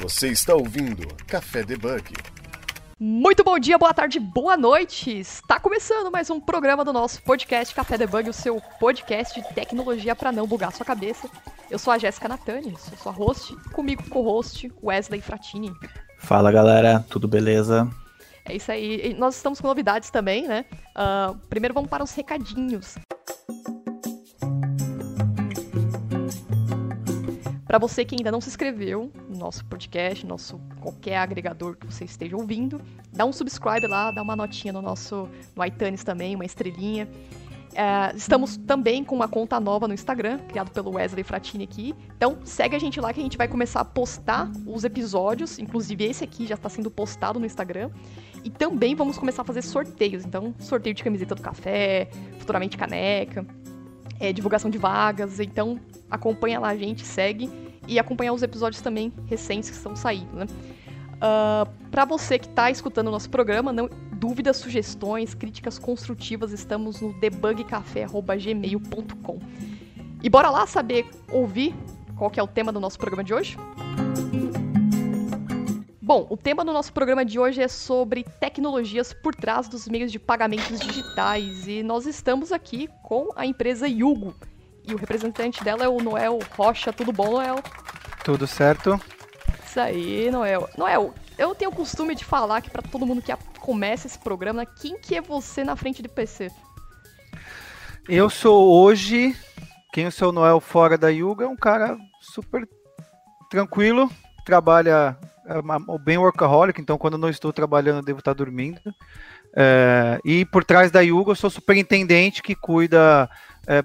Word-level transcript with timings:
Você 0.00 0.28
está 0.28 0.54
ouvindo 0.54 1.06
Café 1.26 1.62
Debug. 1.62 2.14
Muito 2.98 3.44
bom 3.44 3.58
dia, 3.58 3.76
boa 3.76 3.92
tarde, 3.92 4.18
boa 4.18 4.56
noite! 4.56 5.10
Está 5.18 5.60
começando 5.60 6.10
mais 6.10 6.30
um 6.30 6.40
programa 6.40 6.82
do 6.86 6.90
nosso 6.90 7.22
podcast 7.22 7.74
Café 7.74 7.98
Debug, 7.98 8.30
o 8.30 8.32
seu 8.32 8.62
podcast 8.80 9.38
de 9.38 9.46
tecnologia 9.52 10.16
para 10.16 10.32
não 10.32 10.46
bugar 10.46 10.72
sua 10.72 10.86
cabeça. 10.86 11.28
Eu 11.70 11.78
sou 11.78 11.92
a 11.92 11.98
Jéssica 11.98 12.28
Natani, 12.28 12.74
sou 12.78 12.96
sua 12.96 13.12
host, 13.12 13.54
comigo 13.72 14.02
co-host 14.08 14.72
Wesley 14.82 15.20
Fratini. 15.20 15.70
Fala 16.18 16.50
galera, 16.50 17.04
tudo 17.10 17.28
beleza? 17.28 17.86
É 18.46 18.56
isso 18.56 18.72
aí, 18.72 19.10
e 19.10 19.14
nós 19.14 19.36
estamos 19.36 19.60
com 19.60 19.68
novidades 19.68 20.08
também, 20.08 20.48
né? 20.48 20.64
Uh, 20.96 21.36
primeiro 21.50 21.74
vamos 21.74 21.90
para 21.90 22.02
os 22.02 22.12
recadinhos. 22.14 22.96
Para 27.70 27.78
você 27.78 28.04
que 28.04 28.16
ainda 28.16 28.32
não 28.32 28.40
se 28.40 28.48
inscreveu 28.48 29.12
no 29.28 29.38
nosso 29.38 29.64
podcast, 29.64 30.26
nosso 30.26 30.60
qualquer 30.80 31.18
agregador 31.18 31.76
que 31.76 31.86
você 31.86 32.04
esteja 32.04 32.36
ouvindo, 32.36 32.82
dá 33.12 33.24
um 33.24 33.32
subscribe 33.32 33.86
lá, 33.86 34.10
dá 34.10 34.20
uma 34.22 34.34
notinha 34.34 34.72
no 34.72 34.82
nosso 34.82 35.28
no 35.54 35.64
iTunes 35.64 36.02
também, 36.02 36.34
uma 36.34 36.44
estrelinha. 36.44 37.08
É, 37.72 38.12
estamos 38.16 38.56
também 38.56 39.04
com 39.04 39.14
uma 39.14 39.28
conta 39.28 39.60
nova 39.60 39.86
no 39.86 39.94
Instagram, 39.94 40.38
criado 40.48 40.72
pelo 40.72 40.96
Wesley 40.96 41.22
Fratini 41.22 41.62
aqui. 41.62 41.94
Então 42.16 42.38
segue 42.42 42.74
a 42.74 42.78
gente 42.80 43.00
lá 43.00 43.12
que 43.12 43.20
a 43.20 43.22
gente 43.22 43.38
vai 43.38 43.46
começar 43.46 43.78
a 43.82 43.84
postar 43.84 44.50
os 44.66 44.82
episódios, 44.82 45.56
inclusive 45.60 46.02
esse 46.02 46.24
aqui 46.24 46.48
já 46.48 46.56
está 46.56 46.68
sendo 46.68 46.90
postado 46.90 47.38
no 47.38 47.46
Instagram. 47.46 47.88
E 48.42 48.50
também 48.50 48.96
vamos 48.96 49.16
começar 49.16 49.42
a 49.42 49.44
fazer 49.44 49.62
sorteios. 49.62 50.24
Então, 50.24 50.52
sorteio 50.58 50.92
de 50.92 51.04
camiseta 51.04 51.36
do 51.36 51.42
café, 51.42 52.08
futuramente 52.36 52.76
caneca, 52.76 53.46
é, 54.20 54.32
divulgação 54.32 54.70
de 54.70 54.78
vagas. 54.78 55.40
Então, 55.40 55.80
acompanha 56.10 56.60
lá 56.60 56.68
a 56.68 56.76
gente, 56.76 57.04
segue 57.04 57.50
e 57.88 57.98
acompanhar 57.98 58.32
os 58.32 58.42
episódios 58.42 58.80
também 58.82 59.12
recentes 59.26 59.68
que 59.70 59.76
estão 59.76 59.96
saindo, 59.96 60.36
né? 60.36 60.46
Uh, 61.16 61.68
para 61.90 62.04
você 62.06 62.38
que 62.38 62.46
está 62.46 62.70
escutando 62.70 63.08
o 63.08 63.10
nosso 63.10 63.28
programa, 63.28 63.72
não, 63.72 63.90
dúvidas, 64.12 64.56
sugestões, 64.56 65.34
críticas 65.34 65.76
construtivas, 65.78 66.50
estamos 66.52 67.00
no 67.00 67.12
debugcafé.gmail.com. 67.20 69.38
E 70.22 70.30
bora 70.30 70.50
lá 70.50 70.66
saber, 70.66 71.06
ouvir 71.30 71.74
qual 72.16 72.30
que 72.30 72.38
é 72.38 72.42
o 72.42 72.46
tema 72.46 72.70
do 72.70 72.78
nosso 72.78 72.98
programa 72.98 73.24
de 73.24 73.34
hoje? 73.34 73.56
Bom, 76.10 76.26
o 76.28 76.36
tema 76.36 76.64
do 76.64 76.72
nosso 76.72 76.92
programa 76.92 77.24
de 77.24 77.38
hoje 77.38 77.62
é 77.62 77.68
sobre 77.68 78.24
tecnologias 78.40 79.12
por 79.12 79.32
trás 79.32 79.68
dos 79.68 79.86
meios 79.86 80.10
de 80.10 80.18
pagamentos 80.18 80.80
digitais 80.80 81.68
e 81.68 81.84
nós 81.84 82.04
estamos 82.04 82.50
aqui 82.50 82.90
com 83.00 83.28
a 83.36 83.46
empresa 83.46 83.86
Yugo, 83.86 84.34
e 84.88 84.92
o 84.92 84.96
representante 84.96 85.62
dela 85.62 85.84
é 85.84 85.88
o 85.88 86.02
Noel 86.02 86.40
Rocha. 86.56 86.92
Tudo 86.92 87.12
bom, 87.12 87.30
Noel? 87.30 87.62
Tudo 88.24 88.44
certo. 88.48 89.00
Isso 89.64 89.78
aí, 89.78 90.28
Noel. 90.32 90.68
Noel, 90.76 91.14
eu 91.38 91.54
tenho 91.54 91.70
o 91.70 91.76
costume 91.76 92.16
de 92.16 92.24
falar 92.24 92.60
que 92.60 92.70
para 92.70 92.82
todo 92.82 93.06
mundo 93.06 93.22
que 93.22 93.32
começa 93.60 94.08
esse 94.08 94.18
programa, 94.18 94.66
quem 94.66 94.98
que 94.98 95.14
é 95.14 95.20
você 95.20 95.62
na 95.62 95.76
frente 95.76 96.02
do 96.02 96.08
PC? 96.08 96.50
Eu 98.08 98.28
sou 98.28 98.82
hoje, 98.82 99.32
quem 99.92 100.06
é 100.06 100.24
o 100.24 100.32
Noel 100.32 100.58
fora 100.58 100.98
da 100.98 101.08
Yuga, 101.08 101.46
um 101.46 101.54
cara 101.54 101.96
super 102.20 102.68
tranquilo, 103.48 104.10
trabalha 104.44 105.16
é, 105.22 105.29
bem 106.04 106.18
workaholic, 106.18 106.80
então 106.80 106.98
quando 106.98 107.18
não 107.18 107.28
estou 107.28 107.52
trabalhando 107.52 107.98
eu 107.98 108.04
devo 108.04 108.18
estar 108.18 108.32
dormindo. 108.32 108.80
É, 109.56 110.20
e 110.24 110.44
por 110.44 110.64
trás 110.64 110.90
da 110.90 111.00
Yuga 111.00 111.32
eu 111.32 111.36
sou 111.36 111.50
superintendente 111.50 112.42
que 112.42 112.54
cuida 112.54 113.28
é, 113.66 113.82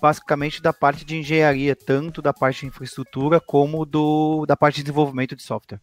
basicamente 0.00 0.60
da 0.60 0.72
parte 0.72 1.04
de 1.04 1.16
engenharia, 1.16 1.76
tanto 1.76 2.20
da 2.20 2.32
parte 2.32 2.60
de 2.60 2.66
infraestrutura 2.66 3.40
como 3.40 3.84
do, 3.84 4.44
da 4.46 4.56
parte 4.56 4.76
de 4.76 4.82
desenvolvimento 4.82 5.36
de 5.36 5.42
software. 5.42 5.80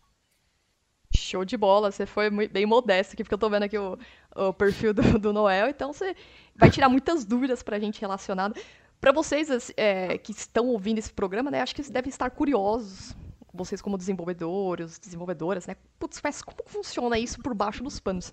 Show 1.16 1.44
de 1.44 1.58
bola, 1.58 1.92
você 1.92 2.06
foi 2.06 2.30
bem 2.48 2.66
modesto 2.66 3.14
aqui, 3.14 3.24
porque 3.24 3.34
eu 3.34 3.40
tô 3.40 3.50
vendo 3.50 3.64
aqui 3.64 3.78
o, 3.78 3.98
o 4.36 4.54
perfil 4.54 4.94
do, 4.94 5.20
do, 5.20 5.34
Noel, 5.34 5.70
então 5.70 5.92
você 5.92 6.16
vai 6.56 6.70
tirar 6.70 6.88
muitas 6.88 7.26
dúvidas 7.26 7.62
pra 7.62 7.80
gente 7.80 8.00
relacionadas. 8.00 8.64
Para 9.00 9.12
vocês 9.12 9.72
é, 9.76 10.18
que 10.18 10.32
estão 10.32 10.68
ouvindo 10.68 11.00
esse 11.00 11.12
programa, 11.12 11.52
né, 11.52 11.62
acho 11.62 11.76
que 11.76 11.82
vocês 11.82 11.92
devem 11.92 12.10
estar 12.10 12.30
curiosos, 12.30 13.16
vocês 13.54 13.82
como 13.82 13.98
desenvolvedores, 13.98 14.98
desenvolvedoras, 15.00 15.68
né, 15.68 15.76
putz, 16.00 16.20
mas 16.24 16.42
como 16.42 16.60
funciona 16.66 17.18
isso 17.18 17.40
por 17.42 17.54
baixo 17.54 17.84
dos 17.84 18.00
panos? 18.00 18.32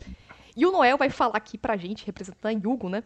E 0.57 0.67
o 0.67 0.73
Noel 0.73 0.99
vai 0.99 1.11
falar 1.11 1.37
aqui 1.37 1.57
pra 1.57 1.77
gente, 1.77 2.05
representando 2.07 2.47
a 2.47 2.51
Yugo, 2.51 2.89
né, 2.89 3.03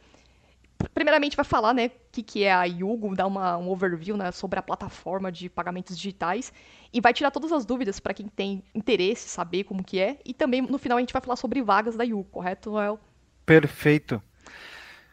primeiramente 0.95 1.37
vai 1.37 1.45
falar, 1.45 1.73
né, 1.75 1.87
o 1.87 1.91
que, 2.11 2.23
que 2.23 2.45
é 2.45 2.53
a 2.53 2.65
Yugo, 2.65 3.15
dar 3.15 3.27
uma, 3.27 3.57
um 3.57 3.69
overview, 3.71 4.17
né, 4.17 4.31
sobre 4.33 4.59
a 4.59 4.63
plataforma 4.63 5.31
de 5.31 5.49
pagamentos 5.49 5.97
digitais 5.97 6.53
e 6.93 7.01
vai 7.01 7.13
tirar 7.13 7.31
todas 7.31 7.53
as 7.53 7.65
dúvidas 7.65 8.01
para 8.01 8.15
quem 8.15 8.29
tem 8.29 8.63
interesse, 8.75 9.29
saber 9.29 9.65
como 9.65 9.83
que 9.83 9.99
é. 9.99 10.19
E 10.25 10.35
também, 10.35 10.63
no 10.63 10.79
final, 10.79 10.99
a 10.99 11.01
gente 11.01 11.13
vai 11.13 11.23
falar 11.23 11.37
sobre 11.37 11.63
vagas 11.63 11.97
da 11.97 12.05
Yugo, 12.05 12.25
correto, 12.25 12.71
Noel? 12.71 12.99
Perfeito. 13.47 14.23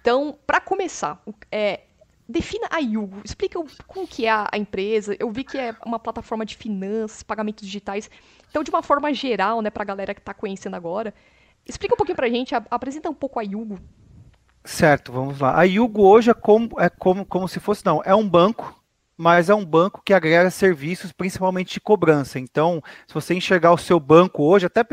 Então, 0.02 0.38
para 0.46 0.62
começar, 0.62 1.22
é, 1.52 1.82
defina 2.30 2.68
a 2.70 2.78
Yugo, 2.78 3.22
explica 3.26 3.60
como 3.88 4.08
que 4.08 4.28
é 4.28 4.30
a, 4.30 4.50
empresa. 4.56 5.16
Eu 5.20 5.32
vi 5.32 5.44
que 5.44 5.58
é 5.58 5.76
uma 5.84 5.98
plataforma 5.98 6.46
de 6.46 6.56
finanças, 6.56 7.24
pagamentos 7.24 7.66
digitais. 7.66 8.10
Então, 8.50 8.64
de 8.64 8.70
uma 8.70 8.84
forma 8.84 9.12
geral, 9.12 9.62
né, 9.64 9.72
para 9.72 9.82
a 9.82 9.86
galera 9.86 10.14
que 10.14 10.22
está 10.22 10.34
conhecendo 10.34 10.76
agora, 10.76 11.12
explica 11.66 11.96
um 11.96 11.98
pouquinho 11.98 12.16
para 12.16 12.28
a 12.28 12.30
gente, 12.30 12.54
apresenta 12.54 13.10
um 13.10 13.16
pouco 13.16 13.40
a 13.40 13.42
Yugo. 13.42 13.80
Certo, 14.64 15.12
vamos 15.12 15.40
lá. 15.40 15.58
A 15.58 15.64
Yugo 15.64 16.04
hoje 16.04 16.30
é 16.30 16.34
como, 16.34 16.70
é 16.80 16.88
como, 16.88 17.26
como 17.26 17.48
se 17.48 17.60
fosse, 17.60 17.84
não, 17.84 18.02
é 18.06 18.14
um 18.14 18.28
banco, 18.28 18.80
mas 19.18 19.50
é 19.50 19.56
um 19.56 19.66
banco 19.66 20.02
que 20.06 20.14
agrega 20.14 20.52
serviços, 20.52 21.12
principalmente 21.12 21.74
de 21.74 21.82
cobrança. 21.82 22.40
Então, 22.40 22.82
se 23.08 23.14
você 23.14 23.34
enxergar 23.34 23.74
o 23.74 23.78
seu 23.78 24.00
banco 24.00 24.44
hoje, 24.44 24.68
até 24.68 24.86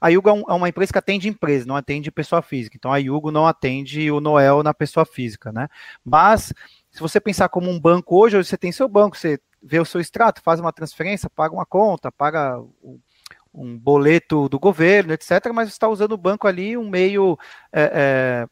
a 0.00 0.08
Yugo 0.08 0.30
é, 0.30 0.32
é 0.32 0.52
uma 0.54 0.68
empresa 0.68 0.92
que 0.92 0.98
atende 0.98 1.28
empresa, 1.28 1.66
não 1.66 1.76
atende 1.76 2.10
pessoa 2.10 2.40
física. 2.40 2.76
Então, 2.76 2.92
a 2.92 2.98
Yugo 2.98 3.30
não 3.32 3.46
atende 3.46 4.10
o 4.10 4.20
Noel 4.20 4.62
na 4.62 4.72
pessoa 4.72 5.04
física, 5.04 5.52
né? 5.52 5.68
Mas, 6.04 6.52
se 6.94 7.00
você 7.00 7.20
pensar 7.20 7.48
como 7.48 7.68
um 7.68 7.80
banco 7.80 8.16
hoje, 8.16 8.36
hoje 8.36 8.48
você 8.48 8.56
tem 8.56 8.70
seu 8.70 8.88
banco, 8.88 9.16
você 9.16 9.40
vê 9.60 9.80
o 9.80 9.84
seu 9.84 10.00
extrato, 10.00 10.40
faz 10.40 10.60
uma 10.60 10.72
transferência, 10.72 11.28
paga 11.28 11.52
uma 11.52 11.66
conta, 11.66 12.12
paga 12.12 12.56
um 13.52 13.76
boleto 13.76 14.48
do 14.48 14.60
governo, 14.60 15.12
etc. 15.12 15.50
Mas 15.52 15.68
está 15.68 15.88
usando 15.88 16.12
o 16.12 16.16
banco 16.16 16.46
ali, 16.46 16.76
um 16.76 16.88
meio 16.88 17.36
é, 17.72 17.82
é, 17.82 18.46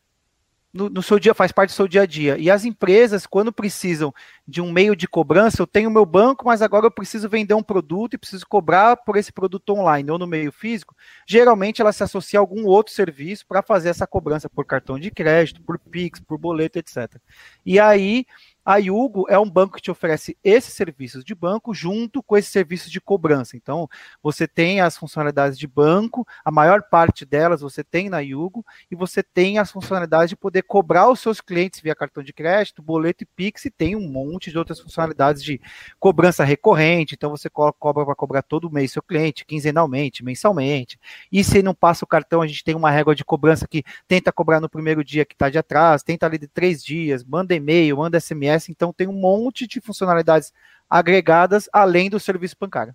no, 0.73 0.89
no, 0.89 1.03
seu 1.03 1.19
dia, 1.19 1.35
faz 1.35 1.53
parte 1.53 1.71
do 1.71 1.75
seu 1.75 1.87
dia 1.87 2.03
a 2.03 2.07
dia. 2.07 2.39
E 2.39 2.51
as 2.51 2.65
empresas, 2.65 3.27
quando 3.27 3.53
precisam 3.53 4.13
de 4.49 4.61
um 4.61 4.73
meio 4.73 4.97
de 4.97 5.07
cobrança, 5.07 5.61
eu 5.61 5.67
tenho 5.67 5.91
meu 5.91 6.07
banco, 6.07 6.47
mas 6.47 6.63
agora 6.63 6.87
eu 6.87 6.91
preciso 6.91 7.29
vender 7.29 7.55
um 7.55 7.63
produto 7.63 8.15
e 8.15 8.19
preciso 8.19 8.47
cobrar 8.47 8.97
por 8.97 9.17
esse 9.17 9.31
produto 9.31 9.71
online 9.71 10.11
ou 10.11 10.19
no 10.19 10.27
meio 10.27 10.51
físico, 10.51 10.97
geralmente 11.27 11.83
ela 11.83 11.93
se 11.93 12.03
associa 12.03 12.39
a 12.39 12.43
algum 12.43 12.65
outro 12.65 12.93
serviço 12.93 13.47
para 13.47 13.63
fazer 13.63 13.91
essa 13.91 14.07
cobrança 14.07 14.49
por 14.49 14.65
cartão 14.65 14.99
de 14.99 15.11
crédito, 15.11 15.63
por 15.63 15.79
Pix, 15.79 16.21
por 16.21 16.39
boleto, 16.39 16.79
etc. 16.79 17.17
E 17.67 17.79
aí 17.79 18.25
a 18.65 18.77
Yugo 18.77 19.27
é 19.29 19.39
um 19.39 19.49
banco 19.49 19.75
que 19.75 19.83
te 19.83 19.91
oferece 19.91 20.37
esses 20.43 20.73
serviços 20.75 21.25
de 21.25 21.35
banco 21.35 21.75
junto 21.75 22.23
com 22.23 22.37
esses 22.37 22.53
serviços 22.53 22.91
de 22.91 23.01
cobrança. 23.01 23.57
Então, 23.57 23.89
você 24.23 24.47
tem 24.47 24.81
as 24.81 24.97
funcionalidades 24.97 25.59
de 25.59 25.67
banco, 25.67 26.27
a 26.45 26.51
maior 26.51 26.83
parte 26.83 27.25
delas 27.25 27.61
você 27.61 27.83
tem 27.83 28.09
na 28.09 28.21
Yugo, 28.21 28.65
e 28.91 28.95
você 28.95 29.23
tem 29.23 29.59
as 29.59 29.71
funcionalidades 29.71 30.31
de 30.31 30.37
poder 30.37 30.63
cobrar 30.63 31.11
os 31.11 31.21
seus 31.21 31.41
clientes 31.41 31.81
via 31.81 31.95
cartão 31.95 32.23
de 32.23 32.33
crédito, 32.33 32.83
boleto 32.83 33.25
e 33.25 33.27
Pix, 33.27 33.65
e 33.65 33.71
tem 33.71 33.97
um 33.97 34.09
monte 34.09 34.51
de 34.51 34.59
outras 34.59 34.79
funcionalidades 34.79 35.43
de 35.43 35.61
cobrança 35.99 36.45
recorrente. 36.45 37.15
Então, 37.15 37.31
você 37.31 37.51
cobra 37.51 38.05
para 38.05 38.15
cobrar 38.15 38.43
todo 38.43 38.71
mês 38.71 38.93
seu 38.93 39.03
cliente, 39.03 39.45
quinzenalmente, 39.45 40.25
mensalmente. 40.25 41.01
E 41.33 41.43
se 41.43 41.63
não 41.63 41.75
passa 41.75 42.05
o 42.05 42.09
cartão, 42.09 42.41
a 42.43 42.47
gente 42.47 42.63
tem 42.63 42.77
uma 42.77 42.91
régua 42.91 43.15
de 43.15 43.25
cobrança 43.25 43.67
que 43.67 43.83
tenta 44.07 44.31
cobrar 44.31 44.61
no 44.61 44.69
primeiro 44.69 45.03
dia 45.03 45.25
que 45.25 45.35
está 45.35 45.51
de 45.51 45.59
atraso, 45.59 46.05
tenta 46.05 46.27
ali 46.27 46.39
de 46.39 46.47
três 46.47 46.85
dias, 46.85 47.25
manda 47.25 47.55
e-mail, 47.55 47.97
manda 47.97 48.21
SMS 48.21 48.52
então 48.69 48.93
tem 48.93 49.09
um 49.09 49.13
monte 49.13 49.67
de 49.67 49.81
funcionalidades 49.81 50.53
agregadas 50.89 51.69
além 51.73 52.11
do 52.11 52.21
serviço 52.21 52.57
bancário. 52.59 52.95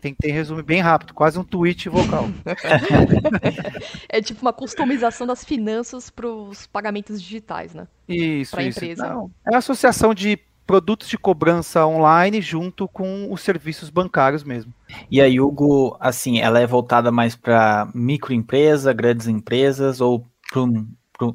Tem 0.00 0.12
que 0.12 0.20
ter 0.20 0.32
resumo 0.32 0.62
bem 0.64 0.80
rápido, 0.80 1.14
quase 1.14 1.38
um 1.38 1.44
tweet 1.44 1.88
vocal. 1.88 2.28
é 4.08 4.20
tipo 4.20 4.42
uma 4.42 4.52
customização 4.52 5.26
das 5.26 5.44
finanças 5.44 6.10
para 6.10 6.26
os 6.26 6.66
pagamentos 6.66 7.22
digitais, 7.22 7.72
né? 7.72 7.86
Isso, 8.08 8.50
pra 8.50 8.64
isso. 8.64 8.80
Empresa. 8.80 9.08
Não, 9.08 9.30
é 9.46 9.54
a 9.54 9.58
associação 9.58 10.12
de 10.12 10.38
produtos 10.66 11.08
de 11.08 11.18
cobrança 11.18 11.86
online 11.86 12.40
junto 12.40 12.88
com 12.88 13.32
os 13.32 13.42
serviços 13.42 13.90
bancários 13.90 14.42
mesmo. 14.42 14.72
E 15.10 15.20
a 15.20 15.26
Yugo, 15.26 15.96
assim, 16.00 16.40
ela 16.40 16.58
é 16.58 16.66
voltada 16.66 17.12
mais 17.12 17.36
para 17.36 17.88
microempresa, 17.94 18.92
grandes 18.92 19.28
empresas 19.28 20.00
ou 20.00 20.26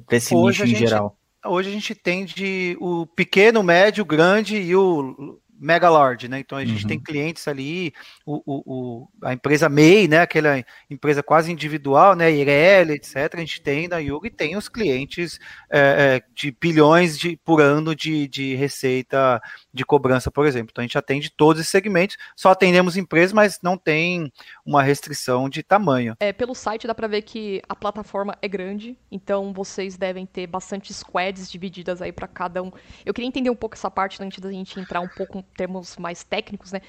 para 0.05 0.17
esse 0.17 0.35
Hoje 0.35 0.63
nicho 0.63 0.75
em 0.75 0.79
gente, 0.79 0.89
geral? 0.89 1.17
Hoje 1.47 1.69
a 1.69 1.71
gente 1.71 1.95
tem 1.95 2.25
de 2.25 2.77
o 2.79 3.05
pequeno, 3.05 3.63
médio, 3.63 4.05
grande 4.05 4.57
e 4.57 4.75
o 4.75 5.39
mega 5.59 5.89
large, 5.89 6.27
né? 6.27 6.39
Então 6.39 6.57
a 6.57 6.65
gente 6.65 6.83
uhum. 6.83 6.87
tem 6.87 6.99
clientes 6.99 7.47
ali, 7.47 7.93
o, 8.25 8.41
o, 8.45 8.63
o, 8.65 9.07
a 9.23 9.33
empresa 9.33 9.67
MEI, 9.67 10.07
né? 10.07 10.21
Aquela 10.21 10.63
empresa 10.89 11.23
quase 11.23 11.51
individual, 11.51 12.15
né? 12.15 12.31
Irel, 12.31 12.91
etc. 12.91 13.33
A 13.33 13.39
gente 13.39 13.61
tem 13.61 13.87
na 13.87 13.97
Yugo 13.97 14.27
e 14.27 14.31
tem 14.31 14.55
os 14.55 14.69
clientes 14.69 15.39
é, 15.69 15.79
é, 15.79 16.23
de 16.33 16.51
bilhões 16.51 17.17
de, 17.17 17.37
por 17.37 17.61
ano 17.61 17.95
de, 17.95 18.27
de 18.27 18.55
receita 18.55 19.41
de 19.73 19.85
cobrança, 19.85 20.29
por 20.29 20.45
exemplo. 20.45 20.69
Então 20.71 20.81
a 20.81 20.87
gente 20.87 20.97
atende 20.97 21.31
todos 21.31 21.59
esses 21.59 21.71
segmentos, 21.71 22.17
só 22.35 22.51
atendemos 22.51 22.97
empresas, 22.97 23.33
mas 23.33 23.59
não 23.61 23.77
tem 23.77 24.31
uma 24.67 24.83
restrição 24.83 25.47
de 25.47 25.63
tamanho. 25.63 26.15
É, 26.19 26.33
pelo 26.33 26.53
site 26.53 26.85
dá 26.85 26.93
para 26.93 27.07
ver 27.07 27.21
que 27.21 27.61
a 27.69 27.75
plataforma 27.75 28.37
é 28.41 28.47
grande, 28.49 28.97
então 29.09 29.53
vocês 29.53 29.97
devem 29.97 30.25
ter 30.25 30.45
bastante 30.45 30.93
squads 30.93 31.49
divididas 31.49 32.01
aí 32.01 32.11
para 32.11 32.27
cada 32.27 32.61
um. 32.61 32.69
Eu 33.05 33.13
queria 33.13 33.29
entender 33.29 33.49
um 33.49 33.55
pouco 33.55 33.75
essa 33.75 33.89
parte 33.89 34.21
antes 34.21 34.39
da 34.39 34.51
gente 34.51 34.77
entrar 34.77 34.99
um 34.99 35.07
pouco 35.07 35.37
em 35.37 35.45
termos 35.55 35.95
mais 35.95 36.21
técnicos, 36.21 36.73
né? 36.73 36.81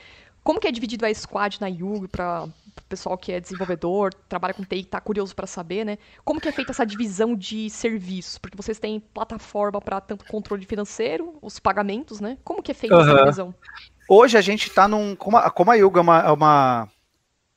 Como 0.42 0.58
que 0.58 0.66
é 0.66 0.72
dividido 0.72 1.06
a 1.06 1.14
squad 1.14 1.60
na 1.60 1.68
Yugo 1.68 2.08
para 2.08 2.44
o 2.44 2.82
pessoal 2.88 3.16
que 3.16 3.30
é 3.30 3.38
desenvolvedor, 3.38 4.12
trabalha 4.28 4.54
com 4.54 4.64
TI, 4.64 4.82
tá 4.84 5.00
curioso 5.00 5.36
para 5.36 5.46
saber, 5.46 5.84
né? 5.84 5.98
Como 6.24 6.40
que 6.40 6.48
é 6.48 6.52
feita 6.52 6.72
essa 6.72 6.86
divisão 6.86 7.36
de 7.36 7.70
serviços? 7.70 8.38
Porque 8.38 8.56
vocês 8.56 8.78
têm 8.78 8.98
plataforma 8.98 9.80
para 9.80 10.00
tanto 10.00 10.24
controle 10.24 10.64
financeiro, 10.64 11.38
os 11.40 11.60
pagamentos, 11.60 12.18
né? 12.18 12.38
Como 12.42 12.62
que 12.62 12.72
é 12.72 12.74
feita 12.74 12.96
uhum. 12.96 13.02
essa 13.02 13.14
divisão? 13.18 13.54
Hoje 14.08 14.38
a 14.38 14.40
gente 14.40 14.68
está 14.68 14.88
num. 14.88 15.14
Como 15.14 15.36
a, 15.36 15.50
como 15.50 15.70
a 15.70 15.74
Yugo 15.74 15.98
é 15.98 16.00
uma, 16.00 16.20
é 16.20 16.30
uma, 16.30 16.88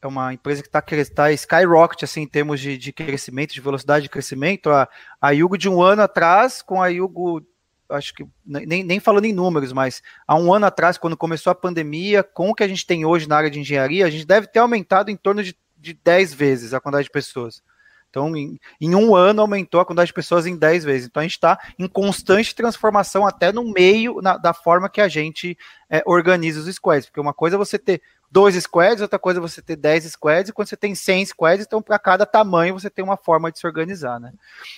é 0.01 0.07
uma 0.07 0.33
empresa 0.33 0.62
que 0.62 0.68
está 0.68 0.81
tá 1.13 1.31
skyrocket 1.31 2.03
assim, 2.03 2.21
em 2.21 2.27
termos 2.27 2.59
de, 2.59 2.77
de 2.77 2.92
crescimento, 2.92 3.53
de 3.53 3.62
velocidade 3.62 4.03
de 4.03 4.09
crescimento. 4.09 4.69
A, 4.69 4.89
a 5.21 5.30
Yugo 5.31 5.57
de 5.57 5.69
um 5.69 5.81
ano 5.81 6.01
atrás, 6.01 6.62
com 6.62 6.81
a 6.81 6.88
Yugo 6.88 7.45
acho 7.89 8.13
que 8.13 8.25
nem, 8.45 8.83
nem 8.83 9.00
falando 9.00 9.25
em 9.25 9.33
números, 9.33 9.74
mas 9.74 10.01
há 10.25 10.36
um 10.36 10.53
ano 10.53 10.65
atrás, 10.65 10.98
quando 10.98 11.18
começou 11.18 11.51
a 11.51 11.56
pandemia, 11.56 12.24
com 12.24 12.50
o 12.50 12.56
que 12.56 12.63
a 12.63 12.68
gente 12.68 12.86
tem 12.86 13.06
hoje 13.06 13.27
na 13.27 13.38
área 13.38 13.50
de 13.50 13.59
engenharia, 13.59 14.06
a 14.06 14.09
gente 14.09 14.25
deve 14.25 14.48
ter 14.48 14.59
aumentado 14.59 15.12
em 15.12 15.15
torno 15.15 15.44
de, 15.44 15.56
de 15.77 15.94
10 15.94 16.33
vezes 16.33 16.74
a 16.74 16.80
quantidade 16.80 17.06
de 17.06 17.12
pessoas. 17.12 17.62
Então, 18.09 18.36
em, 18.36 18.59
em, 18.80 18.94
um 18.94 19.15
ano, 19.15 19.42
aumentou 19.42 19.80
a 19.80 19.86
quantidade 19.86 20.07
de 20.07 20.13
pessoas 20.13 20.45
em 20.45 20.57
10 20.57 20.83
vezes. 20.83 21.07
Então, 21.07 21.21
a 21.21 21.24
gente 21.24 21.36
está 21.36 21.57
em 21.80 21.88
constante 21.88 22.53
transformação, 22.53 23.25
até 23.25 23.53
no 23.53 23.71
meio 23.71 24.21
na, 24.21 24.36
da 24.36 24.53
forma 24.53 24.89
que 24.89 25.00
a 25.00 25.07
gente 25.07 25.57
é, 25.89 26.03
organiza 26.06 26.59
os 26.59 26.75
squads. 26.75 27.06
Porque 27.06 27.21
uma 27.21 27.33
coisa 27.33 27.56
é 27.56 27.57
você 27.57 27.80
ter 27.80 28.01
dois 28.31 28.56
squads, 28.56 29.01
outra 29.01 29.19
coisa 29.19 29.39
é 29.39 29.42
você 29.42 29.62
ter 29.62 29.75
10 29.75 30.06
squads, 30.06 30.50
e 30.50 30.54
quando 30.54 30.69
você 30.69 30.78
tem 30.78 30.95
100 30.95 31.25
squads, 31.25 31.66
então 31.66 31.81
para 31.81 32.00
cada 32.00 32.25
tamanho 32.25 32.80
você 32.80 32.89
tem 32.89 33.04
uma 33.04 33.18
forma 33.18 33.51
de 33.51 33.60
se 33.60 33.68
organizar, 33.68 34.19
né? 34.19 34.31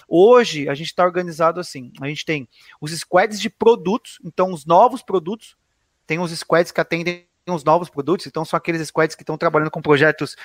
Hoje 0.08 0.68
a 0.68 0.74
gente 0.74 0.88
está 0.88 1.06
organizado 1.06 1.60
assim, 1.60 1.94
a 2.02 2.08
gente 2.08 2.26
tem 2.26 2.50
os 2.82 2.92
squads 2.92 3.40
de 3.40 3.52
produtos, 3.52 4.20
então 4.24 4.52
os 4.52 4.66
novos 4.66 5.04
produtos, 5.04 5.56
tem 6.08 6.20
os 6.20 6.32
squads 6.32 6.72
que 6.72 6.82
atendem 6.82 7.28
os 7.48 7.64
novos 7.64 7.90
produtos, 7.90 8.26
então 8.26 8.44
são 8.44 8.58
aqueles 8.58 8.88
squads 8.88 9.16
que 9.16 9.22
estão 9.22 9.38
trabalhando 9.38 9.70
com 9.70 9.82
projetos 9.82 10.36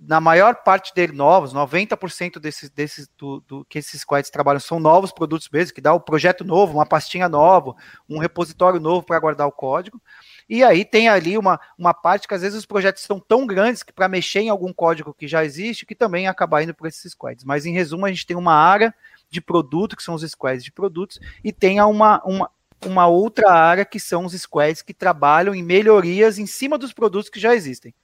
na 0.00 0.20
maior 0.20 0.54
parte 0.62 0.94
deles 0.94 1.16
novos, 1.16 1.52
90% 1.52 2.38
desses, 2.38 2.70
desses 2.70 3.08
do, 3.18 3.40
do, 3.40 3.64
que 3.64 3.80
esses 3.80 4.02
squads 4.02 4.30
trabalham 4.30 4.60
são 4.60 4.78
novos 4.78 5.10
produtos 5.10 5.48
mesmo, 5.52 5.74
que 5.74 5.80
dá 5.80 5.92
o 5.92 5.96
um 5.96 6.00
projeto 6.00 6.44
novo, 6.44 6.74
uma 6.74 6.86
pastinha 6.86 7.28
nova, 7.28 7.74
um 8.08 8.18
repositório 8.18 8.78
novo 8.78 9.04
para 9.04 9.18
guardar 9.18 9.48
o 9.48 9.52
código. 9.52 10.00
E 10.48 10.64
aí 10.64 10.84
tem 10.84 11.08
ali 11.08 11.36
uma, 11.36 11.60
uma 11.76 11.92
parte 11.92 12.26
que 12.26 12.34
às 12.34 12.40
vezes 12.40 12.58
os 12.58 12.64
projetos 12.64 13.02
são 13.02 13.20
tão 13.20 13.46
grandes 13.46 13.82
que 13.82 13.92
para 13.92 14.08
mexer 14.08 14.40
em 14.40 14.48
algum 14.48 14.72
código 14.72 15.12
que 15.12 15.28
já 15.28 15.44
existe, 15.44 15.84
que 15.84 15.94
também 15.94 16.26
acaba 16.26 16.62
indo 16.62 16.72
por 16.72 16.88
esses 16.88 17.12
squads. 17.12 17.44
Mas 17.44 17.66
em 17.66 17.72
resumo, 17.72 18.06
a 18.06 18.08
gente 18.08 18.26
tem 18.26 18.36
uma 18.36 18.54
área 18.54 18.94
de 19.28 19.40
produto, 19.42 19.94
que 19.94 20.02
são 20.02 20.14
os 20.14 20.22
squads 20.22 20.64
de 20.64 20.72
produtos, 20.72 21.20
e 21.44 21.52
tem 21.52 21.80
uma, 21.82 22.22
uma, 22.24 22.50
uma 22.86 23.06
outra 23.06 23.52
área 23.52 23.84
que 23.84 24.00
são 24.00 24.24
os 24.24 24.32
squads 24.32 24.80
que 24.80 24.94
trabalham 24.94 25.54
em 25.54 25.62
melhorias 25.62 26.38
em 26.38 26.46
cima 26.46 26.78
dos 26.78 26.94
produtos 26.94 27.28
que 27.28 27.38
já 27.38 27.54
existem. 27.54 27.94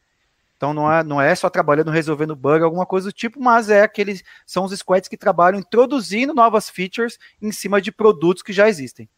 Então 0.56 0.72
não 0.72 0.90
é, 0.90 1.02
não 1.02 1.20
é 1.20 1.34
só 1.34 1.50
trabalhando 1.50 1.90
resolvendo 1.90 2.36
bug, 2.36 2.62
alguma 2.62 2.86
coisa 2.86 3.08
do 3.08 3.12
tipo, 3.12 3.40
mas 3.40 3.68
é 3.68 3.82
aqueles 3.82 4.22
são 4.46 4.64
os 4.64 4.72
squads 4.72 5.08
que 5.08 5.16
trabalham 5.16 5.58
introduzindo 5.58 6.32
novas 6.32 6.68
features 6.70 7.18
em 7.40 7.50
cima 7.50 7.80
de 7.80 7.90
produtos 7.90 8.42
que 8.42 8.52
já 8.52 8.68
existem. 8.68 9.08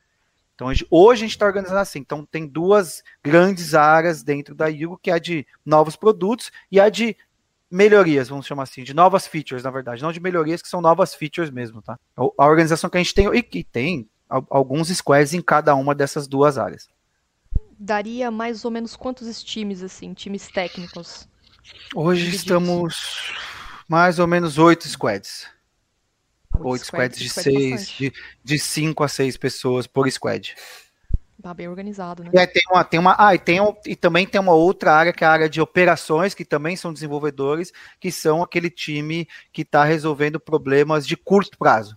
Então, 0.56 0.69
hoje 0.91 1.20
a 1.20 1.26
gente 1.26 1.32
está 1.32 1.44
organizando 1.44 1.79
assim. 1.79 1.99
Então, 1.99 2.25
tem 2.25 2.47
duas 2.47 3.05
grandes 3.23 3.75
áreas 3.75 4.23
dentro 4.23 4.55
da 4.55 4.67
Yugo, 4.67 4.99
que 4.99 5.11
é 5.11 5.14
a 5.14 5.19
de 5.19 5.47
novos 5.64 5.97
produtos 5.97 6.50
e 6.73 6.81
a 6.81 6.88
de 6.88 7.14
melhorias, 7.70 8.29
vamos 8.29 8.47
chamar 8.47 8.62
assim, 8.62 8.82
de 8.82 8.94
novas 8.94 9.26
features, 9.26 9.62
na 9.62 9.70
verdade. 9.70 10.03
Não 10.03 10.11
de 10.11 10.19
melhorias, 10.20 10.62
que 10.62 10.69
são 10.69 10.81
novas 10.81 11.14
features 11.14 11.50
mesmo, 11.50 11.82
tá? 11.82 11.99
A 12.17 12.47
organização 12.47 12.88
que 12.88 12.97
a 12.97 13.03
gente 13.03 13.14
tem, 13.14 13.26
e 13.35 13.43
que 13.43 13.62
tem 13.62 14.08
alguns 14.29 14.88
squads 14.88 15.35
em 15.35 15.43
cada 15.43 15.75
uma 15.75 15.94
dessas 15.94 16.26
duas 16.26 16.56
áreas. 16.56 16.88
Daria 17.79 18.31
mais 18.31 18.64
ou 18.64 18.70
menos 18.70 18.97
quantos 18.97 19.43
times, 19.43 19.82
assim, 19.82 20.14
times 20.14 20.49
técnicos? 20.49 21.29
Hoje 21.94 22.35
estamos 22.35 23.35
mais 23.87 24.19
ou 24.19 24.26
menos 24.26 24.56
oito 24.56 24.88
squads. 24.88 25.47
Oito 26.61 26.87
squads 26.87 27.19
de 27.19 27.29
seis, 27.29 27.88
de, 27.88 28.12
de 28.43 28.58
cinco 28.58 29.05
a 29.05 29.08
seis 29.08 29.37
pessoas 29.37 29.87
por 29.87 30.11
squad. 30.11 30.55
Tá 31.43 31.53
bem 31.53 31.69
organizado, 31.69 32.25
né? 32.25 32.31
É, 32.35 32.47
tem 32.47 32.62
uma, 32.70 32.85
tem 32.85 32.99
uma, 32.99 33.14
ah, 33.19 33.35
e, 33.35 33.38
tem, 33.38 33.58
e 33.87 33.94
também 33.94 34.26
tem 34.26 34.41
uma 34.41 34.55
outra 34.55 34.93
área, 34.93 35.12
que 35.12 35.23
é 35.23 35.26
a 35.26 35.31
área 35.31 35.49
de 35.49 35.61
operações, 35.61 36.35
que 36.35 36.44
também 36.44 36.76
são 36.76 36.93
desenvolvedores, 36.93 37.73
que 38.00 38.11
são 38.11 38.43
aquele 38.43 38.70
time 38.70 39.29
que 39.53 39.62
está 39.62 39.85
resolvendo 39.85 40.41
problemas 40.41 41.06
de 41.06 41.17
curto 41.17 41.58
prazo. 41.58 41.97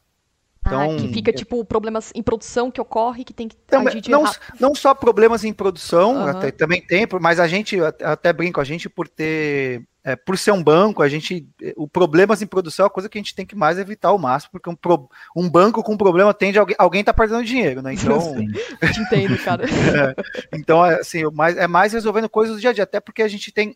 Então, 0.69 0.91
ah, 0.91 0.95
que 0.95 1.13
fica, 1.13 1.33
tipo, 1.33 1.65
problemas 1.65 2.11
em 2.13 2.21
produção 2.21 2.69
que 2.69 2.79
ocorre 2.79 3.23
que 3.23 3.33
tem 3.33 3.47
que 3.47 3.57
também, 3.67 4.01
não, 4.07 4.23
não 4.59 4.75
só 4.75 4.93
problemas 4.93 5.43
em 5.43 5.51
produção, 5.51 6.15
uhum. 6.15 6.27
até, 6.27 6.51
também 6.51 6.81
tem, 6.81 7.07
mas 7.19 7.39
a 7.39 7.47
gente, 7.47 7.77
até 8.03 8.31
brinco, 8.31 8.61
a 8.61 8.63
gente 8.63 8.87
por 8.87 9.07
ter 9.07 9.83
é, 10.03 10.15
por 10.15 10.37
ser 10.37 10.51
um 10.51 10.63
banco, 10.63 11.03
a 11.03 11.09
gente, 11.09 11.47
o 11.75 11.87
problemas 11.87 12.41
em 12.41 12.47
produção 12.47 12.85
é 12.85 12.87
a 12.87 12.91
coisa 12.91 13.09
que 13.09 13.17
a 13.17 13.21
gente 13.21 13.35
tem 13.35 13.45
que 13.45 13.55
mais 13.55 13.77
evitar 13.77 14.09
ao 14.09 14.17
máximo, 14.17 14.51
porque 14.53 14.69
um, 14.69 14.75
pro, 14.75 15.09
um 15.35 15.49
banco 15.49 15.83
com 15.83 15.97
problema 15.97 16.33
tende 16.33 16.57
a 16.57 16.61
alguém, 16.61 16.75
alguém 16.79 17.03
tá 17.03 17.13
perdendo 17.13 17.43
dinheiro, 17.43 17.81
né? 17.81 17.93
Então, 17.93 18.17
te 18.93 19.01
entendo, 19.01 19.37
cara. 19.43 19.65
é, 19.67 20.57
então, 20.57 20.85
é, 20.85 21.01
assim, 21.01 21.23
mais, 21.33 21.57
é 21.57 21.67
mais 21.67 21.93
resolvendo 21.93 22.29
coisas 22.29 22.55
do 22.55 22.61
dia 22.61 22.69
a 22.69 22.73
dia, 22.73 22.83
até 22.85 22.99
porque 22.99 23.21
a 23.21 23.27
gente 23.27 23.51
tem, 23.51 23.75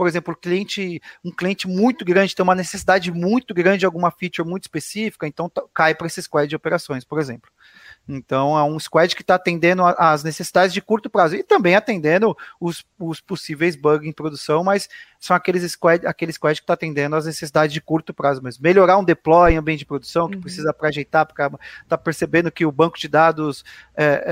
por 0.00 0.08
exemplo, 0.08 0.34
cliente, 0.34 0.98
um 1.22 1.30
cliente 1.30 1.68
muito 1.68 2.06
grande 2.06 2.34
tem 2.34 2.42
uma 2.42 2.54
necessidade 2.54 3.12
muito 3.12 3.52
grande 3.52 3.80
de 3.80 3.84
alguma 3.84 4.10
feature 4.10 4.48
muito 4.48 4.62
específica, 4.62 5.26
então 5.26 5.52
cai 5.74 5.94
para 5.94 6.06
esse 6.06 6.22
squad 6.22 6.48
de 6.48 6.56
operações, 6.56 7.04
por 7.04 7.20
exemplo. 7.20 7.50
Então 8.10 8.58
é 8.58 8.64
um 8.64 8.78
squad 8.78 9.14
que 9.14 9.22
está 9.22 9.36
atendendo 9.36 9.84
às 9.84 10.24
necessidades 10.24 10.74
de 10.74 10.82
curto 10.82 11.08
prazo 11.08 11.36
e 11.36 11.44
também 11.44 11.76
atendendo 11.76 12.36
os, 12.60 12.84
os 12.98 13.20
possíveis 13.20 13.76
bugs 13.76 14.08
em 14.08 14.12
produção, 14.12 14.64
mas 14.64 14.88
são 15.20 15.36
aqueles 15.36 15.70
squad, 15.70 16.04
aquele 16.04 16.32
squad 16.32 16.58
que 16.58 16.64
está 16.64 16.74
atendendo 16.74 17.14
às 17.14 17.26
necessidades 17.26 17.72
de 17.72 17.80
curto 17.80 18.12
prazo 18.12 18.42
mesmo. 18.42 18.62
Melhorar 18.62 18.98
um 18.98 19.04
deploy 19.04 19.52
em 19.52 19.58
ambiente 19.58 19.80
de 19.80 19.86
produção 19.86 20.28
que 20.28 20.34
uhum. 20.34 20.40
precisa 20.40 20.72
para 20.72 20.88
ajeitar, 20.88 21.24
porque 21.24 21.40
está 21.82 21.96
percebendo 21.96 22.50
que 22.50 22.66
o 22.66 22.72
banco 22.72 22.98
de 22.98 23.06
dados 23.06 23.64
é, 23.94 24.24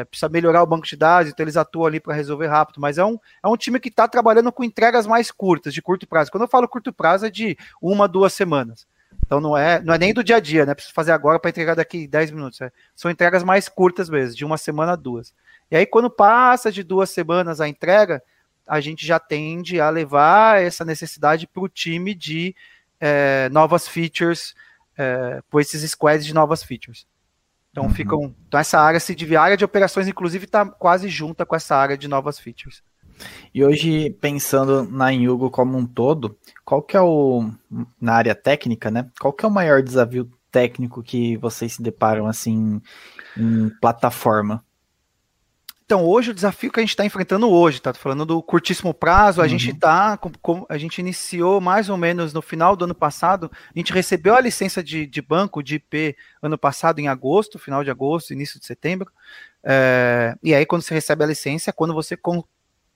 é, 0.00 0.04
precisa 0.04 0.30
melhorar 0.30 0.62
o 0.62 0.66
banco 0.66 0.86
de 0.86 0.96
dados, 0.96 1.30
então 1.30 1.44
eles 1.44 1.58
atuam 1.58 1.86
ali 1.86 2.00
para 2.00 2.14
resolver 2.14 2.46
rápido. 2.46 2.80
Mas 2.80 2.96
é 2.96 3.04
um, 3.04 3.18
é 3.42 3.48
um 3.48 3.56
time 3.56 3.78
que 3.78 3.88
está 3.88 4.08
trabalhando 4.08 4.50
com 4.50 4.64
entregas 4.64 5.06
mais 5.06 5.30
curtas, 5.30 5.74
de 5.74 5.82
curto 5.82 6.06
prazo. 6.06 6.30
Quando 6.30 6.44
eu 6.44 6.48
falo 6.48 6.66
curto 6.66 6.90
prazo, 6.92 7.26
é 7.26 7.30
de 7.30 7.58
uma, 7.82 8.08
duas 8.08 8.32
semanas. 8.32 8.86
Então 9.24 9.40
não 9.40 9.56
é, 9.56 9.80
não 9.82 9.94
é 9.94 9.98
nem 9.98 10.12
do 10.12 10.22
dia 10.22 10.36
a 10.36 10.40
dia, 10.40 10.66
né? 10.66 10.74
Preciso 10.74 10.94
fazer 10.94 11.12
agora 11.12 11.38
para 11.38 11.50
entregar 11.50 11.74
daqui 11.74 12.06
10 12.06 12.30
minutos. 12.30 12.60
É. 12.60 12.70
São 12.94 13.10
entregas 13.10 13.42
mais 13.42 13.68
curtas 13.68 14.08
mesmo, 14.08 14.36
de 14.36 14.44
uma 14.44 14.58
semana 14.58 14.92
a 14.92 14.96
duas. 14.96 15.34
E 15.70 15.76
aí, 15.76 15.86
quando 15.86 16.10
passa 16.10 16.70
de 16.70 16.82
duas 16.82 17.10
semanas 17.10 17.60
a 17.60 17.68
entrega, 17.68 18.22
a 18.66 18.80
gente 18.80 19.06
já 19.06 19.18
tende 19.18 19.80
a 19.80 19.90
levar 19.90 20.62
essa 20.62 20.84
necessidade 20.84 21.46
para 21.46 21.62
o 21.62 21.68
time 21.68 22.14
de 22.14 22.54
é, 23.00 23.48
novas 23.50 23.86
features, 23.88 24.54
é, 24.96 25.40
por 25.50 25.60
esses 25.60 25.88
squads 25.90 26.26
de 26.26 26.34
novas 26.34 26.62
features. 26.62 27.06
Então 27.70 27.84
uhum. 27.84 27.90
ficam. 27.90 28.34
Então 28.48 28.58
essa 28.58 28.80
área 28.80 28.98
se 28.98 29.14
divide. 29.14 29.36
A 29.36 29.42
área 29.42 29.56
de 29.56 29.64
operações, 29.64 30.08
inclusive, 30.08 30.46
está 30.46 30.64
quase 30.64 31.08
junta 31.08 31.44
com 31.44 31.54
essa 31.54 31.76
área 31.76 31.96
de 31.96 32.08
novas 32.08 32.38
features. 32.38 32.82
E 33.54 33.64
hoje, 33.64 34.10
pensando 34.20 34.84
na 34.84 35.10
Yugo 35.10 35.50
como 35.50 35.78
um 35.78 35.86
todo, 35.86 36.36
qual 36.64 36.82
que 36.82 36.96
é 36.96 37.00
o, 37.00 37.50
na 38.00 38.14
área 38.14 38.34
técnica, 38.34 38.90
né? 38.90 39.08
Qual 39.20 39.32
que 39.32 39.44
é 39.44 39.48
o 39.48 39.52
maior 39.52 39.82
desafio 39.82 40.30
técnico 40.50 41.02
que 41.02 41.36
vocês 41.36 41.74
se 41.74 41.82
deparam, 41.82 42.26
assim, 42.26 42.80
em 43.36 43.70
plataforma? 43.80 44.64
Então, 45.86 46.04
hoje 46.04 46.32
o 46.32 46.34
desafio 46.34 46.72
que 46.72 46.80
a 46.80 46.82
gente 46.82 46.90
está 46.90 47.04
enfrentando 47.04 47.48
hoje, 47.48 47.80
tá 47.80 47.94
falando 47.94 48.26
do 48.26 48.42
curtíssimo 48.42 48.92
prazo, 48.92 49.40
a 49.40 49.44
uhum. 49.44 49.48
gente 49.50 49.72
tá, 49.72 50.18
a 50.68 50.76
gente 50.76 50.98
iniciou 50.98 51.60
mais 51.60 51.88
ou 51.88 51.96
menos 51.96 52.32
no 52.32 52.42
final 52.42 52.74
do 52.74 52.86
ano 52.86 52.94
passado, 52.94 53.48
a 53.54 53.78
gente 53.78 53.92
recebeu 53.92 54.34
a 54.34 54.40
licença 54.40 54.82
de, 54.82 55.06
de 55.06 55.22
banco 55.22 55.62
de 55.62 55.76
IP 55.76 56.16
ano 56.42 56.58
passado 56.58 56.98
em 56.98 57.06
agosto, 57.06 57.56
final 57.56 57.84
de 57.84 57.90
agosto, 57.90 58.32
início 58.32 58.58
de 58.58 58.66
setembro, 58.66 59.12
é, 59.62 60.36
e 60.42 60.52
aí 60.52 60.66
quando 60.66 60.82
você 60.82 60.92
recebe 60.92 61.22
a 61.22 61.28
licença, 61.28 61.70
é 61.70 61.72
quando 61.72 61.94
você 61.94 62.16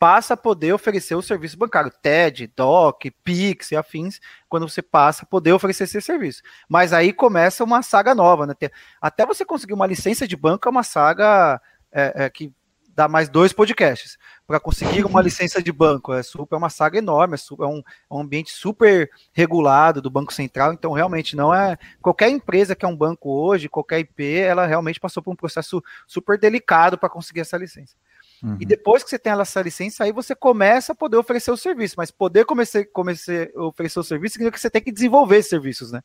passa 0.00 0.33
a 0.33 0.37
poder 0.37 0.73
oferecer 0.73 1.14
o 1.14 1.21
serviço 1.21 1.59
bancário, 1.59 1.92
TED, 2.02 2.50
DOC, 2.57 3.11
Pix 3.23 3.71
e 3.71 3.76
afins, 3.76 4.19
quando 4.49 4.66
você 4.66 4.80
passa 4.80 5.25
a 5.25 5.26
poder 5.26 5.52
oferecer 5.52 5.85
esse 5.85 6.00
serviço. 6.00 6.40
Mas 6.66 6.95
aí 6.95 7.12
começa 7.12 7.62
uma 7.62 7.83
saga 7.83 8.14
nova, 8.14 8.47
né? 8.47 8.54
Até 8.99 9.26
você 9.26 9.45
conseguir 9.45 9.75
uma 9.75 9.87
licença 9.87 10.26
de 10.26 10.35
banco 10.38 10.66
é 10.66 10.71
uma 10.71 10.83
saga 10.83 11.61
é, 11.92 12.25
é, 12.25 12.30
que 12.30 12.50
dar 12.95 13.09
mais 13.09 13.28
dois 13.28 13.52
podcasts 13.52 14.16
para 14.47 14.59
conseguir 14.59 15.04
uma 15.04 15.21
licença 15.23 15.62
de 15.62 15.71
banco. 15.71 16.14
É 16.14 16.23
super 16.23 16.54
é 16.54 16.59
uma 16.59 16.71
saga 16.71 16.97
enorme, 16.97 17.35
é, 17.35 17.37
super, 17.37 17.64
é, 17.64 17.66
um, 17.66 17.78
é, 17.78 18.14
um, 18.14 18.21
ambiente 18.21 18.52
super 18.52 19.11
regulado 19.35 20.00
do 20.00 20.09
Banco 20.09 20.33
Central, 20.33 20.73
então 20.73 20.92
realmente 20.92 21.37
não 21.37 21.52
é 21.52 21.76
qualquer 22.00 22.30
empresa 22.30 22.75
que 22.75 22.87
é 22.87 22.88
um 22.88 22.97
banco 22.97 23.28
hoje, 23.30 23.69
qualquer 23.69 24.00
IP, 24.00 24.38
ela 24.38 24.66
realmente 24.66 24.99
passou 24.99 25.23
por 25.23 25.30
um 25.30 25.37
processo 25.37 25.83
super 26.07 26.38
delicado 26.38 26.97
para 26.97 27.11
conseguir 27.11 27.40
essa 27.40 27.59
licença. 27.59 27.95
Uhum. 28.42 28.56
E 28.61 28.64
depois 28.64 29.02
que 29.02 29.11
você 29.11 29.18
tem 29.18 29.32
essa 29.32 29.61
licença, 29.61 30.04
aí 30.04 30.12
você 30.12 30.35
começa 30.35 30.92
a 30.92 30.94
poder 30.94 31.16
oferecer 31.16 31.50
o 31.50 31.56
serviço. 31.56 31.94
Mas 31.99 32.11
poder 32.11 32.44
começar 32.44 32.80
a 32.80 33.62
oferecer 33.62 33.99
o 33.99 34.04
serviço 34.04 34.35
significa 34.35 34.56
que 34.56 34.61
você 34.61 34.70
tem 34.70 34.82
que 34.82 34.92
desenvolver 34.92 35.42
serviços, 35.42 35.92
né? 35.92 36.02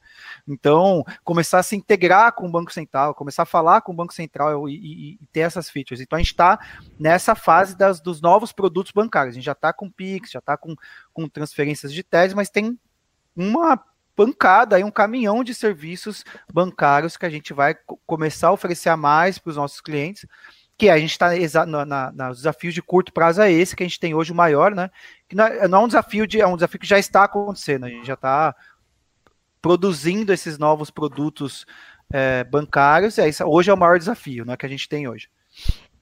Então, 0.47 1.03
começar 1.23 1.59
a 1.59 1.63
se 1.63 1.75
integrar 1.75 2.33
com 2.33 2.47
o 2.47 2.51
Banco 2.51 2.73
Central, 2.73 3.15
começar 3.15 3.43
a 3.43 3.45
falar 3.45 3.81
com 3.81 3.91
o 3.91 3.95
Banco 3.95 4.13
Central 4.13 4.67
e, 4.67 4.75
e, 4.75 5.13
e 5.13 5.19
ter 5.31 5.41
essas 5.41 5.69
features. 5.69 6.01
Então, 6.01 6.17
a 6.17 6.19
gente 6.19 6.31
está 6.31 6.59
nessa 6.99 7.35
fase 7.35 7.77
das, 7.77 7.99
dos 7.99 8.21
novos 8.21 8.51
produtos 8.51 8.91
bancários. 8.91 9.33
A 9.33 9.35
gente 9.35 9.45
já 9.45 9.53
está 9.53 9.71
com 9.71 9.89
Pix, 9.89 10.31
já 10.31 10.39
está 10.39 10.57
com, 10.57 10.75
com 11.13 11.27
transferências 11.29 11.93
de 11.93 12.03
TEDs, 12.03 12.33
mas 12.33 12.49
tem 12.49 12.77
uma 13.35 13.81
pancada 14.15 14.77
aí, 14.77 14.83
um 14.83 14.91
caminhão 14.91 15.43
de 15.43 15.53
serviços 15.53 16.23
bancários 16.51 17.17
que 17.17 17.25
a 17.25 17.29
gente 17.29 17.53
vai 17.53 17.75
começar 18.05 18.47
a 18.47 18.53
oferecer 18.53 18.89
a 18.89 18.95
mais 18.95 19.37
para 19.37 19.49
os 19.49 19.57
nossos 19.57 19.81
clientes 19.81 20.25
que 20.77 20.89
a 20.89 20.97
gente 20.97 21.11
está 21.11 21.65
na, 21.65 21.85
na, 21.85 22.11
nos 22.11 22.37
desafios 22.37 22.73
de 22.73 22.81
curto 22.81 23.13
prazo 23.13 23.41
é 23.41 23.51
esse 23.51 23.75
que 23.75 23.83
a 23.83 23.85
gente 23.85 23.99
tem 23.99 24.13
hoje 24.13 24.31
o 24.31 24.35
maior, 24.35 24.75
né? 24.75 24.89
Que 25.27 25.35
não 25.35 25.45
é, 25.45 25.67
não 25.67 25.81
é 25.81 25.83
um 25.83 25.87
desafio 25.87 26.27
de 26.27 26.41
é 26.41 26.47
um 26.47 26.55
desafio 26.55 26.79
que 26.79 26.87
já 26.87 26.99
está 26.99 27.23
acontecendo. 27.23 27.85
A 27.85 27.89
gente 27.89 28.05
já 28.05 28.15
está 28.15 28.53
produzindo 29.61 30.33
esses 30.33 30.57
novos 30.57 30.91
produtos 30.91 31.65
é, 32.11 32.43
bancários. 32.43 33.17
É, 33.17 33.27
isso, 33.27 33.43
hoje 33.45 33.71
é 33.71 33.73
o 33.73 33.77
maior 33.77 33.97
desafio, 33.97 34.45
né? 34.45 34.57
Que 34.57 34.65
a 34.65 34.69
gente 34.69 34.89
tem 34.89 35.07
hoje. 35.07 35.29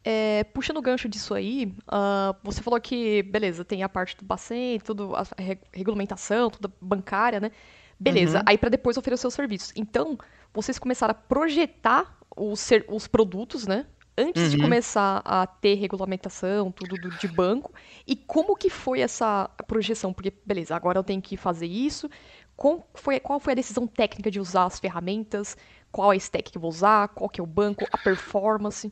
É, 0.03 0.44
puxando 0.46 0.77
o 0.77 0.82
gancho 0.82 1.08
disso 1.08 1.34
aí, 1.34 1.74
uh, 1.88 2.36
você 2.44 2.62
falou 2.62 2.82
que, 2.82 3.24
beleza, 3.24 3.63
tem 3.63 3.84
a 3.84 3.89
parte 3.89 4.18
do 4.18 4.25
Bacen, 4.25 4.80
tudo, 4.80 5.15
a 5.15 5.24
regulamentação, 5.72 6.50
tudo 6.50 6.74
bancária, 6.82 7.39
né? 7.39 7.51
Beleza, 7.98 8.39
uhum. 8.39 8.44
aí 8.46 8.58
para 8.58 8.70
depois 8.70 8.98
oferecer 8.98 9.27
os 9.27 9.34
serviços. 9.34 9.72
Então, 9.77 10.18
vocês 10.53 10.77
começaram 10.77 11.12
a 11.12 11.15
projetar 11.15 12.18
os, 12.36 12.70
os 12.89 13.08
produtos, 13.08 13.65
né? 13.65 13.86
Antes 14.17 14.43
uhum. 14.43 14.50
de 14.50 14.58
começar 14.58 15.22
a 15.25 15.46
ter 15.46 15.75
regulamentação, 15.75 16.72
tudo 16.72 16.96
do, 16.96 17.10
de 17.17 17.27
banco, 17.27 17.74
e 18.08 18.15
como 18.15 18.55
que 18.55 18.70
foi 18.70 19.01
essa 19.01 19.50
projeção? 19.67 20.13
Porque, 20.13 20.34
beleza, 20.46 20.75
agora 20.75 21.00
eu 21.00 21.03
tenho 21.03 21.22
que 21.22 21.38
fazer 21.38 21.67
isso. 21.67 22.10
Qual 22.55 22.88
foi, 22.93 23.20
qual 23.20 23.39
foi 23.39 23.53
a 23.53 23.55
decisão 23.55 23.88
técnica 23.88 24.29
de 24.29 24.39
usar 24.39 24.65
as 24.65 24.79
ferramentas? 24.79 25.58
Qual 25.91 26.12
é 26.12 26.15
a 26.15 26.17
stack 26.17 26.51
que 26.51 26.58
eu 26.58 26.62
vou 26.62 26.70
usar? 26.70 27.08
Qual 27.10 27.29
que 27.29 27.41
é 27.41 27.43
o 27.43 27.48
banco? 27.48 27.86
A 27.91 27.98
performance? 27.98 28.91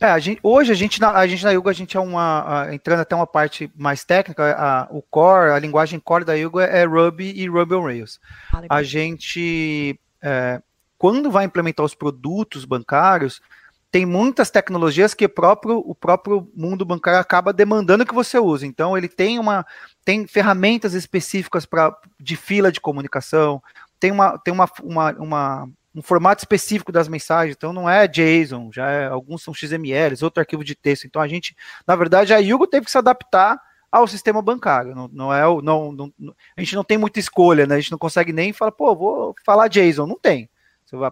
É, 0.00 0.06
a 0.06 0.18
gente, 0.18 0.38
hoje 0.44 0.70
a 0.70 0.74
gente, 0.74 1.00
na, 1.00 1.10
a 1.10 1.26
gente 1.26 1.42
na 1.42 1.50
Yugo, 1.50 1.68
a 1.68 1.72
gente 1.72 1.96
é 1.96 2.00
uma, 2.00 2.62
a, 2.62 2.74
entrando 2.74 3.00
até 3.00 3.16
uma 3.16 3.26
parte 3.26 3.70
mais 3.74 4.04
técnica, 4.04 4.54
a, 4.56 4.88
o 4.90 5.02
core, 5.02 5.50
a 5.50 5.58
linguagem 5.58 5.98
core 5.98 6.24
da 6.24 6.34
Yugo 6.34 6.60
é, 6.60 6.82
é 6.82 6.84
Ruby 6.84 7.32
e 7.32 7.48
Ruby 7.48 7.74
on 7.74 7.84
Rails. 7.84 8.20
Ah, 8.52 8.62
a 8.70 8.82
gente, 8.82 9.98
é, 10.22 10.62
quando 10.96 11.32
vai 11.32 11.46
implementar 11.46 11.84
os 11.84 11.96
produtos 11.96 12.64
bancários, 12.64 13.40
tem 13.90 14.04
muitas 14.04 14.50
tecnologias 14.50 15.14
que 15.14 15.26
próprio, 15.26 15.78
o 15.78 15.94
próprio 15.94 16.50
mundo 16.54 16.84
bancário 16.84 17.20
acaba 17.20 17.52
demandando 17.52 18.04
que 18.04 18.14
você 18.14 18.38
use. 18.38 18.66
Então, 18.66 18.96
ele 18.96 19.08
tem 19.08 19.38
uma 19.38 19.64
tem 20.04 20.26
ferramentas 20.26 20.94
específicas 20.94 21.66
para 21.66 21.96
de 22.18 22.36
fila 22.36 22.72
de 22.72 22.80
comunicação, 22.80 23.62
tem, 23.98 24.10
uma, 24.10 24.38
tem 24.38 24.52
uma, 24.52 24.68
uma, 24.82 25.12
uma, 25.12 25.68
um 25.94 26.02
formato 26.02 26.40
específico 26.40 26.92
das 26.92 27.08
mensagens, 27.08 27.56
então 27.56 27.72
não 27.72 27.88
é 27.88 28.06
JSON, 28.06 28.70
já 28.72 28.90
é, 28.90 29.06
alguns 29.06 29.42
são 29.42 29.52
XML, 29.52 30.14
outro 30.22 30.40
arquivo 30.40 30.62
de 30.62 30.74
texto. 30.74 31.06
Então 31.06 31.20
a 31.20 31.28
gente, 31.28 31.56
na 31.86 31.96
verdade, 31.96 32.32
a 32.32 32.38
Yugo 32.38 32.66
teve 32.66 32.86
que 32.86 32.92
se 32.92 32.98
adaptar 32.98 33.60
ao 33.90 34.06
sistema 34.06 34.40
bancário. 34.40 34.94
Não, 34.94 35.08
não 35.08 35.32
é 35.32 35.46
o 35.46 35.60
não, 35.60 35.92
não, 35.92 36.12
a 36.56 36.60
gente 36.60 36.76
não 36.76 36.84
tem 36.84 36.98
muita 36.98 37.18
escolha, 37.18 37.66
né? 37.66 37.76
A 37.76 37.80
gente 37.80 37.90
não 37.90 37.98
consegue 37.98 38.32
nem 38.32 38.52
falar, 38.52 38.72
pô, 38.72 38.94
vou 38.94 39.34
falar 39.44 39.68
JSON, 39.68 40.06
não 40.06 40.18
tem. 40.18 40.48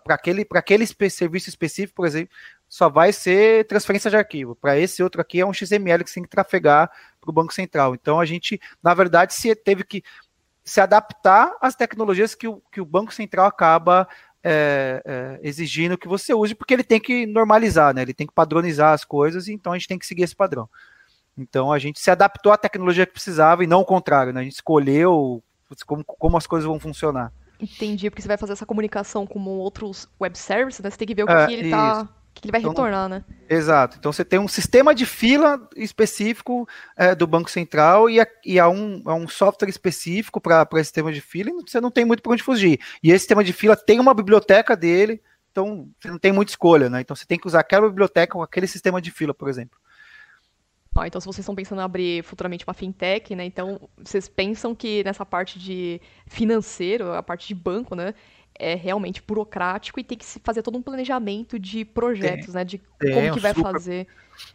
Para 0.02 0.14
aquele, 0.14 0.46
aquele 0.52 0.86
serviço 0.86 1.50
específico, 1.50 1.94
por 1.94 2.06
exemplo, 2.06 2.34
só 2.68 2.88
vai 2.88 3.12
ser 3.12 3.66
transferência 3.66 4.10
de 4.10 4.16
arquivo. 4.16 4.54
Para 4.54 4.78
esse 4.78 5.02
outro 5.02 5.20
aqui 5.20 5.40
é 5.40 5.46
um 5.46 5.52
XML 5.52 6.02
que 6.02 6.10
você 6.10 6.14
tem 6.14 6.22
que 6.24 6.28
trafegar 6.28 6.90
para 7.20 7.30
o 7.30 7.32
Banco 7.32 7.52
Central. 7.52 7.94
Então 7.94 8.20
a 8.20 8.24
gente, 8.24 8.60
na 8.82 8.94
verdade, 8.94 9.34
se 9.34 9.54
teve 9.54 9.84
que 9.84 10.02
se 10.64 10.80
adaptar 10.80 11.56
às 11.60 11.76
tecnologias 11.76 12.34
que 12.34 12.48
o, 12.48 12.60
que 12.72 12.80
o 12.80 12.84
Banco 12.84 13.14
Central 13.14 13.46
acaba 13.46 14.08
é, 14.42 15.00
é, 15.04 15.40
exigindo 15.42 15.96
que 15.96 16.08
você 16.08 16.34
use, 16.34 16.54
porque 16.54 16.74
ele 16.74 16.82
tem 16.82 17.00
que 17.00 17.24
normalizar, 17.24 17.94
né? 17.94 18.02
ele 18.02 18.14
tem 18.14 18.26
que 18.26 18.34
padronizar 18.34 18.92
as 18.92 19.04
coisas, 19.04 19.48
então 19.48 19.72
a 19.72 19.78
gente 19.78 19.88
tem 19.88 19.98
que 19.98 20.06
seguir 20.06 20.24
esse 20.24 20.34
padrão. 20.34 20.68
Então 21.38 21.72
a 21.72 21.78
gente 21.78 22.00
se 22.00 22.10
adaptou 22.10 22.52
à 22.52 22.56
tecnologia 22.56 23.06
que 23.06 23.12
precisava 23.12 23.62
e 23.62 23.66
não 23.66 23.80
o 23.80 23.84
contrário, 23.84 24.32
né? 24.32 24.40
a 24.40 24.44
gente 24.44 24.54
escolheu 24.54 25.42
como, 25.86 26.04
como 26.04 26.36
as 26.36 26.46
coisas 26.46 26.66
vão 26.66 26.80
funcionar. 26.80 27.32
Entendi, 27.60 28.10
porque 28.10 28.22
você 28.22 28.28
vai 28.28 28.36
fazer 28.36 28.52
essa 28.52 28.66
comunicação 28.66 29.26
com 29.26 29.40
outros 29.40 30.08
web 30.20 30.36
services, 30.36 30.80
né? 30.80 30.90
Você 30.90 30.98
tem 30.98 31.08
que 31.08 31.14
ver 31.14 31.22
o 31.22 31.26
que, 31.26 31.32
é, 31.32 31.46
que 31.46 31.52
ele 31.54 31.64
está 31.66 32.08
que 32.40 32.46
ele 32.46 32.52
vai 32.52 32.60
então, 32.60 32.70
retornar, 32.70 33.08
né? 33.08 33.24
Exato. 33.48 33.96
Então 33.98 34.12
você 34.12 34.24
tem 34.24 34.38
um 34.38 34.48
sistema 34.48 34.94
de 34.94 35.06
fila 35.06 35.68
específico 35.76 36.68
é, 36.96 37.14
do 37.14 37.26
Banco 37.26 37.50
Central 37.50 38.10
e, 38.10 38.20
a, 38.20 38.26
e 38.44 38.58
há, 38.58 38.68
um, 38.68 39.02
há 39.04 39.14
um 39.14 39.28
software 39.28 39.68
específico 39.68 40.40
para 40.40 40.66
esse 40.74 40.84
sistema 40.84 41.12
de 41.12 41.20
fila 41.20 41.50
e 41.50 41.70
você 41.70 41.80
não 41.80 41.90
tem 41.90 42.04
muito 42.04 42.22
para 42.22 42.32
onde 42.32 42.42
fugir. 42.42 42.80
E 43.02 43.10
esse 43.10 43.20
sistema 43.20 43.42
de 43.42 43.52
fila 43.52 43.76
tem 43.76 43.98
uma 43.98 44.14
biblioteca 44.14 44.76
dele, 44.76 45.22
então 45.50 45.88
você 45.98 46.08
não 46.08 46.18
tem 46.18 46.32
muita 46.32 46.52
escolha, 46.52 46.90
né? 46.90 47.00
Então 47.00 47.16
você 47.16 47.26
tem 47.26 47.38
que 47.38 47.46
usar 47.46 47.60
aquela 47.60 47.88
biblioteca 47.88 48.34
com 48.34 48.42
aquele 48.42 48.66
sistema 48.66 49.00
de 49.00 49.10
fila, 49.10 49.32
por 49.32 49.48
exemplo. 49.48 49.78
Ah, 50.98 51.06
então, 51.06 51.20
se 51.20 51.26
vocês 51.26 51.40
estão 51.40 51.54
pensando 51.54 51.80
em 51.80 51.84
abrir 51.84 52.24
futuramente 52.24 52.64
uma 52.66 52.72
fintech, 52.72 53.34
né? 53.34 53.44
Então, 53.44 53.78
vocês 54.02 54.28
pensam 54.28 54.74
que 54.74 55.04
nessa 55.04 55.26
parte 55.26 55.58
de 55.58 56.00
financeiro, 56.26 57.12
a 57.12 57.22
parte 57.22 57.46
de 57.48 57.54
banco, 57.54 57.94
né? 57.94 58.14
É 58.58 58.74
realmente 58.74 59.22
burocrático 59.26 59.98
e 60.00 60.04
tem 60.04 60.16
que 60.16 60.24
se 60.24 60.40
fazer 60.42 60.62
todo 60.62 60.76
um 60.76 60.82
planejamento 60.82 61.58
de 61.58 61.84
projetos, 61.84 62.46
tem, 62.46 62.54
né? 62.54 62.64
De 62.64 62.78
como 62.78 63.34
que 63.34 63.40
vai 63.40 63.54
super, 63.54 63.72
fazer. 63.72 64.06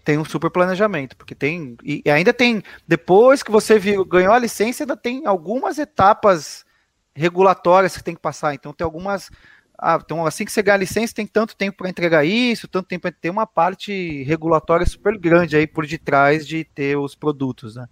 Tem 0.03 0.17
um 0.17 0.25
super 0.25 0.49
planejamento, 0.49 1.15
porque 1.15 1.35
tem. 1.35 1.75
E 1.83 2.09
ainda 2.09 2.33
tem. 2.33 2.61
Depois 2.87 3.41
que 3.41 3.51
você 3.51 3.79
viu, 3.79 4.05
ganhou 4.05 4.33
a 4.33 4.39
licença, 4.39 4.83
ainda 4.83 4.97
tem 4.97 5.25
algumas 5.25 5.77
etapas 5.77 6.65
regulatórias 7.13 7.95
que 7.95 8.03
tem 8.03 8.15
que 8.15 8.21
passar. 8.21 8.53
Então 8.53 8.73
tem 8.73 8.85
algumas. 8.85 9.29
Ah, 9.77 9.99
então, 10.03 10.25
assim 10.25 10.45
que 10.45 10.51
você 10.51 10.61
ganhar 10.61 10.75
a 10.75 10.79
licença, 10.79 11.15
tem 11.15 11.25
tanto 11.25 11.55
tempo 11.55 11.77
para 11.77 11.89
entregar 11.89 12.23
isso, 12.23 12.67
tanto 12.67 12.87
tempo 12.87 13.01
para 13.01 13.11
ter 13.11 13.31
uma 13.31 13.47
parte 13.47 14.21
regulatória 14.23 14.85
super 14.85 15.17
grande 15.17 15.55
aí 15.55 15.65
por 15.65 15.87
detrás 15.87 16.45
de 16.45 16.63
ter 16.63 16.97
os 16.97 17.15
produtos, 17.15 17.75
né? 17.75 17.87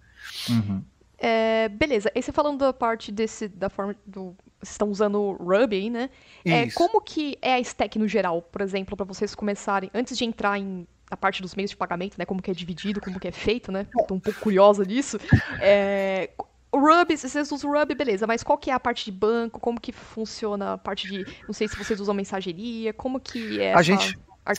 Uhum. 0.48 0.84
É, 1.18 1.68
beleza, 1.68 2.10
e 2.14 2.22
você 2.22 2.32
falando 2.32 2.60
da 2.60 2.72
parte 2.72 3.12
desse, 3.12 3.48
da 3.48 3.68
forma 3.68 3.94
do. 4.06 4.34
Vocês 4.60 4.72
estão 4.72 4.90
usando 4.90 5.32
Ruby 5.32 5.76
aí, 5.76 5.90
né? 5.90 6.10
É, 6.44 6.70
como 6.70 7.00
que 7.00 7.38
é 7.40 7.54
a 7.54 7.60
stack 7.60 7.98
no 7.98 8.06
geral, 8.06 8.42
por 8.42 8.60
exemplo, 8.60 8.96
para 8.96 9.06
vocês 9.06 9.34
começarem, 9.34 9.90
antes 9.94 10.16
de 10.16 10.24
entrar 10.24 10.58
em 10.58 10.86
a 11.10 11.16
parte 11.16 11.42
dos 11.42 11.56
meios 11.56 11.70
de 11.70 11.76
pagamento, 11.76 12.16
né? 12.16 12.24
Como 12.24 12.40
que 12.40 12.50
é 12.50 12.54
dividido, 12.54 13.00
como 13.00 13.18
que 13.18 13.26
é 13.26 13.32
feito, 13.32 13.72
né? 13.72 13.86
Tô 14.06 14.14
um 14.14 14.20
pouco 14.20 14.38
curiosa 14.40 14.86
disso. 14.86 15.18
É, 15.62 16.30
o 16.72 16.78
Ruby, 16.78 17.16
vocês 17.16 17.50
usam 17.50 17.70
o 17.70 17.78
Ruby, 17.78 17.94
beleza, 17.94 18.26
mas 18.26 18.42
qual 18.42 18.56
que 18.56 18.70
é 18.70 18.74
a 18.74 18.78
parte 18.78 19.04
de 19.04 19.12
banco? 19.12 19.58
Como 19.58 19.80
que 19.80 19.92
funciona 19.92 20.74
a 20.74 20.78
parte 20.78 21.08
de. 21.08 21.26
Não 21.46 21.52
sei 21.52 21.66
se 21.66 21.76
vocês 21.76 22.00
usam 22.00 22.14
mensageria, 22.14 22.92
como 22.92 23.18
que 23.18 23.60
é 23.60 23.74
a 23.74 23.82
gente 23.82 24.16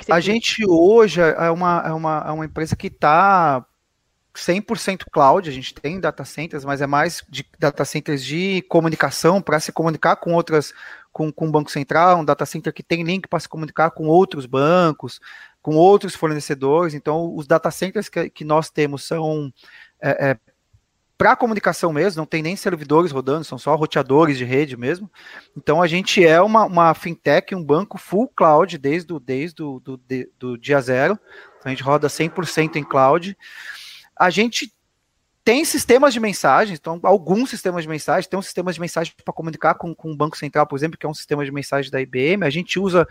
A 0.10 0.20
gente 0.20 0.66
hoje 0.68 1.22
é 1.22 1.50
uma, 1.50 1.84
é 1.86 1.92
uma, 1.92 2.26
é 2.28 2.32
uma 2.32 2.46
empresa 2.46 2.76
que 2.76 2.88
está 2.88 3.66
100% 4.34 5.06
cloud, 5.12 5.50
a 5.50 5.54
gente 5.54 5.74
tem 5.74 6.00
data 6.00 6.24
centers, 6.24 6.64
mas 6.64 6.82
é 6.82 6.88
mais 6.88 7.24
de 7.30 7.46
data 7.60 7.84
centers 7.84 8.24
de 8.24 8.62
comunicação 8.64 9.42
para 9.42 9.60
se 9.60 9.72
comunicar 9.72 10.16
com 10.16 10.34
outras, 10.34 10.74
com, 11.12 11.32
com 11.32 11.48
o 11.48 11.52
Banco 11.52 11.70
Central, 11.70 12.20
um 12.20 12.26
data 12.26 12.46
center 12.46 12.74
que 12.74 12.84
tem 12.84 13.04
link 13.04 13.28
para 13.28 13.40
se 13.40 13.50
comunicar 13.50 13.92
com 13.92 14.08
outros 14.08 14.46
bancos, 14.46 15.20
com 15.62 15.76
outros 15.76 16.16
fornecedores. 16.16 16.94
Então, 16.94 17.36
os 17.36 17.46
data 17.46 17.70
centers 17.70 18.08
que, 18.08 18.30
que 18.30 18.46
nós 18.46 18.70
temos 18.70 19.04
são 19.04 19.54
é, 20.02 20.32
é, 20.32 20.38
para 21.18 21.36
comunicação 21.36 21.94
mesmo, 21.94 22.22
não 22.22 22.26
tem 22.26 22.42
nem 22.42 22.56
servidores 22.56 23.12
rodando, 23.12 23.44
são 23.44 23.58
só 23.58 23.76
roteadores 23.76 24.38
de 24.38 24.46
rede 24.46 24.76
mesmo. 24.76 25.12
Então, 25.56 25.82
a 25.82 25.88
gente 25.88 26.26
é 26.26 26.42
uma, 26.42 26.66
uma 26.66 26.94
fintech, 26.94 27.54
um 27.54 27.64
banco 27.64 27.98
full 27.98 28.28
cloud 28.30 28.78
desde, 28.78 29.14
o, 29.14 29.20
desde 29.20 29.62
o 29.62 29.80
do, 29.80 29.98
do, 29.98 30.30
do 30.40 30.58
dia 30.58 30.82
zero. 30.82 31.20
Então, 31.60 31.66
a 31.66 31.70
gente 31.70 31.84
roda 31.84 32.08
100% 32.08 32.78
em 32.78 32.84
cloud 32.84 33.38
a 34.18 34.30
gente 34.30 34.74
tem 35.44 35.66
sistemas 35.66 36.14
de 36.14 36.20
mensagens, 36.20 36.78
então 36.80 37.00
alguns 37.04 37.50
sistemas 37.50 37.84
de 37.84 37.90
mensagem, 37.90 38.30
tem 38.30 38.38
um 38.38 38.44
sistema 38.44 38.72
de 38.72 38.80
mensagem 38.80 39.14
para 39.24 39.34
comunicar 39.34 39.74
com, 39.74 39.94
com 39.94 40.12
o 40.12 40.16
Banco 40.16 40.38
Central, 40.38 40.68
por 40.68 40.76
exemplo, 40.76 40.98
que 40.98 41.06
é 41.06 41.10
um 41.10 41.14
sistema 41.14 41.44
de 41.44 41.52
mensagem 41.52 41.90
da 41.90 42.00
IBM, 42.00 42.46
a 42.46 42.50
gente 42.50 42.80
usa 42.80 43.08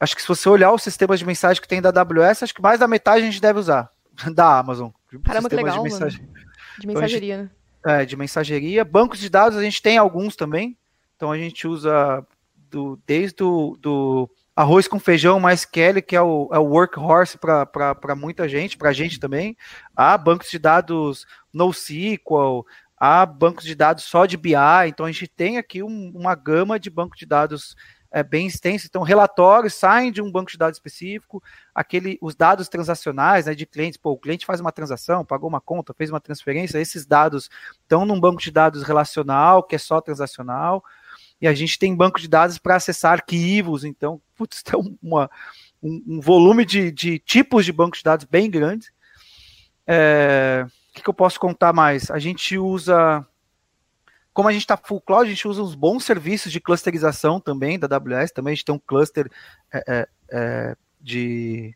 acho 0.00 0.16
que 0.16 0.22
se 0.22 0.28
você 0.28 0.48
olhar 0.48 0.72
os 0.72 0.82
sistemas 0.82 1.18
de 1.18 1.26
mensagem 1.26 1.60
que 1.60 1.68
tem 1.68 1.80
da 1.80 1.90
AWS, 1.90 2.42
acho 2.42 2.54
que 2.54 2.62
mais 2.62 2.80
da 2.80 2.88
metade 2.88 3.22
a 3.22 3.26
gente 3.26 3.40
deve 3.40 3.58
usar, 3.58 3.90
da 4.34 4.58
Amazon. 4.58 4.90
Caramba, 5.24 5.48
que 5.48 5.56
legal, 5.56 5.76
de, 5.76 5.82
mensagem... 5.82 6.28
de 6.78 6.86
mensageria, 6.86 7.34
então, 7.34 7.46
gente, 7.46 7.54
né? 7.84 8.02
É, 8.02 8.04
de 8.04 8.16
mensageria. 8.16 8.84
Bancos 8.84 9.18
de 9.18 9.28
dados 9.28 9.58
a 9.58 9.62
gente 9.62 9.80
tem 9.80 9.98
alguns 9.98 10.34
também, 10.34 10.76
então 11.16 11.30
a 11.30 11.38
gente 11.38 11.68
usa 11.68 12.26
do, 12.70 12.98
desde 13.06 13.42
o 13.42 13.76
do 13.78 14.30
arroz 14.54 14.86
com 14.88 14.98
feijão 14.98 15.40
mais 15.40 15.64
Kelly, 15.64 16.02
que 16.02 16.16
é 16.16 16.22
o, 16.22 16.48
é 16.52 16.58
o 16.58 16.64
workhorse 16.64 17.38
para 17.38 18.14
muita 18.16 18.48
gente, 18.48 18.76
para 18.76 18.90
a 18.90 18.92
gente 18.92 19.18
também. 19.18 19.56
Há 19.94 20.16
bancos 20.18 20.50
de 20.50 20.58
dados 20.58 21.26
NoSQL, 21.52 22.66
há 22.96 23.24
bancos 23.24 23.64
de 23.64 23.74
dados 23.74 24.04
só 24.04 24.26
de 24.26 24.36
BI, 24.36 24.54
então 24.86 25.06
a 25.06 25.12
gente 25.12 25.26
tem 25.26 25.56
aqui 25.56 25.82
um, 25.82 26.12
uma 26.14 26.34
gama 26.34 26.78
de 26.78 26.90
bancos 26.90 27.18
de 27.18 27.26
dados 27.26 27.74
é, 28.12 28.22
bem 28.22 28.46
extensa. 28.46 28.86
Então, 28.86 29.02
relatórios 29.02 29.74
saem 29.74 30.10
de 30.10 30.20
um 30.20 30.30
banco 30.30 30.50
de 30.50 30.58
dados 30.58 30.76
específico, 30.76 31.42
aquele, 31.74 32.18
os 32.20 32.34
dados 32.34 32.68
transacionais 32.68 33.46
né, 33.46 33.54
de 33.54 33.64
clientes, 33.64 33.96
pô, 33.96 34.10
o 34.10 34.18
cliente 34.18 34.44
faz 34.44 34.60
uma 34.60 34.72
transação, 34.72 35.24
pagou 35.24 35.48
uma 35.48 35.60
conta, 35.60 35.94
fez 35.94 36.10
uma 36.10 36.20
transferência, 36.20 36.78
esses 36.78 37.06
dados 37.06 37.48
estão 37.82 38.04
num 38.04 38.20
banco 38.20 38.42
de 38.42 38.50
dados 38.50 38.82
relacional, 38.82 39.62
que 39.62 39.76
é 39.76 39.78
só 39.78 40.00
transacional 40.00 40.84
e 41.40 41.48
a 41.48 41.54
gente 41.54 41.78
tem 41.78 41.96
banco 41.96 42.20
de 42.20 42.28
dados 42.28 42.58
para 42.58 42.76
acessar 42.76 43.12
arquivos, 43.12 43.84
então, 43.84 44.20
putz, 44.36 44.62
tem 44.64 44.98
uma, 45.02 45.30
um, 45.82 46.02
um, 46.06 46.20
volume 46.20 46.64
de, 46.64 46.90
de, 46.90 47.18
tipos 47.18 47.64
de 47.64 47.72
banco 47.72 47.96
de 47.96 48.02
dados 48.02 48.26
bem 48.26 48.50
grande. 48.50 48.92
É, 49.86 50.66
o 50.66 50.94
que, 50.94 51.02
que 51.02 51.08
eu 51.08 51.14
posso 51.14 51.40
contar 51.40 51.72
mais? 51.72 52.10
A 52.10 52.18
gente 52.18 52.58
usa, 52.58 53.26
como 54.32 54.48
a 54.48 54.52
gente 54.52 54.62
está 54.62 54.76
full 54.76 55.00
cloud, 55.00 55.26
a 55.26 55.30
gente 55.30 55.48
usa 55.48 55.62
uns 55.62 55.74
bons 55.74 56.04
serviços 56.04 56.52
de 56.52 56.60
clusterização 56.60 57.40
também 57.40 57.78
da 57.78 57.86
AWS, 57.86 58.32
também 58.32 58.52
a 58.52 58.54
gente 58.54 58.64
tem 58.64 58.74
um 58.74 58.78
cluster 58.78 59.30
é, 59.72 59.84
é, 59.88 60.08
é 60.30 60.76
de 61.00 61.74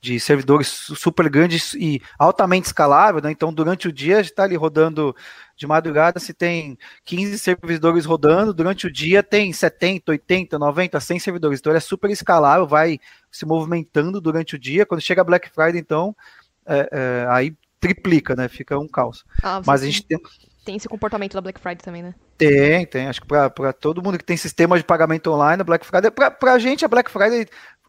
de 0.00 0.18
servidores 0.18 0.68
super 0.68 1.28
grandes 1.28 1.74
e 1.74 2.00
altamente 2.18 2.66
escalável, 2.66 3.20
né? 3.20 3.30
Então, 3.30 3.52
durante 3.52 3.86
o 3.86 3.92
dia, 3.92 4.20
está 4.20 4.44
ali 4.44 4.56
rodando 4.56 5.14
de 5.54 5.66
madrugada, 5.66 6.18
se 6.18 6.32
tem 6.32 6.78
15 7.04 7.38
servidores 7.38 8.06
rodando, 8.06 8.54
durante 8.54 8.86
o 8.86 8.92
dia 8.92 9.22
tem 9.22 9.52
70, 9.52 10.12
80, 10.12 10.58
90, 10.58 10.98
100 10.98 11.18
servidores. 11.18 11.60
Então, 11.60 11.70
ele 11.70 11.76
é 11.76 11.80
super 11.80 12.10
escalável, 12.10 12.66
vai 12.66 12.98
se 13.30 13.44
movimentando 13.44 14.20
durante 14.20 14.54
o 14.54 14.58
dia. 14.58 14.86
Quando 14.86 15.02
chega 15.02 15.22
Black 15.22 15.50
Friday, 15.50 15.78
então, 15.78 16.16
é, 16.64 16.88
é, 16.90 17.26
aí 17.28 17.54
triplica, 17.78 18.34
né? 18.34 18.48
Fica 18.48 18.78
um 18.78 18.88
caos. 18.88 19.24
Ah, 19.42 19.60
Mas 19.66 19.82
a 19.82 19.86
gente 19.86 20.02
tem... 20.02 20.18
Tem 20.64 20.76
esse 20.76 20.88
comportamento 20.88 21.32
da 21.32 21.40
Black 21.40 21.58
Friday 21.58 21.82
também, 21.82 22.02
né? 22.02 22.14
Tem, 22.36 22.86
tem. 22.86 23.08
Acho 23.08 23.22
que 23.22 23.26
para 23.26 23.72
todo 23.72 24.02
mundo 24.02 24.18
que 24.18 24.24
tem 24.24 24.36
sistema 24.36 24.76
de 24.76 24.84
pagamento 24.84 25.30
online, 25.30 25.60
a 25.62 25.64
Black 25.64 25.84
Friday, 25.86 26.10
para 26.10 26.52
a 26.52 26.58
gente, 26.58 26.84
a 26.84 26.88
Black 26.88 27.10
Friday 27.10 27.46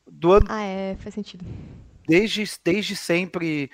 do 0.10 0.34
ano. 0.34 0.46
Ah, 0.50 0.63
é, 0.63 0.96
faz 1.00 1.13
sentido 1.13 1.46
desde, 2.08 2.43
desde 2.63 2.96
sempre 2.96 3.70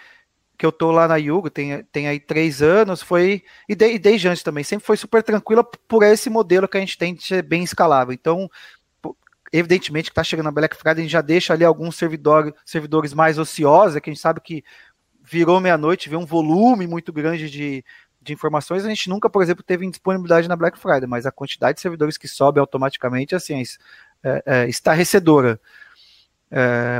que 0.57 0.65
eu 0.65 0.71
tô 0.71 0.91
lá 0.91 1.07
na 1.07 1.17
Yugo, 1.17 1.49
tem, 1.49 1.83
tem 1.91 2.07
aí 2.07 2.19
três 2.19 2.61
anos, 2.61 3.01
foi, 3.01 3.43
e, 3.69 3.75
de, 3.75 3.93
e 3.93 3.99
desde 3.99 4.27
antes 4.27 4.41
também, 4.41 4.63
sempre 4.63 4.85
foi 4.85 4.97
super 4.97 5.21
tranquila 5.21 5.63
por 5.63 6.01
esse 6.01 6.29
modelo 6.29 6.67
que 6.67 6.77
a 6.77 6.79
gente 6.79 6.97
tem 6.97 7.13
de 7.13 7.23
ser 7.23 7.43
bem 7.43 7.63
escalável. 7.63 8.11
Então, 8.11 8.49
evidentemente 9.53 10.09
que 10.09 10.13
está 10.13 10.23
chegando 10.23 10.49
a 10.49 10.51
Black 10.51 10.75
Friday, 10.75 10.99
a 10.99 11.01
gente 11.03 11.11
já 11.11 11.21
deixa 11.21 11.53
ali 11.53 11.63
alguns 11.63 11.95
servidor, 11.95 12.53
servidores 12.65 13.13
mais 13.13 13.37
ociosos, 13.37 13.99
que 14.01 14.09
a 14.09 14.13
gente 14.13 14.21
sabe 14.21 14.41
que 14.41 14.63
virou 15.23 15.59
meia-noite, 15.59 16.09
vê 16.09 16.15
um 16.15 16.25
volume 16.25 16.87
muito 16.87 17.13
grande 17.13 17.49
de, 17.51 17.85
de 18.19 18.33
informações, 18.33 18.83
a 18.83 18.89
gente 18.89 19.09
nunca, 19.09 19.29
por 19.29 19.43
exemplo, 19.43 19.63
teve 19.63 19.87
disponibilidade 19.87 20.47
na 20.47 20.55
Black 20.55 20.79
Friday, 20.79 21.07
mas 21.07 21.25
a 21.27 21.31
quantidade 21.31 21.75
de 21.75 21.81
servidores 21.81 22.17
que 22.17 22.27
sobe 22.27 22.59
automaticamente, 22.59 23.35
assim, 23.35 23.61
é, 24.23 24.43
é 24.45 24.69
estarrecedora. 24.69 25.51
É, 25.51 25.77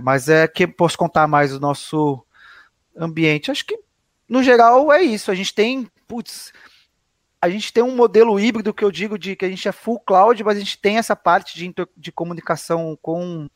mas 0.03 0.29
é 0.29 0.47
que 0.47 0.67
posso 0.67 0.97
contar 0.97 1.27
mais 1.27 1.53
o 1.53 1.59
nosso 1.59 2.23
ambiente. 2.95 3.51
Acho 3.51 3.65
que, 3.65 3.79
no 4.27 4.43
geral, 4.43 4.91
é 4.91 5.01
isso. 5.01 5.31
A 5.31 5.35
gente 5.35 5.53
tem, 5.53 5.87
putz, 6.07 6.51
a 7.41 7.49
gente 7.49 7.71
tem 7.71 7.83
um 7.83 7.95
modelo 7.95 8.39
híbrido 8.39 8.73
que 8.73 8.83
eu 8.83 8.91
digo 8.91 9.17
de 9.17 9.35
que 9.35 9.45
a 9.45 9.49
gente 9.49 9.67
é 9.67 9.71
full 9.71 9.99
cloud, 9.99 10.43
mas 10.43 10.57
a 10.57 10.59
gente 10.59 10.77
tem 10.79 10.97
essa 10.97 11.15
parte 11.15 11.55
de, 11.55 11.73
de 11.95 12.11
comunicação 12.11 12.97
com 13.01 13.47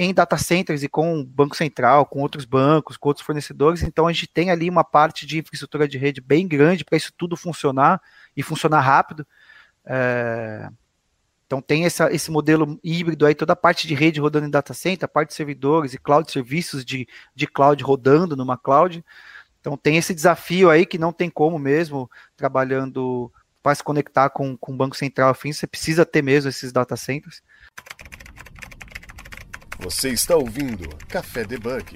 em 0.00 0.14
data 0.14 0.38
centers 0.38 0.84
e 0.84 0.88
com 0.88 1.20
o 1.20 1.24
Banco 1.24 1.56
Central, 1.56 2.06
com 2.06 2.20
outros 2.20 2.44
bancos, 2.44 2.96
com 2.96 3.08
outros 3.08 3.26
fornecedores. 3.26 3.82
Então 3.82 4.06
a 4.06 4.12
gente 4.12 4.28
tem 4.28 4.48
ali 4.48 4.70
uma 4.70 4.84
parte 4.84 5.26
de 5.26 5.38
infraestrutura 5.38 5.88
de 5.88 5.98
rede 5.98 6.20
bem 6.20 6.46
grande 6.46 6.84
para 6.84 6.96
isso 6.96 7.12
tudo 7.16 7.36
funcionar 7.36 8.00
e 8.36 8.42
funcionar 8.42 8.80
rápido. 8.80 9.26
É, 9.84 10.68
então 11.48 11.62
tem 11.62 11.86
essa, 11.86 12.12
esse 12.12 12.30
modelo 12.30 12.78
híbrido 12.84 13.24
aí, 13.24 13.34
toda 13.34 13.54
a 13.54 13.56
parte 13.56 13.88
de 13.88 13.94
rede 13.94 14.20
rodando 14.20 14.46
em 14.46 14.50
data 14.50 14.74
center, 14.74 15.06
a 15.06 15.08
parte 15.08 15.30
de 15.30 15.34
servidores 15.34 15.94
e 15.94 15.98
cloud 15.98 16.30
serviços 16.30 16.84
de, 16.84 17.08
de 17.34 17.46
cloud 17.46 17.82
rodando 17.82 18.36
numa 18.36 18.58
cloud. 18.58 19.02
Então 19.58 19.74
tem 19.74 19.96
esse 19.96 20.14
desafio 20.14 20.68
aí 20.68 20.84
que 20.84 20.98
não 20.98 21.10
tem 21.10 21.30
como 21.30 21.58
mesmo, 21.58 22.08
trabalhando 22.36 23.32
para 23.62 23.74
se 23.74 23.82
conectar 23.82 24.28
com, 24.28 24.58
com 24.58 24.74
o 24.74 24.76
Banco 24.76 24.94
Central 24.94 25.30
afim, 25.30 25.50
você 25.50 25.66
precisa 25.66 26.04
ter 26.04 26.20
mesmo 26.20 26.50
esses 26.50 26.70
data 26.70 26.96
centers. 26.96 27.42
Você 29.78 30.10
está 30.10 30.36
ouvindo 30.36 30.86
Café 31.08 31.44
Debug. 31.44 31.94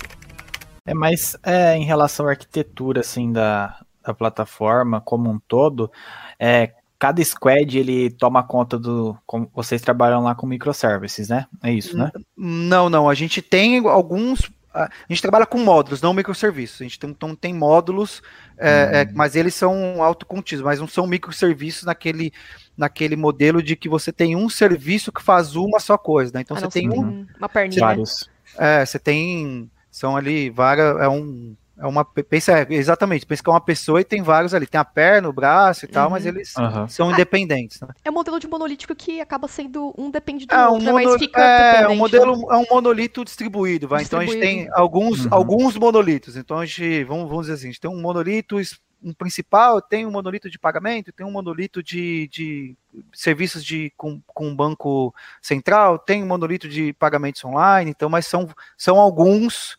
É, 0.87 0.94
mas 0.94 1.37
é, 1.42 1.77
em 1.77 1.85
relação 1.85 2.27
à 2.27 2.31
arquitetura 2.31 3.00
assim 3.00 3.31
da, 3.31 3.85
da 4.03 4.14
plataforma 4.14 4.98
como 4.98 5.31
um 5.31 5.38
todo, 5.38 5.92
é, 6.38 6.72
cada 7.03 7.25
squad 7.25 7.77
ele 7.77 8.11
toma 8.11 8.45
conta 8.45 8.79
do. 8.79 9.19
Como 9.27 9.51
vocês 9.53 9.83
trabalham 9.83 10.23
lá 10.23 10.37
com 10.37 10.47
microservices, 10.47 11.29
né? 11.29 11.47
É 11.61 11.73
isso, 11.73 11.99
né? 11.99 12.12
Não, 12.37 12.88
não. 12.88 13.11
A 13.11 13.15
gente 13.15 13.43
tem 13.43 13.85
alguns. 13.88 14.49
A 14.73 14.88
gente 15.09 15.21
trabalha 15.21 15.45
com 15.45 15.59
módulos, 15.59 16.01
não 16.01 16.15
microserviços. 16.15 16.81
A 16.81 16.85
gente 16.85 17.01
tem, 17.01 17.11
então, 17.11 17.35
tem 17.35 17.53
módulos, 17.53 18.23
é, 18.57 18.69
hum. 18.69 18.88
é, 18.93 19.12
mas 19.15 19.35
eles 19.35 19.53
são 19.53 20.01
autocontidos, 20.01 20.65
mas 20.65 20.79
não 20.79 20.87
são 20.87 21.05
microserviços 21.05 21.83
naquele, 21.83 22.33
naquele 22.77 23.17
modelo 23.17 23.61
de 23.61 23.75
que 23.75 23.88
você 23.88 24.12
tem 24.12 24.37
um 24.37 24.49
serviço 24.49 25.11
que 25.11 25.21
faz 25.21 25.57
uma 25.57 25.81
só 25.81 25.99
coisa. 25.99 26.31
Né? 26.33 26.43
Então 26.43 26.57
ah, 26.57 26.61
você 26.61 26.69
tem 26.69 26.88
um, 26.88 27.27
uma 27.37 27.49
perninha. 27.49 27.81
Vários. 27.81 28.31
É, 28.57 28.87
você 28.87 29.01
tem. 29.01 29.69
São 29.91 30.17
ali 30.17 30.51
várias. 30.51 30.97
É 31.01 31.09
um 31.09 31.57
é 31.83 31.87
uma 31.87 32.05
pensa 32.05 32.61
é, 32.61 32.66
exatamente, 32.71 33.27
pensa 33.27 33.42
que 33.42 33.51
é 33.51 33.53
uma 33.53 33.61
pessoa 33.61 34.01
e 34.01 34.05
tem 34.05 34.23
vários 34.23 34.55
ali, 34.55 34.68
tem 34.68 34.81
a 34.81 34.85
perna, 34.85 35.29
o 35.29 35.33
braço 35.33 35.85
e 35.85 35.88
tal, 35.88 36.05
uhum. 36.05 36.12
mas 36.12 36.25
eles 36.25 36.55
uhum. 36.57 36.87
são 36.87 37.11
independentes. 37.11 37.81
Né? 37.81 37.88
É 38.05 38.11
um 38.11 38.14
modelo 38.14 38.38
de 38.38 38.47
monolítico 38.47 38.95
que 38.95 39.21
acaba 39.21 39.49
sendo 39.49 39.92
um 39.99 40.09
depende 40.09 40.47
do 40.47 40.55
é, 40.55 40.68
outro, 40.68 40.88
um 40.88 40.92
mas 40.92 41.16
fica 41.18 41.42
é, 41.42 41.88
um 41.88 41.97
modelo 41.97 42.37
né? 42.37 42.45
é 42.51 42.57
um 42.57 42.66
monolito 42.71 43.25
distribuído, 43.25 43.88
vai. 43.88 44.01
Distribuído. 44.01 44.33
Então 44.33 44.40
a 44.40 44.47
gente 44.47 44.64
tem 44.64 44.71
alguns, 44.73 45.25
uhum. 45.25 45.35
alguns 45.35 45.77
monolitos. 45.77 46.37
Então 46.37 46.59
a 46.59 46.64
gente 46.64 47.03
vamos, 47.03 47.29
vamos 47.29 47.47
dizer 47.47 47.55
assim, 47.55 47.66
a 47.66 47.71
gente 47.73 47.81
tem 47.81 47.90
um 47.90 48.01
monolito 48.01 48.61
um 49.05 49.12
principal, 49.12 49.83
tem 49.83 50.07
um 50.07 50.12
monolito 50.12 50.49
de 50.49 50.61
pagamento, 50.61 51.12
tem 51.12 51.27
um 51.27 51.33
monolito 51.33 51.83
de, 51.83 52.29
de 52.29 52.77
serviços 53.12 53.64
de 53.64 53.92
com, 53.97 54.23
com 54.29 54.55
banco 54.55 55.12
central, 55.40 55.99
tem 55.99 56.23
um 56.23 56.27
monolito 56.27 56.68
de 56.68 56.92
pagamentos 56.92 57.45
online, 57.45 57.90
então, 57.90 58.09
mas 58.09 58.27
são, 58.27 58.49
são 58.79 59.01
alguns 59.01 59.77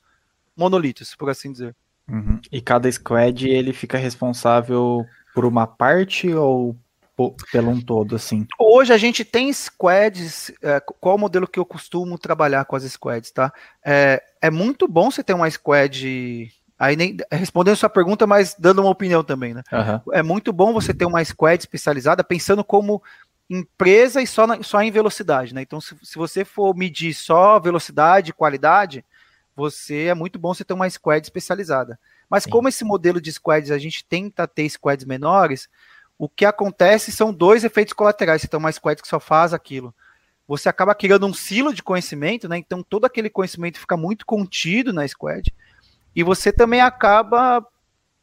monolitos, 0.58 1.16
por 1.16 1.30
assim 1.30 1.54
dizer. 1.54 1.74
Uhum. 2.10 2.40
E 2.52 2.62
cada 2.62 2.92
squad 2.92 3.48
ele 3.48 3.74
fica 3.74 3.98
responsável 3.98 5.06
por 5.34 5.46
uma 5.46 5.66
parte 5.66 6.34
ou 6.34 6.76
pelo 7.52 7.70
um 7.70 7.82
todo, 7.82 8.16
assim? 8.16 8.46
Hoje 8.60 8.92
a 8.92 8.98
gente 8.98 9.24
tem 9.24 9.52
squads. 9.54 10.52
É, 10.62 10.80
qual 10.80 11.16
o 11.16 11.20
modelo 11.20 11.48
que 11.48 11.60
eu 11.60 11.66
costumo 11.66 12.18
trabalhar 12.18 12.66
com 12.66 12.76
as 12.76 12.84
squads, 12.84 13.32
tá? 13.32 13.54
É, 13.86 14.22
é 14.42 14.50
muito 14.50 14.88
bom 14.88 15.12
você 15.12 15.24
ter 15.24 15.34
uma 15.34 15.50
squad. 15.50 16.52
Aí 16.78 16.96
nem 16.96 17.16
respondendo 17.32 17.76
sua 17.76 17.90
pergunta, 17.90 18.26
mas 18.26 18.56
dando 18.58 18.82
uma 18.82 18.90
opinião 18.90 19.24
também, 19.24 19.54
né? 19.54 19.62
Uhum. 19.72 20.14
É 20.14 20.24
muito 20.24 20.52
bom 20.52 20.74
você 20.74 20.94
ter 20.94 21.06
uma 21.06 21.24
squad 21.24 21.62
especializada 21.62 22.24
pensando 22.24 22.64
como 22.64 23.02
empresa 23.50 24.22
e 24.22 24.28
só, 24.28 24.48
na, 24.48 24.62
só 24.64 24.82
em 24.82 24.92
velocidade, 24.92 25.54
né? 25.54 25.62
Então, 25.62 25.80
se, 25.80 25.96
se 26.02 26.16
você 26.16 26.44
for 26.44 26.76
medir 26.76 27.14
só 27.14 27.60
velocidade 27.60 28.32
e 28.32 28.34
qualidade, 28.34 29.06
você 29.56 30.06
é 30.06 30.14
muito 30.14 30.40
bom 30.40 30.54
você 30.54 30.64
ter 30.64 30.74
uma 30.74 30.90
squad 30.90 31.26
especializada. 31.26 32.00
Mas 32.30 32.44
Sim. 32.44 32.50
como 32.50 32.68
esse 32.68 32.84
modelo 32.84 33.22
de 33.22 33.32
squads 33.32 33.72
a 33.72 33.78
gente 33.78 34.06
tenta 34.06 34.48
ter 34.48 34.70
squads 34.70 35.06
menores, 35.06 35.70
o 36.18 36.28
que 36.30 36.46
acontece 36.46 37.12
são 37.12 37.34
dois 37.34 37.64
efeitos 37.64 37.94
colaterais. 37.94 38.42
Você 38.42 38.48
tem 38.48 38.60
uma 38.60 38.72
squad 38.72 39.02
que 39.02 39.08
só 39.08 39.20
faz 39.20 39.54
aquilo. 39.54 39.94
Você 40.48 40.68
acaba 40.68 40.96
criando 40.96 41.26
um 41.26 41.34
silo 41.34 41.74
de 41.74 41.84
conhecimento, 41.84 42.50
né? 42.50 42.58
Então 42.58 42.84
todo 42.84 43.06
aquele 43.06 43.30
conhecimento 43.30 43.80
fica 43.80 43.96
muito 43.96 44.26
contido 44.26 44.92
na 44.92 45.08
squad. 45.08 45.54
E 46.16 46.24
você 46.24 46.52
também 46.52 46.82
acaba 46.82 47.66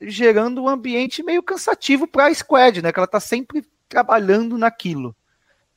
gerando 0.00 0.62
um 0.62 0.68
ambiente 0.68 1.22
meio 1.22 1.42
cansativo 1.42 2.06
para 2.06 2.26
a 2.26 2.34
squad, 2.34 2.82
né? 2.82 2.92
Que 2.92 2.98
ela 2.98 3.04
está 3.04 3.20
sempre 3.20 3.64
trabalhando 3.88 4.56
naquilo. 4.56 5.14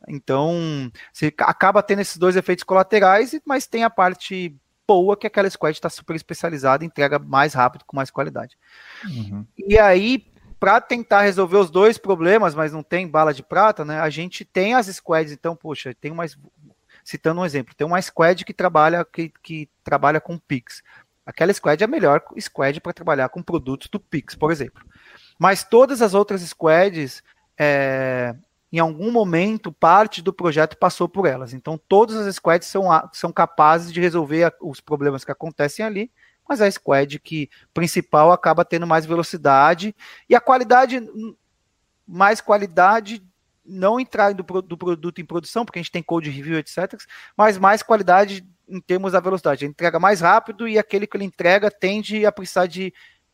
Então, 0.08 0.92
você 1.12 1.34
acaba 1.40 1.82
tendo 1.82 2.02
esses 2.02 2.18
dois 2.18 2.36
efeitos 2.36 2.64
colaterais, 2.64 3.40
mas 3.46 3.68
tem 3.68 3.84
a 3.84 3.90
parte 3.90 4.56
boa 4.88 5.18
que 5.18 5.28
aquela 5.28 5.50
squad 5.50 5.76
está 5.76 5.90
super 5.90 6.16
especializada, 6.16 6.86
entrega 6.86 7.20
mais 7.20 7.54
rápido, 7.54 7.86
com 7.86 7.96
mais 7.96 8.12
qualidade. 8.12 8.58
Uhum. 9.06 9.46
E 9.58 9.78
aí, 9.78 10.26
para 10.60 10.80
tentar 10.80 11.22
resolver 11.22 11.58
os 11.58 11.70
dois 11.70 11.98
problemas, 11.98 12.56
mas 12.56 12.72
não 12.72 12.84
tem 12.84 13.08
bala 13.08 13.34
de 13.34 13.44
prata, 13.44 13.84
né? 13.84 14.00
A 14.00 14.10
gente 14.10 14.46
tem 14.46 14.74
as 14.74 14.88
squads, 14.88 15.34
então, 15.34 15.56
poxa, 15.56 15.94
tem 16.00 16.12
mais. 16.12 16.38
Citando 17.04 17.42
um 17.42 17.46
exemplo, 17.46 17.76
tem 17.76 17.86
uma 17.86 18.02
squad 18.02 18.46
que 18.46 18.54
trabalha, 18.54 19.04
que, 19.04 19.34
que 19.42 19.70
trabalha 19.84 20.22
com 20.22 20.38
Pix. 20.38 20.82
Aquela 21.26 21.54
squad 21.54 21.82
é 21.82 21.86
a 21.86 21.88
melhor 21.88 22.22
squad 22.40 22.80
para 22.80 22.94
trabalhar 22.94 23.28
com 23.28 23.42
produtos 23.42 23.90
do 23.90 24.00
Pix, 24.00 24.36
por 24.36 24.52
exemplo. 24.52 24.86
Mas 25.38 25.64
todas 25.64 26.02
as 26.02 26.14
outras 26.14 26.42
squads, 26.42 27.22
é, 27.58 28.34
em 28.74 28.80
algum 28.80 29.12
momento, 29.12 29.72
parte 29.72 30.20
do 30.20 30.34
projeto 30.34 30.76
passou 30.78 31.08
por 31.08 31.28
elas. 31.28 31.54
Então, 31.54 31.80
todas 31.88 32.16
as 32.16 32.36
squads 32.38 32.68
são, 32.68 32.86
são 33.14 33.32
capazes 33.32 33.94
de 33.94 34.02
resolver 34.02 34.46
a, 34.46 34.54
os 34.60 34.82
problemas 34.82 35.24
que 35.24 35.32
acontecem 35.32 35.86
ali, 35.86 36.12
mas 36.50 36.60
a 36.60 36.70
squad 36.72 37.20
que 37.20 37.52
principal 37.72 38.32
acaba 38.32 38.66
tendo 38.66 38.88
mais 38.88 39.06
velocidade 39.06 39.96
e 40.28 40.34
a 40.34 40.42
qualidade, 40.42 41.00
mais 42.08 42.42
qualidade, 42.42 43.24
não 43.64 44.00
entrar 44.00 44.34
do, 44.34 44.44
do 44.64 44.76
produto 44.76 45.22
em 45.22 45.26
produção, 45.26 45.64
porque 45.64 45.78
a 45.78 45.82
gente 45.84 45.92
tem 45.92 46.02
code 46.02 46.32
review, 46.32 46.58
etc., 46.58 47.00
mas 47.38 47.60
mais 47.60 47.84
qualidade 47.84 48.44
em 48.68 48.82
termos 48.82 49.12
da 49.12 49.20
velocidade. 49.20 49.66
Ele 49.66 49.72
entrega 49.72 50.00
mais 50.00 50.20
rápido 50.20 50.68
e 50.68 50.80
aquele 50.80 51.06
que 51.06 51.16
ele 51.16 51.26
entrega 51.26 51.70
tende 51.70 52.26
a 52.26 52.32
precisar 52.32 52.66
de 52.66 52.92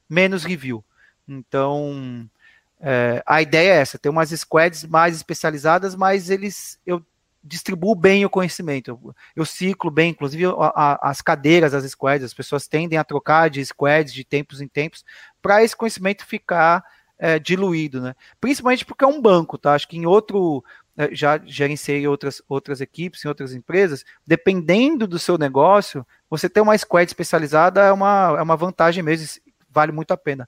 menos 0.09 0.43
review. 0.43 0.83
Então, 1.25 2.29
é, 2.79 3.21
a 3.25 3.41
ideia 3.41 3.73
é 3.73 3.77
essa, 3.77 3.99
ter 3.99 4.09
umas 4.09 4.29
squads 4.29 4.85
mais 4.85 5.15
especializadas, 5.15 5.95
mas 5.95 6.29
eles 6.29 6.79
eu 6.85 7.03
distribuo 7.41 7.95
bem 7.95 8.25
o 8.25 8.29
conhecimento, 8.29 8.89
eu, 8.89 9.15
eu 9.35 9.45
ciclo 9.45 9.89
bem, 9.89 10.11
inclusive 10.11 10.45
a, 10.45 10.49
a, 10.49 11.09
as 11.09 11.21
cadeiras 11.21 11.71
das 11.71 11.89
squads, 11.89 12.25
as 12.25 12.33
pessoas 12.33 12.67
tendem 12.67 12.97
a 12.97 13.03
trocar 13.03 13.49
de 13.49 13.65
squads 13.65 14.13
de 14.13 14.23
tempos 14.23 14.61
em 14.61 14.67
tempos 14.67 15.05
para 15.41 15.63
esse 15.63 15.75
conhecimento 15.75 16.25
ficar 16.25 16.83
é, 17.17 17.37
diluído, 17.39 18.01
né? 18.01 18.15
Principalmente 18.39 18.85
porque 18.85 19.03
é 19.03 19.07
um 19.07 19.21
banco, 19.21 19.57
tá? 19.57 19.73
Acho 19.73 19.87
que 19.87 19.97
em 19.97 20.05
outro 20.05 20.63
é, 20.97 21.13
já 21.13 21.39
gerenciei 21.45 22.07
outras, 22.07 22.41
outras 22.47 22.81
equipes, 22.81 23.23
em 23.23 23.27
outras 23.27 23.53
empresas, 23.53 24.03
dependendo 24.25 25.07
do 25.07 25.19
seu 25.19 25.37
negócio, 25.37 26.05
você 26.29 26.49
ter 26.49 26.61
uma 26.61 26.77
squad 26.77 27.07
especializada 27.07 27.81
é 27.81 27.91
uma, 27.91 28.35
é 28.37 28.41
uma 28.41 28.57
vantagem 28.57 29.03
mesmo, 29.03 29.41
vale 29.69 29.91
muito 29.91 30.11
a 30.11 30.17
pena. 30.17 30.47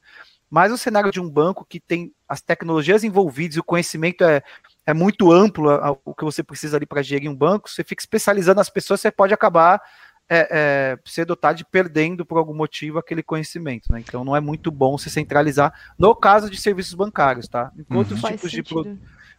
Mas 0.52 0.70
o 0.70 0.78
cenário 0.78 1.10
de 1.14 1.22
um 1.22 1.30
banco 1.30 1.66
que 1.66 1.80
tem 1.80 2.14
as 2.28 2.42
tecnologias 2.42 3.06
envolvidas 3.06 3.56
e 3.56 3.60
o 3.62 3.64
conhecimento 3.64 4.26
é, 4.26 4.44
é 4.86 4.94
muito 4.94 5.32
amplo, 5.32 5.70
o 6.04 6.14
que 6.14 6.26
você 6.26 6.44
precisa 6.44 6.76
ali 6.76 6.86
para 6.86 7.02
gerir 7.02 7.32
um 7.32 7.36
banco, 7.36 7.70
você 7.70 7.86
fica 7.86 8.02
especializando 8.02 8.60
as 8.60 8.70
pessoas, 8.70 9.00
você 9.00 9.10
pode 9.10 9.34
acabar 9.34 9.82
é, 10.30 10.48
é, 10.52 11.00
ser 11.06 11.24
dotado 11.24 11.56
de 11.56 11.64
perdendo 11.64 12.26
por 12.26 12.38
algum 12.38 12.54
motivo 12.54 13.00
aquele 13.00 13.24
conhecimento, 13.24 13.94
né? 13.94 14.02
Então 14.02 14.26
não 14.26 14.36
é 14.36 14.42
muito 14.42 14.70
bom 14.70 14.98
se 14.98 15.10
centralizar 15.10 15.74
no 15.98 16.14
caso 16.14 16.50
de 16.50 16.60
serviços 16.60 16.96
bancários, 16.96 17.48
tá? 17.48 17.72
Em 17.78 17.86
uhum. 17.90 18.00
outros 18.00 18.22
tipos 18.22 18.52
de 18.52 18.64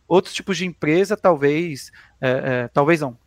outros 0.09 0.35
tipos 0.35 0.57
de 0.57 0.67
empresa, 0.67 1.15
talvez, 1.15 1.93
é, 2.23 2.31
é, 2.31 2.69
talvez 2.69 3.03
não. 3.03 3.19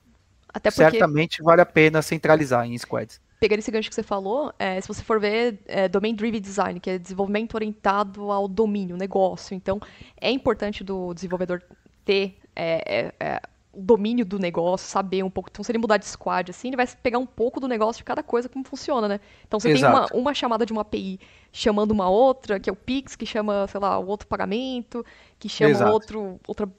Até 0.52 0.72
porque... 0.72 0.92
Certamente 0.92 1.44
vale 1.44 1.62
a 1.62 1.66
pena 1.66 2.02
centralizar 2.02 2.66
em 2.66 2.76
squads 2.78 3.22
pegando 3.40 3.60
esse 3.60 3.72
gancho 3.72 3.90
que 3.90 3.96
você 3.96 4.04
falou, 4.04 4.54
é, 4.58 4.80
se 4.80 4.88
você 4.88 5.04
for 5.04 5.20
ver 5.20 5.60
é, 5.68 5.88
Domain 5.88 6.16
Driven 6.16 6.42
Design, 6.42 6.80
que 6.80 6.90
é 6.90 6.98
desenvolvimento 6.98 7.56
orientado 7.56 8.32
ao 8.32 8.48
domínio, 8.48 8.98
negócio. 8.98 9.54
Então, 9.54 9.80
é 10.20 10.32
importante 10.32 10.84
do 10.84 11.14
desenvolvedor 11.14 11.62
ter 12.04 12.38
é, 12.56 13.12
é, 13.20 13.26
é, 13.26 13.42
o 13.74 13.82
domínio 13.82 14.26
do 14.26 14.40
negócio, 14.40 14.88
saber 14.88 15.24
um 15.24 15.30
pouco. 15.30 15.50
Então, 15.52 15.64
se 15.64 15.72
ele 15.72 15.80
mudar 15.80 15.98
de 15.98 16.06
squad, 16.06 16.50
assim, 16.50 16.70
ele 16.70 16.78
vai 16.78 16.88
pegar 16.88 17.20
um 17.20 17.26
pouco 17.26 17.60
do 17.60 17.68
negócio 17.68 18.00
de 18.00 18.06
cada 18.06 18.24
coisa, 18.24 18.48
como 18.48 18.64
funciona, 18.64 19.08
né? 19.08 19.20
Então, 19.46 19.60
você 19.60 19.70
Exato. 19.70 20.08
tem 20.08 20.18
uma, 20.18 20.22
uma 20.22 20.34
chamada 20.34 20.66
de 20.66 20.72
uma 20.72 20.82
API 20.82 21.20
chamando 21.52 21.92
uma 21.92 22.10
outra, 22.10 22.60
que 22.60 22.70
é 22.70 22.74
o 22.74 22.76
Pix, 22.76 23.16
que 23.16 23.26
chama, 23.26 23.68
sei 23.68 23.80
lá, 23.80 24.00
o 24.00 24.08
outro 24.08 24.28
pagamento, 24.28 25.06
que 25.38 25.50
chama 25.50 25.92
outro, 25.92 26.40
outra 26.48 26.70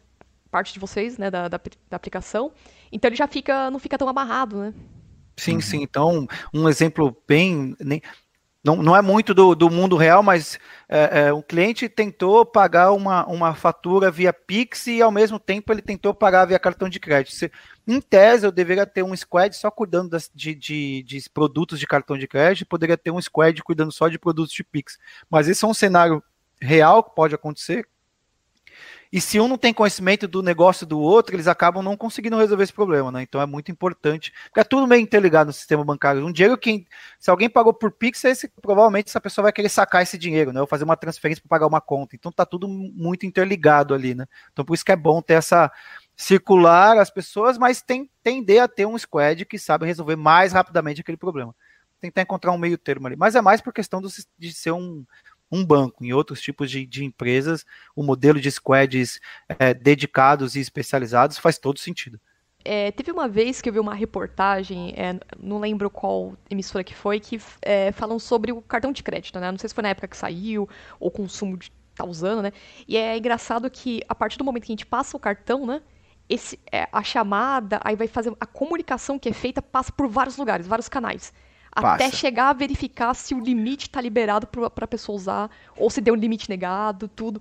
parte 0.51 0.73
de 0.73 0.79
vocês, 0.79 1.19
né, 1.19 1.31
da, 1.31 1.49
da, 1.49 1.61
da 1.91 1.97
aplicação. 1.97 2.51
Então, 2.91 3.09
ele 3.09 3.17
já 3.17 3.27
fica, 3.27 3.71
não 3.71 3.79
fica 3.79 3.99
tão 3.99 4.09
amarrado, 4.09 4.57
né? 4.59 4.75
Sim, 5.37 5.57
uhum. 5.57 5.61
sim. 5.61 5.83
Então, 5.83 6.27
um 6.53 6.69
exemplo 6.69 7.17
bem. 7.27 7.77
Nem, 7.81 8.01
não, 8.67 8.83
não 8.83 8.97
é 8.97 9.01
muito 9.01 9.33
do, 9.33 9.55
do 9.55 9.71
mundo 9.71 9.97
real, 9.97 10.25
mas 10.25 10.59
é, 10.89 11.29
é, 11.29 11.33
um 11.33 11.41
cliente 11.41 11.89
tentou 11.89 12.45
pagar 12.45 12.91
uma, 12.91 13.25
uma 13.27 13.55
fatura 13.55 14.11
via 14.11 14.33
Pix 14.33 14.89
e, 14.89 15.01
ao 15.01 15.13
mesmo 15.13 15.39
tempo, 15.39 15.73
ele 15.73 15.81
tentou 15.81 16.13
pagar 16.13 16.47
via 16.47 16.59
cartão 16.59 16.89
de 16.89 16.99
crédito. 16.99 17.33
Se, 17.33 17.53
em 17.87 18.01
tese, 18.01 18.45
eu 18.45 18.51
deveria 18.51 18.85
ter 18.85 19.05
um 19.05 19.15
squad 19.15 19.55
só 19.55 19.71
cuidando 19.71 20.11
das, 20.11 20.29
de, 20.35 20.53
de, 20.53 21.05
de, 21.05 21.31
produtos 21.31 21.79
de 21.79 21.87
cartão 21.87 22.19
de 22.19 22.27
crédito, 22.27 22.67
poderia 22.67 22.99
ter 22.99 23.13
um 23.13 23.23
squad 23.23 23.63
cuidando 23.63 23.93
só 23.93 24.09
de 24.09 24.19
produtos 24.19 24.53
de 24.53 24.65
Pix. 24.65 24.99
Mas 25.31 25.47
esse 25.47 25.65
é 25.65 25.69
um 25.69 25.75
cenário 25.75 26.21
real 26.61 27.05
que 27.05 27.15
pode 27.15 27.37
acontecer, 27.37 27.87
e 29.17 29.21
se 29.23 29.41
um 29.41 29.49
não 29.49 29.57
tem 29.57 29.73
conhecimento 29.73 30.29
do 30.29 30.43
negócio 30.43 30.87
do 30.87 31.01
outro, 31.01 31.35
eles 31.35 31.47
acabam 31.47 31.83
não 31.83 31.97
conseguindo 31.97 32.37
resolver 32.37 32.65
esse 32.65 32.73
problema, 32.73 33.11
né? 33.11 33.23
Então 33.23 33.41
é 33.41 33.47
muito 33.47 33.73
importante, 33.73 34.31
porque 34.45 34.61
é 34.61 34.65
tudo 34.65 34.87
meio 34.87 35.01
interligado 35.01 35.47
no 35.47 35.55
sistema 35.55 35.83
bancário. 35.83 36.27
Um 36.27 36.31
dinheiro 36.31 36.59
que, 36.59 36.87
se 37.19 37.31
alguém 37.31 37.49
pagou 37.49 37.73
por 37.73 37.91
Pix, 37.91 38.23
esse, 38.25 38.47
provavelmente 38.61 39.09
essa 39.09 39.19
pessoa 39.19 39.45
vai 39.45 39.53
querer 39.55 39.71
sacar 39.71 40.03
esse 40.03 40.19
dinheiro, 40.19 40.53
né? 40.53 40.61
Ou 40.61 40.67
fazer 40.67 40.85
uma 40.85 40.99
transferência 40.99 41.43
para 41.43 41.49
pagar 41.49 41.67
uma 41.67 41.81
conta. 41.81 42.15
Então 42.15 42.31
tá 42.31 42.45
tudo 42.45 42.69
muito 42.69 43.25
interligado 43.25 43.95
ali, 43.95 44.15
né? 44.15 44.27
Então 44.53 44.67
por 44.67 44.75
isso 44.75 44.85
que 44.85 44.93
é 44.93 44.97
bom 44.97 45.23
ter 45.23 45.33
essa 45.33 45.73
circular 46.15 46.99
as 46.99 47.09
pessoas, 47.09 47.57
mas 47.57 47.81
tem, 47.81 48.11
tender 48.23 48.63
a 48.63 48.69
ter 48.69 48.85
um 48.85 48.99
squad 48.99 49.47
que 49.47 49.59
sabe 49.59 49.87
resolver 49.87 50.17
mais 50.17 50.53
rapidamente 50.53 51.01
aquele 51.01 51.17
problema. 51.17 51.57
Tentar 52.03 52.21
encontrar 52.21 52.53
um 52.53 52.59
meio 52.59 52.77
termo 52.77 53.07
ali. 53.07 53.17
Mas 53.17 53.35
é 53.35 53.41
mais 53.41 53.63
por 53.63 53.73
questão 53.73 54.03
do, 54.03 54.09
de 54.39 54.53
ser 54.53 54.73
um, 54.73 55.07
um 55.51 55.65
banco. 55.65 56.05
Em 56.05 56.13
outros 56.13 56.41
tipos 56.41 56.71
de, 56.71 56.87
de 56.87 57.05
empresas, 57.05 57.65
o 57.95 58.03
modelo 58.03 58.41
de 58.41 58.51
squads 58.51 59.21
é, 59.59 59.73
dedicados 59.73 60.57
e 60.57 60.61
especializados 60.61 61.39
faz 61.39 61.59
todo 61.59 61.79
sentido. 61.79 62.21
É, 62.65 62.91
teve 62.91 63.13
uma 63.13 63.29
vez 63.29 63.63
que 63.63 63.69
eu 63.69 63.73
vi 63.73 63.79
uma 63.79 63.95
reportagem, 63.95 64.93
é, 64.97 65.21
não 65.39 65.61
lembro 65.61 65.89
qual 65.89 66.37
emissora 66.51 66.83
que 66.83 66.95
foi, 66.95 67.21
que 67.21 67.41
é, 67.63 67.93
falam 67.93 68.19
sobre 68.19 68.51
o 68.51 68.61
cartão 68.61 68.91
de 68.91 69.05
crédito, 69.05 69.39
né? 69.39 69.53
Não 69.53 69.59
sei 69.59 69.69
se 69.69 69.75
foi 69.75 69.83
na 69.83 69.91
época 69.91 70.09
que 70.09 70.17
saiu, 70.17 70.69
ou 70.99 71.09
consumo 71.09 71.57
de 71.57 71.71
tá 71.97 72.05
usando, 72.05 72.43
né? 72.43 72.53
E 72.87 72.97
é 72.97 73.17
engraçado 73.17 73.69
que 73.71 74.03
a 74.09 74.15
partir 74.15 74.39
do 74.39 74.45
momento 74.45 74.65
que 74.65 74.73
a 74.73 74.75
gente 74.75 74.87
passa 74.87 75.17
o 75.17 75.21
cartão, 75.21 75.67
né? 75.67 75.81
Esse, 76.29 76.59
é, 76.71 76.89
a 76.93 77.03
chamada, 77.03 77.81
aí 77.83 77.97
vai 77.97 78.07
fazer 78.09 78.35
a 78.41 78.47
comunicação 78.47 79.19
que 79.19 79.29
é 79.29 79.33
feita 79.33 79.63
passa 79.63 79.93
por 79.93 80.09
vários 80.09 80.37
lugares, 80.37 80.67
vários 80.67 80.89
canais. 80.89 81.33
Passa. 81.83 82.05
até 82.05 82.11
chegar 82.11 82.49
a 82.49 82.53
verificar 82.53 83.15
se 83.15 83.35
o 83.35 83.41
limite 83.41 83.87
está 83.87 84.01
liberado 84.01 84.47
para 84.47 84.85
a 84.85 84.89
pessoa 84.89 85.17
usar, 85.17 85.51
ou 85.77 85.91
se 85.91 86.01
deu 86.01 86.15
um 86.15 86.17
limite 86.17 86.49
negado, 86.49 87.09
tudo. 87.09 87.41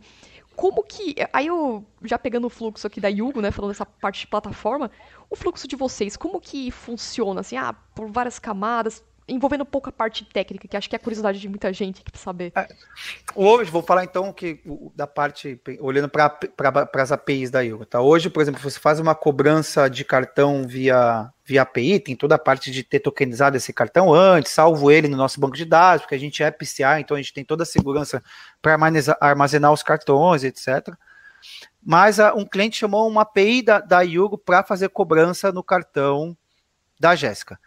Como 0.56 0.84
que. 0.84 1.16
Aí 1.34 1.48
eu, 1.48 1.86
já 2.04 2.18
pegando 2.18 2.48
o 2.48 2.50
fluxo 2.50 2.88
aqui 2.88 3.02
da 3.02 3.08
Yugo, 3.10 3.42
né, 3.42 3.52
falando 3.52 3.72
dessa 3.72 3.86
parte 3.86 4.22
de 4.22 4.28
plataforma, 4.28 4.90
o 5.30 5.36
fluxo 5.36 5.68
de 5.68 5.76
vocês, 5.76 6.16
como 6.16 6.40
que 6.40 6.72
funciona? 6.72 7.42
Assim, 7.42 7.58
ah, 7.58 7.74
por 7.94 8.10
várias 8.10 8.40
camadas, 8.40 9.04
envolvendo 9.28 9.62
um 9.62 9.66
pouco 9.66 9.90
a 9.90 9.92
parte 9.92 10.24
técnica, 10.26 10.68
que 10.68 10.78
acho 10.78 10.90
que 10.90 10.96
é 10.96 10.98
a 10.98 11.00
curiosidade 11.00 11.40
de 11.40 11.50
muita 11.50 11.74
gente 11.74 12.04
que 12.04 12.12
precisa 12.12 12.26
saber. 12.26 12.52
É, 12.56 12.68
hoje, 13.34 13.72
vou 13.72 13.82
falar 13.82 14.04
então 14.04 14.32
que 14.32 14.60
da 14.96 15.08
parte, 15.08 15.60
olhando 15.80 16.10
para 16.10 16.90
as 16.94 17.12
APIs 17.12 17.50
da 17.50 17.62
Yuga, 17.62 17.86
tá? 17.86 18.02
Hoje, 18.02 18.30
por 18.30 18.42
exemplo, 18.42 18.62
você 18.62 18.80
faz 18.80 19.00
uma 19.00 19.16
cobrança 19.16 19.90
de 19.90 20.06
cartão 20.06 20.68
via, 20.68 21.32
via 21.44 21.64
API, 21.64 22.00
tem 22.00 22.16
toda 22.16 22.36
a 22.36 22.40
parte 22.40 22.70
de 22.70 22.84
ter 22.84 23.00
tokenizado 23.00 23.58
esse 23.58 23.74
cartão 23.74 24.14
antes, 24.14 24.52
salvo 24.52 24.92
ele 24.92 25.08
no 25.08 25.18
nosso 25.18 25.40
banco 25.40 25.56
de 25.56 25.66
dados, 25.66 26.04
porque 26.04 26.16
a 26.16 26.20
gente 26.20 26.44
é 26.44 26.52
PCI, 26.52 27.00
então 27.00 27.18
a 27.18 27.22
gente 27.22 27.34
tem 27.34 27.44
toda 27.44 27.64
a 27.64 27.66
segurança 27.66 28.24
para 28.62 28.78
armazenar 29.20 29.72
os 29.72 29.82
cartões, 29.82 30.44
etc. 30.44 30.94
Mas 31.84 32.20
a, 32.20 32.34
um 32.34 32.46
cliente 32.46 32.78
chamou 32.78 33.08
uma 33.08 33.24
API 33.24 33.64
da, 33.64 33.80
da 33.80 34.02
Yugo 34.02 34.38
para 34.38 34.64
fazer 34.64 34.90
cobrança 34.90 35.52
no 35.52 35.64
cartão 35.64 36.38
da 37.00 37.16
Jéssica. 37.16 37.60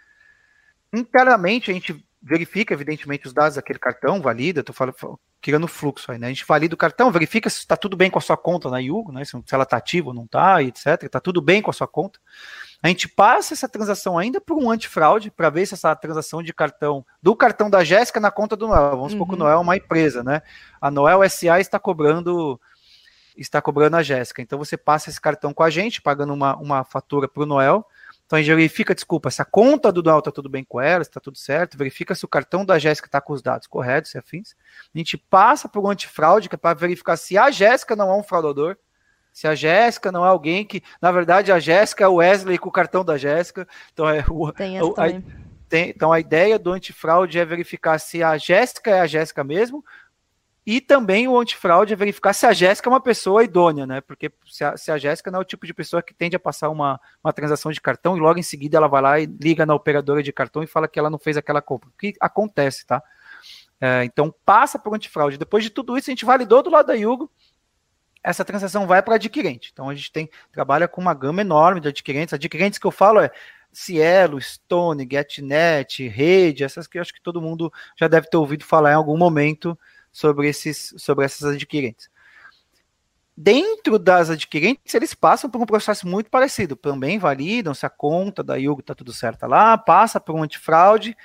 Internamente, 0.93 1.71
a 1.71 1.75
gente 1.75 2.05
verifica, 2.21 2.75
evidentemente, 2.75 3.27
os 3.27 3.33
dados 3.33 3.55
daquele 3.55 3.79
cartão, 3.79 4.21
valida, 4.21 4.61
estou 4.61 4.75
falando, 4.75 4.97
criando 5.41 5.69
fluxo 5.69 6.11
aí, 6.11 6.19
né? 6.19 6.27
A 6.27 6.31
gente 6.31 6.45
valida 6.47 6.75
o 6.75 6.79
cartão, 6.79 7.13
verifica 7.13 7.49
se 7.49 7.59
está 7.59 7.77
tudo 7.77 7.97
bem 7.97 8.11
com 8.11 8.19
a 8.19 8.23
sua 8.23 8.37
conta 8.37 8.69
na 8.69 8.79
Yugo, 8.79 9.13
né? 9.13 9.25
Se, 9.25 9.37
ela 9.53 9.63
está 9.63 9.77
ativa 9.77 10.09
ou 10.09 10.15
não 10.15 10.25
está, 10.25 10.63
etc. 10.63 11.05
Está 11.05 11.21
tudo 11.21 11.41
bem 11.41 11.63
com 11.63 11.71
a 11.71 11.73
sua 11.73 11.87
conta. 11.87 12.19
A 12.83 12.89
gente 12.89 13.09
passa 13.09 13.55
essa 13.55 13.69
transação 13.69 14.19
ainda 14.19 14.41
por 14.41 14.57
um 14.57 14.71
antifraude 14.71 15.31
para 15.31 15.51
ver 15.51 15.67
se 15.67 15.75
essa 15.75 15.95
transação 15.95 16.43
de 16.43 16.53
cartão 16.53 17.05
do 17.23 17.35
cartão 17.37 17.71
da 17.71 17.85
Jéssica 17.85 18.21
na 18.21 18.31
conta 18.31 18.57
do 18.57 18.67
Noel. 18.67 18.91
Vamos 18.91 19.13
supor 19.13 19.27
que 19.27 19.33
o 19.33 19.37
uhum. 19.37 19.45
Noel 19.45 19.59
é 19.59 19.61
uma 19.61 19.77
empresa, 19.77 20.23
né? 20.25 20.43
A 20.81 20.91
Noel 20.91 21.29
SA 21.29 21.61
está 21.61 21.79
cobrando 21.79 22.61
está 23.37 23.63
cobrando 23.63 23.97
a 23.97 24.03
Jéssica. 24.03 24.43
Então 24.43 24.59
você 24.59 24.77
passa 24.77 25.09
esse 25.11 25.21
cartão 25.21 25.55
com 25.55 25.63
a 25.63 25.71
gente, 25.71 26.03
pagando 26.03 26.35
uma, 26.35 26.57
uma 26.57 26.85
fatura 26.85 27.29
para 27.29 27.45
o 27.45 27.47
Noel 27.47 27.87
então 28.29 28.39
a 28.39 28.43
gente 28.43 28.55
verifica, 28.55 28.95
desculpa, 28.95 29.31
se 29.31 29.41
a 29.41 29.45
conta 29.47 29.91
do 29.91 30.03
Noel 30.03 30.19
está 30.19 30.31
tudo 30.31 30.51
bem 30.51 30.63
com 30.63 30.79
ela, 30.79 31.03
se 31.03 31.09
está 31.09 31.19
tudo 31.19 31.39
certo, 31.39 31.79
verifica 31.79 32.15
se 32.15 32.27
o 32.27 32.29
cartão 32.29 32.63
da 32.63 32.79
Jéssica 32.79 33.09
está 33.09 33.23
com 33.23 33.33
os 33.33 33.41
dados 33.41 33.67
corretos, 33.67 34.11
se 34.11 34.19
afins. 34.19 34.55
A 34.95 34.99
gente 34.99 35.17
passa 35.17 35.67
por 35.67 35.83
um 35.83 35.89
antifraude, 35.89 36.47
que 36.47 36.55
é 36.55 36.59
para 36.59 36.79
verificar 36.79 37.17
se 37.17 37.39
a 37.39 37.51
Jéssica 37.51 37.97
não 37.97 38.11
é 38.11 38.15
um 38.15 38.23
fraudador, 38.23 38.77
se 39.33 39.49
a 39.49 39.55
Jéssica 39.55 40.13
não 40.13 40.27
é 40.27 40.29
alguém 40.29 40.63
que, 40.63 40.83
na 41.01 41.11
verdade, 41.11 41.51
a 41.51 41.59
Jéssica 41.59 42.05
é 42.05 42.09
o 42.09 42.17
Wesley 42.17 42.59
com 42.59 42.69
o 42.69 42.73
cartão 42.73 43.03
da 43.03 43.17
Jéssica. 43.17 43.67
Então 43.95 44.07
é 44.07 44.23
o, 44.29 44.53
tem 44.53 44.77
essa 44.77 44.93
a, 45.03 45.07
tem, 45.67 45.89
então 45.89 46.13
a 46.13 46.21
ideia 46.21 46.59
do 46.59 46.71
antifraude 46.71 47.39
é 47.39 47.47
verificar 47.47 47.99
se 47.99 48.23
a 48.23 48.37
Jéssica 48.37 48.91
é 48.91 49.01
a 49.01 49.07
Jéssica 49.07 49.43
mesmo, 49.43 49.83
e 50.71 50.83
também 50.83 51.27
o 51.27 51.41
antifraude 51.41 51.95
é 51.95 51.97
verificar 51.97 52.35
se 52.35 52.45
a 52.45 52.53
Jéssica 52.53 52.91
é 52.91 52.93
uma 52.93 53.01
pessoa 53.01 53.43
idônea, 53.43 53.87
né? 53.87 54.03
Porque 54.03 54.31
se 54.45 54.63
a, 54.63 54.75
a 54.93 54.99
Jéssica 54.99 55.31
não 55.31 55.39
é 55.39 55.41
o 55.41 55.45
tipo 55.47 55.65
de 55.67 55.73
pessoa 55.73 56.03
que 56.03 56.13
tende 56.13 56.37
a 56.37 56.39
passar 56.39 56.69
uma, 56.69 57.01
uma 57.25 57.33
transação 57.33 57.73
de 57.73 57.81
cartão 57.81 58.19
e 58.19 58.21
logo 58.21 58.39
em 58.39 58.43
seguida 58.43 58.77
ela 58.77 58.87
vai 58.87 59.01
lá 59.01 59.19
e 59.19 59.25
liga 59.25 59.65
na 59.65 59.75
operadora 59.75 60.23
de 60.23 60.31
cartão 60.31 60.63
e 60.63 60.67
fala 60.67 60.87
que 60.87 60.99
ela 60.99 61.09
não 61.09 61.19
fez 61.19 61.39
aquela 61.39 61.63
compra. 61.63 61.89
O 61.89 61.93
que 61.99 62.13
acontece, 62.21 62.85
tá? 62.85 63.03
É, 63.81 64.05
então 64.05 64.31
passa 64.45 64.79
por 64.79 64.95
antifraude. 64.95 65.39
Depois 65.39 65.65
de 65.65 65.71
tudo 65.71 65.97
isso, 65.97 66.11
a 66.11 66.13
gente 66.13 66.27
validou 66.27 66.63
do 66.63 66.69
lado 66.69 66.89
da 66.89 66.93
Yugo. 66.93 67.31
essa 68.23 68.45
transação 68.45 68.87
vai 68.87 69.01
para 69.01 69.15
adquirente. 69.15 69.71
Então 69.73 69.89
a 69.89 69.95
gente 69.95 70.13
tem 70.13 70.29
trabalha 70.53 70.87
com 70.87 71.01
uma 71.01 71.15
gama 71.15 71.41
enorme 71.41 71.81
de 71.81 71.89
adquirentes. 71.89 72.35
Adquirentes 72.35 72.79
que 72.79 72.87
eu 72.87 72.91
falo 72.91 73.21
é 73.21 73.31
Cielo, 73.73 74.39
Stone, 74.39 75.09
GetNet, 75.11 76.07
Rede, 76.09 76.63
essas 76.63 76.87
que 76.87 76.99
eu 76.99 77.01
acho 77.01 77.15
que 77.15 77.23
todo 77.23 77.41
mundo 77.41 77.73
já 77.97 78.07
deve 78.07 78.29
ter 78.29 78.37
ouvido 78.37 78.67
falar 78.67 78.93
em 78.93 78.97
algum 78.97 79.17
momento 79.17 79.75
sobre, 80.19 80.49
esses, 80.49 80.93
sobre 80.99 81.25
essas 81.25 81.55
adquirentes. 81.55 82.11
Dentro 83.37 84.01
das 84.01 84.31
adquirentes, 84.31 84.93
eles 84.93 85.15
passam 85.15 85.49
por 85.49 85.63
um 85.63 85.67
processo 85.67 86.09
muito 86.09 86.29
parecido. 86.29 86.75
Também 86.75 87.21
validam 87.21 87.73
se 87.73 87.87
a 87.87 87.89
conta 87.89 88.43
da 88.43 88.57
Yugo 88.57 88.81
está 88.81 88.97
tudo 88.97 89.13
certo 89.13 89.47
lá, 89.47 89.79
passa 89.79 90.19
por 90.19 90.35
um 90.35 90.43
antifraude, 90.43 91.17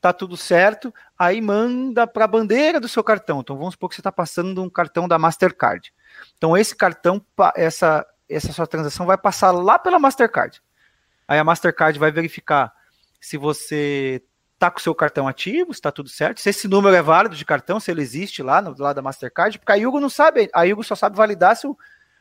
tá 0.00 0.14
tudo 0.14 0.34
certo, 0.34 0.94
aí 1.18 1.42
manda 1.42 2.06
para 2.06 2.24
a 2.24 2.28
bandeira 2.28 2.80
do 2.80 2.88
seu 2.88 3.04
cartão. 3.04 3.40
Então 3.40 3.58
vamos 3.58 3.74
supor 3.74 3.90
que 3.90 3.96
você 3.96 4.00
está 4.00 4.10
passando 4.10 4.62
um 4.62 4.70
cartão 4.70 5.06
da 5.06 5.18
Mastercard. 5.18 5.92
Então 6.38 6.56
esse 6.56 6.74
cartão, 6.74 7.22
essa, 7.54 8.06
essa 8.30 8.50
sua 8.50 8.66
transação 8.66 9.04
vai 9.04 9.18
passar 9.18 9.50
lá 9.50 9.78
pela 9.78 9.98
Mastercard. 9.98 10.62
Aí 11.26 11.38
a 11.38 11.44
Mastercard 11.44 11.98
vai 11.98 12.10
verificar 12.10 12.72
se 13.20 13.36
você 13.36 14.22
tá 14.58 14.70
com 14.70 14.78
o 14.78 14.82
seu 14.82 14.94
cartão 14.94 15.28
ativo, 15.28 15.70
está 15.70 15.92
tudo 15.92 16.08
certo, 16.08 16.40
se 16.40 16.50
esse 16.50 16.66
número 16.66 16.94
é 16.96 17.02
válido 17.02 17.36
de 17.36 17.44
cartão, 17.44 17.78
se 17.78 17.90
ele 17.90 18.02
existe 18.02 18.42
lá 18.42 18.60
no 18.60 18.74
lado 18.76 18.96
da 18.96 19.02
Mastercard, 19.02 19.58
porque 19.58 19.72
a 19.72 19.76
Yugo 19.76 20.00
não 20.00 20.10
sabe, 20.10 20.50
a 20.52 20.64
Yugo 20.64 20.82
só 20.82 20.96
sabe 20.96 21.16
validar 21.16 21.56
se 21.56 21.66
o, 21.66 21.76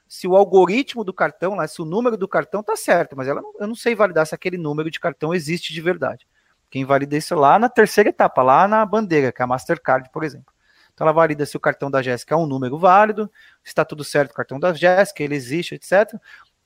se 0.08 0.28
o 0.28 0.36
algoritmo 0.36 1.04
do 1.04 1.13
cartão, 1.13 1.56
lá, 1.56 1.67
se 1.67 1.82
o 1.82 1.86
número 1.86 2.15
do 2.15 2.28
cartão 2.28 2.62
tá 2.62 2.76
certo, 2.76 3.17
mas 3.17 3.28
ela 3.28 3.41
não, 3.41 3.54
eu 3.60 3.67
não 3.67 3.76
sei 3.76 3.95
validar 3.95 4.28
se 4.28 4.36
aquele 4.36 4.58
número 4.58 4.91
de 4.91 5.00
cartão 5.00 5.34
existe 5.34 5.73
de 5.73 5.82
verdade. 5.82 6.28
Quem 6.69 6.86
valida 6.86 7.17
isso 7.17 7.34
lá 7.34 7.58
na 7.58 7.69
terceira 7.69 8.10
etapa, 8.10 8.43
lá 8.43 8.67
na 8.67 8.86
bandeira, 8.86 9.32
que 9.32 9.41
é 9.41 9.45
a 9.45 9.47
Mastercard, 9.47 10.10
por 10.12 10.23
exemplo. 10.23 10.54
Então 10.93 11.06
ela 11.06 11.13
valida 11.13 11.45
se 11.45 11.56
o 11.56 11.60
cartão 11.60 11.89
da 11.89 12.02
Jéssica 12.02 12.36
é 12.36 12.38
um 12.38 12.45
número 12.45 12.78
válido, 12.78 13.32
se 13.63 13.69
está 13.69 13.86
tudo 13.86 14.04
certo 14.04 14.32
o 14.32 14.34
cartão 14.34 14.60
da 14.60 14.73
Jéssica, 14.73 15.23
ele 15.23 15.36
existe, 15.36 15.76
etc. 15.76 16.13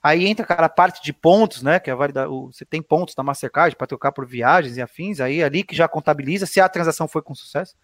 Aí 0.04 0.26
entra 0.26 0.44
aquela 0.44 0.70
parte 0.70 1.04
de 1.04 1.14
pontos, 1.14 1.62
né? 1.62 1.80
Que 1.80 1.92
é 1.92 1.96
válida, 1.96 2.30
o, 2.30 2.52
você 2.52 2.66
tem 2.66 2.82
pontos 2.82 3.16
na 3.16 3.24
Mastercard 3.24 3.76
para 3.76 3.88
trocar 3.88 4.12
por 4.12 4.26
viagens 4.26 4.78
e 4.78 4.82
afins, 4.82 5.20
aí 5.20 5.44
ali 5.44 5.64
que 5.64 5.76
já 5.76 5.88
contabiliza 5.88 6.46
se 6.46 6.60
a 6.60 6.68
transação 6.68 7.08
foi 7.08 7.22
com 7.22 7.36
sucesso. 7.36 7.76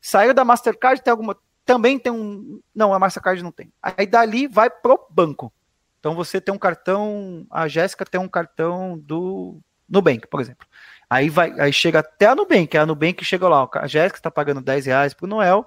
Saiu 0.00 0.34
da 0.34 0.44
Mastercard, 0.44 1.00
tem 1.02 1.10
alguma. 1.10 1.36
Também 1.64 1.98
tem 1.98 2.12
um. 2.12 2.60
Não, 2.74 2.92
a 2.92 2.98
Mastercard 2.98 3.40
não 3.42 3.52
tem. 3.52 3.72
Aí 3.80 4.06
dali 4.06 4.48
vai 4.48 4.68
pro 4.68 5.06
banco. 5.08 5.52
Então 6.00 6.16
você 6.16 6.40
tem 6.40 6.52
um 6.52 6.58
cartão. 6.58 7.46
A 7.48 7.68
Jéssica 7.68 8.04
tem 8.04 8.20
um 8.20 8.28
cartão 8.28 8.98
do 8.98 9.60
Nubank, 9.88 10.26
por 10.26 10.40
exemplo. 10.40 10.66
Aí 11.08 11.28
vai, 11.28 11.52
aí 11.60 11.72
chega 11.72 12.00
até 12.00 12.26
a 12.26 12.34
Nubank, 12.34 12.76
a 12.76 12.86
Nubank 12.86 13.22
chega 13.24 13.46
lá, 13.46 13.68
a 13.74 13.86
Jéssica 13.86 14.18
está 14.18 14.30
pagando 14.30 14.62
10 14.62 14.86
reais 14.86 15.14
pro 15.14 15.26
Noel. 15.26 15.64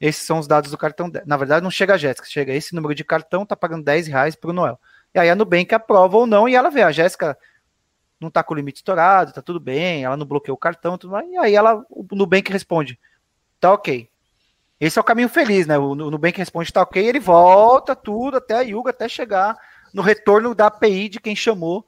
Esses 0.00 0.24
são 0.24 0.38
os 0.38 0.46
dados 0.46 0.70
do 0.70 0.78
cartão. 0.78 1.12
Na 1.26 1.36
verdade, 1.36 1.62
não 1.62 1.70
chega 1.70 1.94
a 1.94 1.98
Jéssica, 1.98 2.26
chega 2.26 2.54
esse 2.54 2.74
número 2.74 2.94
de 2.94 3.04
cartão, 3.04 3.44
tá 3.44 3.54
pagando 3.54 3.84
10 3.84 4.06
reais 4.06 4.34
pro 4.34 4.52
Noel. 4.52 4.80
E 5.14 5.18
aí 5.18 5.28
a 5.28 5.34
Nubank 5.34 5.74
aprova 5.74 6.16
ou 6.16 6.26
não, 6.26 6.48
e 6.48 6.54
ela 6.54 6.70
vê, 6.70 6.82
a 6.82 6.92
Jéssica 6.92 7.36
não 8.20 8.28
está 8.28 8.42
com 8.42 8.54
o 8.54 8.56
limite 8.56 8.76
estourado, 8.78 9.32
tá 9.32 9.42
tudo 9.42 9.58
bem, 9.58 10.04
ela 10.04 10.16
não 10.16 10.26
bloqueou 10.26 10.54
o 10.54 10.58
cartão, 10.58 10.98
tudo 10.98 11.12
mais, 11.12 11.28
e 11.28 11.36
aí 11.36 11.54
ela, 11.54 11.84
o 11.90 12.06
Nubank 12.12 12.52
responde, 12.52 12.98
tá 13.58 13.72
ok. 13.72 14.08
Esse 14.78 14.98
é 14.98 15.02
o 15.02 15.04
caminho 15.04 15.28
feliz, 15.28 15.66
né? 15.66 15.76
O 15.76 15.94
Nubank 15.94 16.38
responde, 16.38 16.72
tá 16.72 16.82
ok, 16.82 17.06
ele 17.06 17.20
volta 17.20 17.94
tudo 17.94 18.38
até 18.38 18.54
a 18.54 18.60
Yuga, 18.60 18.90
até 18.90 19.08
chegar 19.08 19.54
no 19.92 20.00
retorno 20.00 20.54
da 20.54 20.66
API 20.66 21.08
de 21.08 21.20
quem 21.20 21.36
chamou 21.36 21.86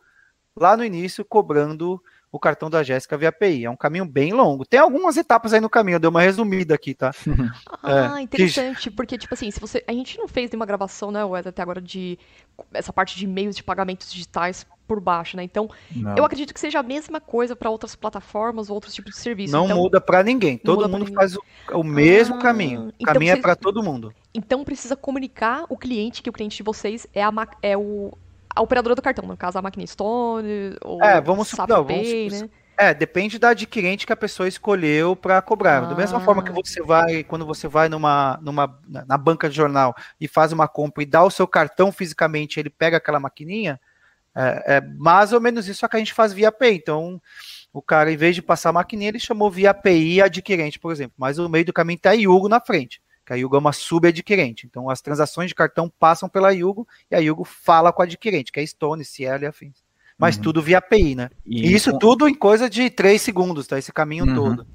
lá 0.55 0.77
no 0.77 0.85
início, 0.85 1.25
cobrando 1.25 2.03
o 2.33 2.39
cartão 2.39 2.71
da 2.71 2.83
Jéssica 2.83 3.19
via 3.19 3.29
API. 3.29 3.67
É 3.67 3.71
um 3.71 3.77
caminho 3.77 4.07
bem 4.07 4.33
longo. 4.33 4.65
Tem 4.65 4.81
algumas 4.81 5.19
etapas 5.19 5.53
aí 5.53 5.61
no 5.61 5.69
caminho, 5.69 5.97
eu 5.97 6.01
dei 6.01 6.09
uma 6.09 6.23
resumida 6.23 6.75
aqui, 6.75 6.95
tá? 6.95 7.13
ah, 7.83 8.19
é, 8.19 8.23
interessante, 8.23 8.89
que... 8.89 8.97
porque, 8.97 9.19
tipo 9.19 9.35
assim, 9.35 9.51
se 9.51 9.61
você. 9.61 9.85
A 9.87 9.93
gente 9.93 10.17
não 10.19 10.27
fez 10.27 10.51
nenhuma 10.51 10.65
gravação, 10.65 11.11
né, 11.11 11.23
Wes, 11.23 11.47
até 11.47 11.61
agora, 11.61 11.81
de 11.81 12.19
essa 12.73 12.93
parte 12.93 13.19
de 13.19 13.27
e-mails 13.27 13.55
de 13.55 13.63
pagamentos 13.63 14.11
digitais 14.11 14.67
por 14.89 14.99
baixo, 14.99 15.37
né? 15.37 15.43
Então, 15.43 15.69
não. 15.95 16.17
eu 16.17 16.25
acredito 16.25 16.55
que 16.55 16.61
seja 16.61 16.81
a 16.81 16.83
mesma 16.83 17.21
coisa 17.21 17.55
para 17.55 17.69
outras 17.69 17.95
plataformas, 17.95 18.71
outros 18.71 18.95
tipos 18.95 19.13
de 19.13 19.19
serviço. 19.19 19.53
Não 19.53 19.67
então, 19.67 19.77
muda 19.77 20.01
para 20.01 20.23
ninguém. 20.23 20.57
Todo 20.57 20.89
mundo 20.89 21.13
faz 21.13 21.37
o, 21.37 21.43
o 21.75 21.85
mesmo 21.85 22.37
ah, 22.37 22.39
caminho. 22.39 22.87
O 22.87 22.93
então 22.99 23.13
caminho 23.13 23.33
é 23.33 23.37
para 23.37 23.55
todo 23.55 23.83
mundo. 23.83 24.13
Então 24.33 24.65
precisa 24.65 24.97
comunicar 24.97 25.67
o 25.69 25.77
cliente 25.77 26.23
que 26.23 26.31
o 26.31 26.33
cliente 26.33 26.57
de 26.57 26.63
vocês 26.63 27.07
é, 27.13 27.23
a, 27.23 27.33
é 27.63 27.77
o 27.77 28.13
a 28.55 28.63
operadora 28.63 28.95
do 28.95 29.03
cartão, 29.03 29.27
no 29.27 29.37
caso 29.37 29.59
a 29.59 29.63
máquina 29.63 29.87
Stone 29.87 30.77
ou 30.83 31.03
é, 31.03 31.21
vamos, 31.21 31.53
não, 31.69 31.85
Pay, 31.85 32.29
vamos, 32.29 32.43
né? 32.43 32.51
É, 32.77 32.93
depende 32.93 33.39
da 33.39 33.51
adquirente 33.51 34.07
que 34.07 34.13
a 34.13 34.17
pessoa 34.17 34.49
escolheu 34.49 35.15
para 35.15 35.41
cobrar. 35.43 35.85
Ah. 35.85 35.87
Da 35.87 35.95
mesma 35.95 36.21
forma 36.21 36.43
que 36.43 36.51
ah. 36.51 36.55
você 36.55 36.83
vai, 36.83 37.23
quando 37.23 37.47
você 37.47 37.69
vai 37.69 37.89
numa, 37.89 38.39
numa 38.43 38.81
na 38.89 39.17
banca 39.17 39.49
de 39.49 39.57
jornal 39.57 39.95
e 40.21 40.27
faz 40.27 40.53
uma 40.53 40.67
compra 40.67 41.03
e 41.03 41.07
dá 41.07 41.23
o 41.23 41.31
seu 41.31 41.47
cartão 41.47 41.93
fisicamente, 41.93 42.59
ele 42.59 42.71
pega 42.71 42.97
aquela 42.97 43.21
maquininha, 43.21 43.81
é, 44.35 44.77
é 44.77 44.81
mais 44.81 45.33
ou 45.33 45.41
menos 45.41 45.69
isso 45.69 45.87
que 45.87 45.97
a 45.97 45.99
gente 45.99 46.15
faz 46.15 46.33
via 46.33 46.49
API. 46.49 46.75
Então, 46.75 47.21
o 47.73 47.83
cara, 47.83 48.11
em 48.11 48.17
vez 48.17 48.35
de 48.35 48.43
passar 48.43 48.71
a 48.71 48.73
maquininha, 48.73 49.11
ele 49.11 49.21
chamou 49.21 49.51
via 49.51 49.71
API 49.71 50.23
adquirente, 50.23 50.79
por 50.79 50.93
exemplo. 50.93 51.15
Mas 51.17 51.39
no 51.39 51.49
meio 51.49 51.65
do 51.65 51.73
caminho 51.73 51.97
está 51.97 52.11
a 52.11 52.15
Yugo 52.15 52.49
na 52.49 52.61
frente 52.61 53.01
que 53.33 53.35
a 53.35 53.37
Yugo 53.37 53.57
é 53.57 53.59
uma 53.59 53.73
subadquirente. 53.73 54.67
Então, 54.67 54.91
as 54.91 55.01
transações 55.01 55.49
de 55.49 55.55
cartão 55.55 55.91
passam 55.99 56.29
pela 56.29 56.53
Yugo 56.53 56.87
e 57.11 57.17
a 57.17 57.19
Yugo 57.19 57.45
fala 57.45 57.93
com 57.93 58.03
a 58.03 58.05
adquirente, 58.05 58.53
que 58.53 58.61
é 58.61 58.67
Stone, 58.67 59.05
Cielo 59.05 59.45
e 59.45 59.47
afins. 59.47 59.83
Mas 60.19 60.37
uhum. 60.37 60.43
tudo 60.43 60.63
via 60.63 60.79
API, 60.79 61.15
né? 61.15 61.31
E, 61.45 61.67
e 61.67 61.73
isso 61.75 61.91
com... 61.93 61.99
tudo 61.99 62.29
em 62.29 62.35
coisa 62.35 62.69
de 62.69 62.91
3 62.91 63.21
segundos, 63.21 63.67
tá? 63.67 63.79
Esse 63.79 63.93
caminho 63.93 64.27
uhum. 64.27 64.35
todo. 64.35 64.67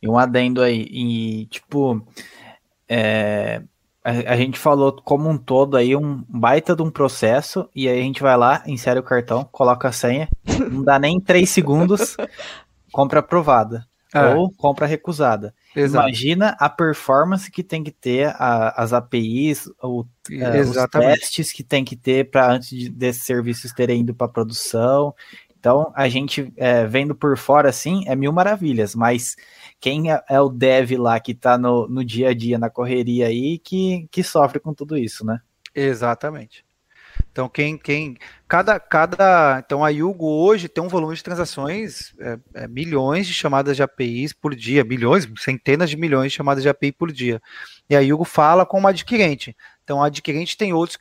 E 0.00 0.08
um 0.08 0.16
adendo 0.16 0.62
aí, 0.62 0.86
e 0.90 1.46
tipo, 1.46 2.06
é, 2.88 3.62
a, 4.02 4.32
a, 4.32 4.36
gente 4.36 4.58
falou 4.58 4.92
como 4.92 5.28
um 5.28 5.36
todo 5.36 5.76
aí 5.76 5.94
um 5.94 6.24
baita 6.26 6.74
de 6.74 6.80
um 6.80 6.90
processo, 6.90 7.68
e 7.74 7.86
aí 7.86 8.00
a 8.00 8.02
gente 8.02 8.22
vai 8.22 8.34
lá, 8.34 8.62
insere 8.66 8.98
o 8.98 9.02
cartão, 9.02 9.44
coloca 9.44 9.88
a 9.88 9.92
senha, 9.92 10.26
não 10.72 10.82
dá 10.82 10.98
nem 10.98 11.20
3 11.20 11.50
segundos, 11.50 12.16
compra 12.90 13.20
aprovada. 13.20 13.86
É. 14.12 14.34
Ou 14.34 14.50
compra 14.50 14.86
recusada. 14.86 15.54
Exato. 15.74 16.08
Imagina 16.08 16.56
a 16.58 16.68
performance 16.68 17.50
que 17.50 17.62
tem 17.62 17.84
que 17.84 17.92
ter 17.92 18.34
a, 18.36 18.82
as 18.82 18.92
APIs, 18.92 19.70
ou, 19.80 20.00
uh, 20.00 20.60
os 20.68 20.90
testes 20.90 21.52
que 21.52 21.62
tem 21.62 21.84
que 21.84 21.94
ter 21.94 22.28
para 22.30 22.52
antes 22.52 22.70
de, 22.70 22.88
desses 22.88 23.22
serviços 23.22 23.72
terem 23.72 24.00
ido 24.00 24.14
para 24.14 24.28
produção. 24.28 25.14
Então, 25.60 25.92
a 25.94 26.08
gente 26.08 26.52
é, 26.56 26.86
vendo 26.86 27.14
por 27.14 27.36
fora 27.36 27.68
assim 27.68 28.02
é 28.06 28.16
mil 28.16 28.32
maravilhas, 28.32 28.94
mas 28.94 29.36
quem 29.78 30.10
é, 30.10 30.20
é 30.28 30.40
o 30.40 30.48
dev 30.48 30.92
lá 30.92 31.20
que 31.20 31.32
está 31.32 31.58
no, 31.58 31.86
no 31.86 32.02
dia 32.02 32.30
a 32.30 32.34
dia, 32.34 32.58
na 32.58 32.70
correria 32.70 33.26
aí, 33.26 33.58
que, 33.58 34.08
que 34.10 34.22
sofre 34.22 34.58
com 34.58 34.72
tudo 34.72 34.96
isso, 34.96 35.24
né? 35.24 35.38
Exatamente. 35.74 36.64
Então, 37.32 37.48
quem, 37.48 37.78
quem, 37.78 38.16
cada, 38.48 38.80
cada, 38.80 39.62
então 39.64 39.84
a 39.84 39.88
Yugo 39.88 40.26
hoje 40.26 40.68
tem 40.68 40.82
um 40.82 40.88
volume 40.88 41.14
de 41.14 41.22
transações, 41.22 42.12
é, 42.18 42.38
é, 42.54 42.68
milhões 42.68 43.26
de 43.26 43.32
chamadas 43.32 43.76
de 43.76 43.82
APIs 43.82 44.32
por 44.32 44.54
dia, 44.54 44.82
milhões, 44.82 45.28
centenas 45.38 45.88
de 45.88 45.96
milhões 45.96 46.32
de 46.32 46.36
chamadas 46.36 46.62
de 46.62 46.68
API 46.68 46.90
por 46.90 47.12
dia. 47.12 47.40
E 47.88 47.94
a 47.94 48.00
Yugo 48.00 48.24
fala 48.24 48.66
com 48.66 48.78
uma 48.78 48.90
adquirente. 48.90 49.56
Então, 49.84 50.02
a 50.02 50.06
adquirente 50.06 50.56
tem 50.56 50.72
outros, 50.72 50.98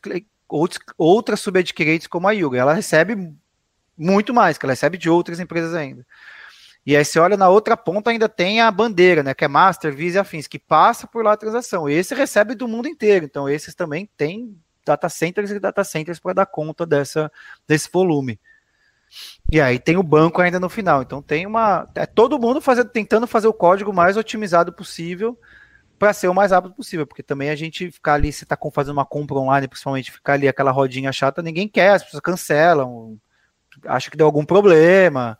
outros 0.47 0.79
outras 0.97 1.39
subadquirentes 1.39 2.07
como 2.07 2.27
a 2.27 2.31
Yugo. 2.31 2.55
Ela 2.55 2.73
recebe 2.73 3.33
muito 3.97 4.33
mais, 4.33 4.57
que 4.57 4.65
ela 4.65 4.73
recebe 4.73 4.97
de 4.97 5.09
outras 5.09 5.39
empresas 5.39 5.73
ainda. 5.73 6.05
E 6.85 6.95
aí 6.95 7.03
você 7.03 7.19
olha 7.19 7.35
na 7.35 7.49
outra 7.49 7.75
ponta 7.75 8.09
ainda 8.09 8.29
tem 8.29 8.61
a 8.61 8.71
bandeira, 8.71 9.21
né, 9.21 9.33
que 9.33 9.43
é 9.43 9.47
Master, 9.47 9.93
Visa 9.93 10.19
e 10.19 10.21
afins, 10.21 10.47
que 10.47 10.57
passa 10.57 11.05
por 11.05 11.23
lá 11.23 11.33
a 11.33 11.37
transação. 11.37 11.89
Esse 11.89 12.15
recebe 12.15 12.55
do 12.55 12.67
mundo 12.67 12.87
inteiro, 12.87 13.25
então 13.25 13.49
esses 13.49 13.75
também 13.75 14.09
têm 14.15 14.55
data 14.89 15.07
centers 15.09 15.51
e 15.51 15.59
data 15.59 15.83
centers 15.83 16.19
para 16.19 16.33
dar 16.33 16.45
conta 16.45 16.85
dessa, 16.85 17.31
desse 17.67 17.89
volume. 17.91 18.39
E 19.51 19.59
aí 19.59 19.79
tem 19.79 19.97
o 19.97 20.03
banco 20.03 20.41
ainda 20.41 20.59
no 20.59 20.69
final. 20.69 21.01
Então 21.01 21.21
tem 21.21 21.45
uma. 21.45 21.87
É 21.95 22.05
todo 22.05 22.39
mundo 22.39 22.61
fazendo, 22.61 22.89
tentando 22.89 23.27
fazer 23.27 23.47
o 23.47 23.53
código 23.53 23.93
mais 23.93 24.17
otimizado 24.17 24.71
possível 24.71 25.37
para 25.97 26.13
ser 26.13 26.27
o 26.27 26.33
mais 26.33 26.51
rápido 26.51 26.73
possível. 26.73 27.05
Porque 27.07 27.23
também 27.23 27.49
a 27.49 27.55
gente 27.55 27.91
ficar 27.91 28.13
ali, 28.13 28.31
se 28.31 28.43
está 28.43 28.57
fazendo 28.71 28.93
uma 28.93 29.05
compra 29.05 29.37
online, 29.37 29.67
principalmente 29.67 30.11
ficar 30.11 30.33
ali 30.33 30.47
aquela 30.47 30.71
rodinha 30.71 31.11
chata, 31.11 31.41
ninguém 31.41 31.67
quer, 31.67 31.91
as 31.93 32.03
pessoas 32.03 32.21
cancelam, 32.21 33.19
acha 33.85 34.09
que 34.09 34.17
deu 34.17 34.25
algum 34.25 34.45
problema. 34.45 35.37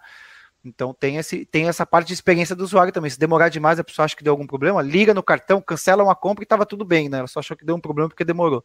Então 0.66 0.94
tem, 0.94 1.18
esse, 1.18 1.46
tem 1.46 1.70
essa 1.70 1.86
parte 1.86 2.08
de 2.08 2.14
experiência 2.14 2.56
do 2.56 2.64
usuário 2.64 2.92
também. 2.92 3.10
Se 3.10 3.20
demorar 3.20 3.50
demais, 3.50 3.80
a 3.80 3.84
pessoa 3.84 4.06
acha 4.06 4.16
que 4.16 4.24
deu 4.24 4.34
algum 4.34 4.48
problema, 4.48 4.82
liga 4.82 5.14
no 5.14 5.24
cartão, 5.24 5.62
cancela 5.62 6.04
uma 6.04 6.16
compra 6.16 6.44
e 6.44 6.46
estava 6.46 6.66
tudo 6.66 6.84
bem, 6.84 7.08
né? 7.08 7.20
Ela 7.20 7.28
só 7.28 7.40
achou 7.40 7.56
que 7.56 7.66
deu 7.66 7.76
um 7.76 7.82
problema 7.82 8.10
porque 8.10 8.26
demorou 8.26 8.64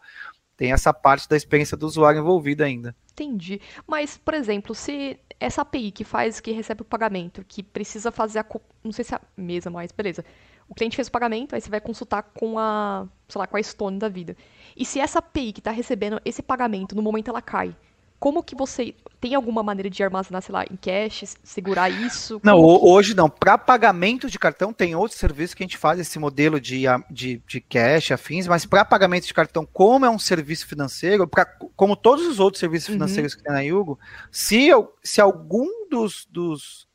tem 0.56 0.72
essa 0.72 0.92
parte 0.92 1.28
da 1.28 1.36
experiência 1.36 1.76
do 1.76 1.86
usuário 1.86 2.20
envolvida 2.20 2.64
ainda. 2.64 2.94
Entendi. 3.12 3.60
Mas, 3.86 4.16
por 4.16 4.34
exemplo, 4.34 4.74
se 4.74 5.18
essa 5.38 5.62
API 5.62 5.90
que 5.90 6.04
faz, 6.04 6.40
que 6.40 6.52
recebe 6.52 6.82
o 6.82 6.84
pagamento, 6.84 7.44
que 7.46 7.62
precisa 7.62 8.10
fazer 8.10 8.40
a. 8.40 8.46
Não 8.82 8.92
sei 8.92 9.04
se 9.04 9.14
é 9.14 9.16
a 9.16 9.20
mesma, 9.36 9.70
mas 9.70 9.92
beleza. 9.92 10.24
O 10.68 10.74
cliente 10.74 10.96
fez 10.96 11.08
o 11.08 11.12
pagamento, 11.12 11.54
aí 11.54 11.60
você 11.60 11.68
vai 11.68 11.80
consultar 11.80 12.22
com 12.22 12.58
a, 12.58 13.06
sei 13.28 13.38
lá, 13.38 13.46
com 13.46 13.56
a 13.56 13.62
Stone 13.62 13.98
da 13.98 14.08
vida. 14.08 14.34
E 14.74 14.84
se 14.84 14.98
essa 14.98 15.18
API 15.18 15.52
que 15.52 15.60
está 15.60 15.70
recebendo 15.70 16.20
esse 16.24 16.42
pagamento, 16.42 16.96
no 16.96 17.02
momento 17.02 17.28
ela 17.28 17.42
cai, 17.42 17.76
como 18.18 18.42
que 18.42 18.54
você 18.54 18.94
tem 19.20 19.34
alguma 19.34 19.62
maneira 19.62 19.88
de 19.88 20.02
armazenar, 20.02 20.42
sei 20.42 20.52
lá, 20.52 20.64
em 20.64 20.76
cash, 20.76 21.36
segurar 21.42 21.90
isso? 21.90 22.40
Não, 22.42 22.56
Como 22.60 22.90
hoje 22.90 23.14
não. 23.14 23.28
Para 23.28 23.56
pagamento 23.56 24.28
de 24.28 24.38
cartão, 24.38 24.72
tem 24.72 24.94
outros 24.94 25.18
serviços 25.18 25.54
que 25.54 25.62
a 25.62 25.66
gente 25.66 25.78
faz 25.78 25.98
esse 25.98 26.18
modelo 26.18 26.60
de, 26.60 26.84
de, 27.10 27.42
de 27.46 27.60
cash, 27.60 28.12
afins, 28.12 28.46
mas 28.46 28.66
para 28.66 28.84
pagamento 28.84 29.26
de 29.26 29.32
cartão, 29.34 29.66
como 29.66 30.04
é 30.04 30.10
um 30.10 30.18
serviço 30.18 30.66
financeiro, 30.66 31.26
pra, 31.26 31.46
como 31.76 31.96
todos 31.96 32.26
os 32.26 32.38
outros 32.40 32.60
serviços 32.60 32.88
Uhum. 32.88 32.94
financeiros 32.96 33.34
que 33.34 33.42
tem 33.42 33.52
na 33.52 33.60
Yugo, 33.60 33.98
se, 34.30 34.68
se 35.02 35.20
algum 35.20 35.88
dos, 35.88 36.26
dos, 36.30 36.86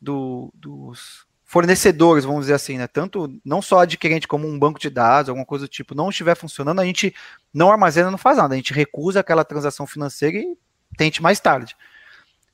do- 0.00 0.50
dos 0.54 1.26
fornecedores, 1.50 2.24
vamos 2.24 2.42
dizer 2.42 2.54
assim, 2.54 2.78
né, 2.78 2.86
tanto 2.86 3.28
não 3.44 3.60
só 3.60 3.80
adquirente 3.80 4.28
como 4.28 4.46
um 4.46 4.56
banco 4.56 4.78
de 4.78 4.88
dados, 4.88 5.28
alguma 5.28 5.44
coisa 5.44 5.64
do 5.64 5.68
tipo, 5.68 5.96
não 5.96 6.08
estiver 6.08 6.36
funcionando, 6.36 6.80
a 6.80 6.84
gente 6.84 7.12
não 7.52 7.72
armazena, 7.72 8.08
não 8.08 8.16
faz 8.16 8.38
nada, 8.38 8.54
a 8.54 8.56
gente 8.56 8.72
recusa 8.72 9.18
aquela 9.18 9.44
transação 9.44 9.84
financeira 9.84 10.38
e 10.38 10.56
tente 10.96 11.20
mais 11.20 11.40
tarde, 11.40 11.76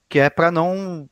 que 0.09 0.19
é 0.19 0.31
para 0.31 0.51
não 0.51 1.07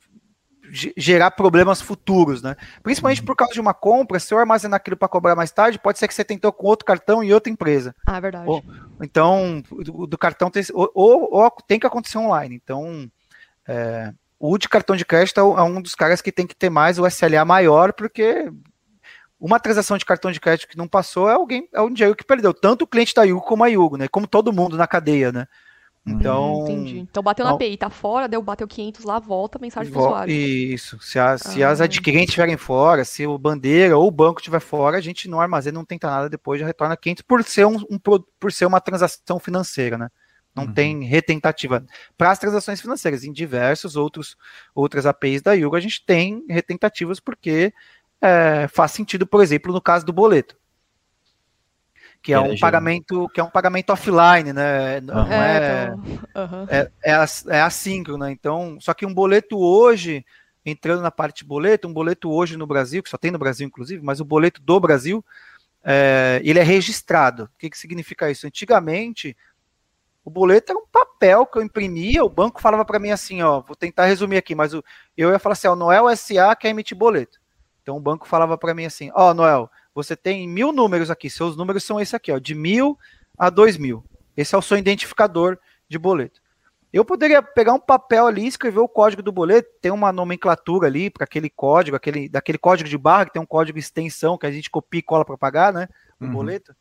ge- 0.70 0.94
gerar 0.97 1.33
problemas 1.33 1.83
futuros, 1.83 2.40
né? 2.40 2.57
Principalmente 2.83 3.23
por 3.23 3.37
causa 3.37 3.53
de 3.53 3.61
uma 3.61 3.75
compra, 3.75 4.18
se 4.18 4.33
eu 4.33 4.38
armazenar 4.38 4.79
aquilo 4.79 4.97
para 4.97 5.07
cobrar 5.07 5.37
mais 5.37 5.51
tarde, 5.53 5.79
pode 5.79 5.99
ser 5.99 6.09
que 6.09 6.14
você 6.14 6.25
tentou 6.25 6.51
com 6.55 6.66
outro 6.66 6.87
cartão 6.87 7.23
e 7.23 7.35
outra 7.35 7.53
empresa. 7.53 7.94
Ah, 8.07 8.16
é 8.16 8.20
verdade. 8.23 8.49
Ô, 8.49 8.62
Então, 9.03 9.62
do, 9.70 10.07
do 10.07 10.16
cartão 10.16 10.51
tem, 10.51 10.62
ou, 10.73 10.90
ou- 10.94 11.29
ou 11.35 11.51
tem 11.68 11.79
que 11.79 11.87
acontecer 11.87 12.16
online. 12.16 12.55
Então, 12.64 13.11
é, 13.68 14.11
o 14.38 14.59
de 14.59 14.68
cartão 14.68 14.97
de 14.97 15.05
crédito 15.05 15.38
é 15.38 15.42
é 15.42 15.62
um 15.62 15.81
dos 15.81 15.94
caras 15.94 16.20
que 16.23 16.33
tem 16.33 16.47
que 16.47 16.55
ter 16.57 16.70
mais 16.70 16.99
o 16.99 17.07
SLA 17.07 17.44
maior, 17.44 17.92
porque 17.92 18.51
uma 19.40 19.61
transação 19.61 19.99
de 19.99 20.05
cartão 20.05 20.31
de 20.33 20.40
crédito 20.40 20.68
que 20.68 20.77
não 20.79 20.88
passou 20.88 21.29
é 21.29 21.35
alguém, 21.35 21.68
é 21.73 21.81
um 21.81 21.92
dinheiro 21.92 22.16
que 22.16 22.25
perdeu, 22.25 22.55
tanto 22.55 22.83
o 22.83 22.87
cliente 22.87 23.14
da 23.14 23.25
Yugo 23.25 23.42
como 23.47 23.64
a 23.64 23.68
Yugo, 23.68 23.97
né? 23.97 24.09
Como 24.09 24.27
todo 24.27 24.53
mundo 24.53 24.77
na 24.77 24.87
cadeia, 24.87 25.31
né? 25.33 25.47
Então, 26.07 26.59
Hum, 26.59 26.62
entendi. 26.62 26.99
Então 26.99 27.23
bateu 27.23 27.44
na 27.44 27.53
Não. 27.53 27.57
API, 27.57 27.79
tá 27.79 27.88
fora, 27.88 28.29
deu, 28.29 28.42
bateu 28.42 28.68
500 28.68 29.05
lá, 29.05 29.18
volta 29.18 29.57
a 29.57 29.61
mensagem 29.61 29.90
pro 29.90 30.01
usuário. 30.03 30.31
Isso. 30.35 30.99
Se, 31.01 31.18
as- 31.18 31.40
se 31.40 31.62
as 31.64 31.81
Ah. 31.81 31.85
adquirentes 31.85 32.29
estiverem 32.29 32.59
fora, 32.59 33.07
se 33.07 33.27
o 33.27 33.38
bandeira 33.38 33.97
ou 33.97 34.07
o 34.07 34.11
banco 34.11 34.38
estiver 34.38 34.61
fora, 34.61 34.99
a 34.99 35.01
gente 35.01 35.29
não 35.29 35.40
armazena, 35.40 35.79
não 35.79 35.85
tenta 35.85 36.07
nada, 36.09 36.29
depois 36.29 36.61
já 36.61 36.66
retorna 36.66 36.94
500 36.94 37.23
por 37.23 37.42
ser, 37.42 37.64
um, 37.66 37.77
um 37.90 37.99
por 37.99 38.53
ser 38.53 38.66
uma 38.66 38.81
transação 38.83 39.38
financeira, 39.38 39.97
né? 39.97 40.09
Não 40.55 40.67
Uhum. 40.67 40.75
tem 40.75 41.05
retentativa. 41.05 41.85
Para 42.17 42.31
as 42.31 42.38
transações 42.38 42.81
financeiras, 42.81 43.25
em 43.25 43.33
diversos 43.33 43.97
outros 43.97 44.37
outras 44.75 45.05
APIs 45.07 45.43
da 45.43 45.53
Yugo, 45.53 45.75
a 45.77 45.81
gente 45.81 46.05
tem 46.07 46.45
retentativas 46.49 47.19
porque 47.19 47.73
é, 48.21 48.69
faz 48.69 48.93
sentido, 48.93 49.27
por 49.27 49.43
exemplo, 49.43 49.73
no 49.73 49.81
caso 49.81 50.07
do 50.07 50.12
boleto. 50.12 50.57
Que 52.23 52.33
é 52.33 52.37
É, 52.37 52.40
um 52.40 52.49
gente. 52.51 52.61
pagamento, 52.61 53.29
que 53.31 53.40
é 53.40 53.45
um 53.45 53.51
pagamento 53.51 53.90
offline, 53.90 54.53
né? 54.53 55.01
Não 55.01 55.19
Aham. 55.19 55.45
é, 55.45 55.87
então, 55.95 56.19
aham. 56.35 56.67
é, 56.71 56.90
é, 57.05 57.12
as- 57.14 57.47
é 57.47 57.61
assíncrono, 57.61 58.25
né? 58.25 58.31
Então, 58.33 58.79
só 58.81 58.95
que 58.95 59.05
um 59.05 59.12
boleto 59.12 59.59
hoje, 59.59 60.25
entrando 60.64 61.03
na 61.03 61.11
parte 61.11 61.38
de 61.38 61.45
boleto, 61.45 61.87
um 61.87 61.93
boleto 61.93 62.31
hoje 62.31 62.57
no 62.57 62.67
Brasil, 62.67 63.03
que 63.03 63.11
só 63.11 63.19
tem 63.19 63.31
no 63.31 63.38
Brasil, 63.38 63.67
inclusive, 63.67 64.03
mas 64.03 64.21
o 64.21 64.25
boleto 64.25 64.62
do 64.62 64.81
Brasil, 64.81 65.25
é, 65.85 66.40
ele 66.45 66.59
é 66.59 66.62
registrado. 66.62 67.45
O 67.45 67.59
que, 67.59 67.69
que 67.71 67.79
significa 67.79 68.31
isso? 68.31 68.47
Antigamente, 68.47 69.37
o 70.25 70.31
boleto 70.31 70.73
era 70.73 70.79
um 70.79 70.87
papel 70.87 71.45
que 71.47 71.59
eu 71.59 71.63
imprimia, 71.63 72.25
o 72.25 72.29
banco 72.29 72.61
falava 72.61 72.85
para 72.85 72.99
mim 72.99 73.11
assim, 73.11 73.43
ó, 73.43 73.61
vou 73.61 73.77
tentar 73.77 74.07
resumir 74.07 74.39
aqui, 74.39 74.55
mas 74.55 74.73
eu 74.73 74.83
ia 75.17 75.39
falar 75.39 75.53
assim, 75.53 75.69
ó, 75.69 75.77
Noel 75.77 76.09
SA 76.17 76.57
quer 76.57 76.71
emitir 76.71 76.97
boleto. 76.97 77.39
Então 77.83 77.97
o 77.97 78.01
banco 78.01 78.27
falava 78.27 78.57
para 78.57 78.73
mim 78.75 78.87
assim, 78.87 79.11
ó, 79.15 79.35
Noel, 79.35 79.71
você 79.95 80.17
tem 80.17 80.49
mil 80.49 80.73
números 80.73 81.11
aqui, 81.11 81.29
seus 81.29 81.57
números 81.57 81.85
são 81.85 82.01
esse 82.01 82.17
aqui, 82.17 82.33
ó, 82.33 82.39
de 82.39 82.55
mil 82.55 82.99
a 83.39 83.51
dois 83.51 83.77
mil. 83.77 84.03
Esse 84.37 84.55
é 84.55 84.59
o 84.59 84.63
seu 84.63 84.79
identificador 84.79 85.59
de 85.89 85.99
boleto. 85.99 86.41
Eu 86.93 87.05
poderia 87.05 87.43
pegar 87.43 87.73
um 87.75 87.79
papel 87.79 88.27
ali, 88.27 88.47
escrever 88.47 88.79
o 88.79 88.89
código 88.89 89.21
do 89.23 89.33
boleto, 89.33 89.69
tem 89.83 89.91
uma 89.91 90.13
nomenclatura 90.13 90.87
ali 90.87 91.11
para 91.11 91.25
aquele 91.25 91.51
código, 91.51 91.97
aquele, 91.97 92.29
daquele 92.29 92.57
código 92.57 92.89
de 92.89 92.97
barra, 92.97 93.27
que 93.27 93.33
tem 93.33 93.43
um 93.43 93.47
código 93.47 93.79
extensão 93.79 94.39
que 94.39 94.47
a 94.47 94.51
gente 94.51 94.71
copia 94.71 95.01
e 95.01 95.03
cola 95.03 95.25
para 95.25 95.37
pagar, 95.37 95.73
né? 95.73 95.89
O 96.21 96.25
Uhum. 96.25 96.31
boleto. 96.33 96.75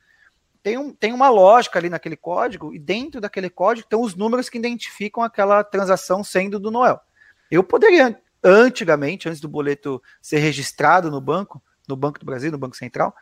Tem, 0.63 0.78
um, 0.78 0.93
tem 0.93 1.12
uma 1.12 1.30
lógica 1.30 1.78
ali 1.78 1.89
naquele 1.89 2.15
código, 2.15 2.73
e 2.73 2.80
dentro 2.80 3.19
daquele 3.19 3.49
código 3.49 3.88
tem 3.88 3.99
os 3.99 4.15
números 4.15 4.49
que 4.49 4.58
identificam 4.58 5.21
aquela 5.21 5.62
transação 5.62 6.23
sendo 6.23 6.58
do 6.58 6.71
Noel. 6.71 6.99
Eu 7.52 7.63
poderia, 7.63 8.17
antigamente, 8.41 9.28
antes 9.28 9.41
do 9.41 9.49
boleto 9.49 10.02
ser 10.21 10.38
registrado 10.38 11.12
no 11.12 11.19
banco, 11.19 11.62
no 11.88 11.97
Banco 11.97 12.17
do 12.17 12.26
Brasil, 12.26 12.49
no 12.49 12.58
Banco 12.58 12.78
Central, 12.78 13.13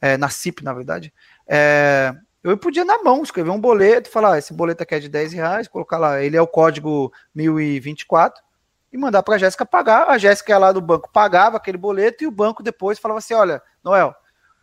é, 0.00 0.16
na 0.16 0.28
CIP, 0.28 0.62
na 0.62 0.72
verdade, 0.72 1.12
é, 1.48 2.14
eu 2.44 2.56
podia 2.56 2.84
na 2.84 3.02
mão 3.02 3.22
escrever 3.22 3.50
um 3.50 3.60
boleto, 3.60 4.08
falar, 4.08 4.34
ah, 4.34 4.38
esse 4.38 4.52
boleto 4.52 4.82
aqui 4.82 4.94
é 4.94 5.00
de 5.00 5.08
10 5.08 5.32
reais, 5.32 5.66
colocar 5.66 5.98
lá, 5.98 6.22
ele 6.22 6.36
é 6.36 6.42
o 6.42 6.46
código 6.46 7.12
1024, 7.34 8.40
e 8.92 8.96
mandar 8.96 9.24
para 9.24 9.34
a 9.34 9.38
Jéssica 9.38 9.66
pagar. 9.66 10.08
A 10.08 10.16
Jéssica 10.18 10.56
lá 10.56 10.70
do 10.70 10.80
banco, 10.80 11.10
pagava 11.12 11.56
aquele 11.56 11.76
boleto, 11.76 12.22
e 12.22 12.26
o 12.28 12.30
banco 12.30 12.62
depois 12.62 12.98
falava 13.00 13.18
assim: 13.18 13.34
olha, 13.34 13.60
Noel, 13.82 14.14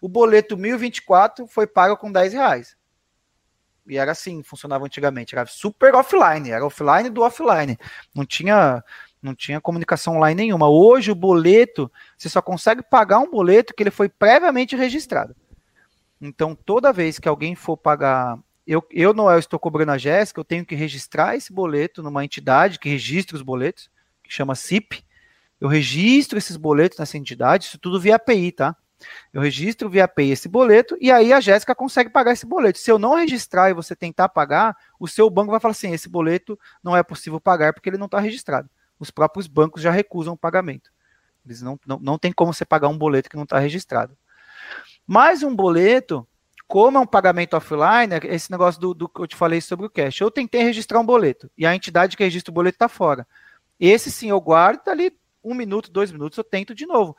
o 0.02 0.10
boleto 0.10 0.58
1024 0.58 1.46
foi 1.46 1.68
pago 1.68 1.96
com 1.96 2.12
10 2.12 2.34
reais. 2.34 2.76
E 3.88 3.98
era 3.98 4.12
assim, 4.12 4.42
funcionava 4.42 4.86
antigamente, 4.86 5.36
era 5.36 5.46
super 5.46 5.94
offline, 5.94 6.50
era 6.50 6.66
offline 6.66 7.10
do 7.10 7.22
offline. 7.22 7.78
Não 8.14 8.26
tinha, 8.26 8.84
não 9.22 9.36
tinha 9.36 9.62
comunicação 9.62 10.18
online 10.18 10.44
nenhuma. 10.44 10.68
Hoje 10.68 11.12
o 11.12 11.16
boleto, 11.16 11.92
você 12.18 12.30
só 12.30 12.42
consegue 12.42 12.82
pagar 12.82 13.20
um 13.20 13.30
boleto 13.30 13.74
que 13.76 13.84
ele 13.84 13.92
foi 13.92 14.10
previamente 14.10 14.76
registrado. 14.76 15.36
Então, 16.20 16.56
toda 16.56 16.94
vez 16.94 17.20
que 17.20 17.28
alguém 17.28 17.56
for 17.56 17.76
pagar, 17.76 18.38
eu, 18.66 18.86
eu 18.92 19.14
Noel, 19.14 19.40
estou 19.40 19.60
cobrando 19.60 19.92
a 19.92 19.98
Jéssica, 19.98 20.40
eu 20.40 20.46
tenho 20.46 20.66
que 20.66 20.76
registrar 20.76 21.36
esse 21.36 21.52
boleto 21.52 22.02
numa 22.04 22.24
entidade 22.24 22.80
que 22.80 22.90
registra 22.90 23.36
os 23.36 23.42
boletos, 23.42 23.90
que 24.24 24.32
chama 24.32 24.56
CIP. 24.56 25.04
Eu 25.60 25.68
registro 25.68 26.38
esses 26.38 26.58
boletos 26.58 26.98
nessa 26.98 27.18
entidade, 27.18 27.66
isso 27.66 27.80
tudo 27.80 28.00
via 28.00 28.16
API, 28.16 28.52
tá? 28.52 28.76
Eu 29.34 29.42
registro 29.42 29.90
via 29.90 30.06
API 30.06 30.32
esse 30.32 30.48
boleto 30.48 30.98
e 31.00 31.12
aí 31.12 31.34
a 31.34 31.40
Jéssica 31.40 31.74
consegue 31.76 32.10
pagar 32.10 32.34
esse 32.34 32.46
boleto. 32.46 32.80
Se 32.80 32.92
eu 32.92 33.00
não 33.00 33.16
registrar 33.16 33.70
e 33.70 33.74
você 33.74 33.96
tentar 33.96 34.30
pagar, 34.30 34.76
o 35.00 35.08
seu 35.08 35.30
banco 35.30 35.52
vai 35.52 35.60
falar 35.60 35.72
assim: 35.72 35.92
esse 35.92 36.10
boleto 36.10 36.60
não 36.84 36.96
é 36.96 37.04
possível 37.04 37.40
pagar 37.40 37.74
porque 37.74 37.90
ele 37.90 37.98
não 37.98 38.06
está 38.06 38.20
registrado. 38.20 38.70
Os 39.00 39.10
próprios 39.10 39.48
bancos 39.48 39.82
já 39.82 39.92
recusam 39.92 40.34
o 40.34 40.38
pagamento. 40.38 40.92
Eles 41.46 41.62
não, 41.62 41.80
não, 41.86 42.00
não 42.00 42.18
tem 42.18 42.32
como 42.32 42.54
você 42.54 42.64
pagar 42.64 42.88
um 42.88 42.98
boleto 42.98 43.30
que 43.30 43.36
não 43.36 43.44
está 43.44 43.58
registrado. 43.58 44.16
Mas 45.08 45.44
um 45.44 45.56
boleto, 45.56 46.28
como 46.68 46.98
é 46.98 47.02
um 47.02 47.08
pagamento 47.08 47.56
offline, 47.58 48.14
esse 48.26 48.52
negócio 48.52 48.80
do, 48.80 48.94
do 48.94 49.10
que 49.10 49.22
eu 49.22 49.28
te 49.28 49.36
falei 49.36 49.60
sobre 49.60 49.86
o 49.86 49.90
cash. 49.90 50.22
Eu 50.22 50.30
tentei 50.30 50.64
registrar 50.64 51.00
um 51.00 51.06
boleto 51.06 51.50
e 51.58 51.66
a 51.66 51.76
entidade 51.76 52.16
que 52.16 52.24
registra 52.24 52.52
o 52.52 52.54
boleto 52.54 52.76
está 52.76 52.88
fora. 52.88 53.28
Esse 53.80 54.12
sim 54.12 54.30
eu 54.30 54.40
guardo, 54.40 54.84
tá 54.84 54.92
ali 54.92 55.12
um 55.44 55.56
minuto, 55.56 55.92
dois 55.92 56.12
minutos, 56.12 56.38
eu 56.38 56.44
tento 56.44 56.76
de 56.76 56.86
novo. 56.86 57.18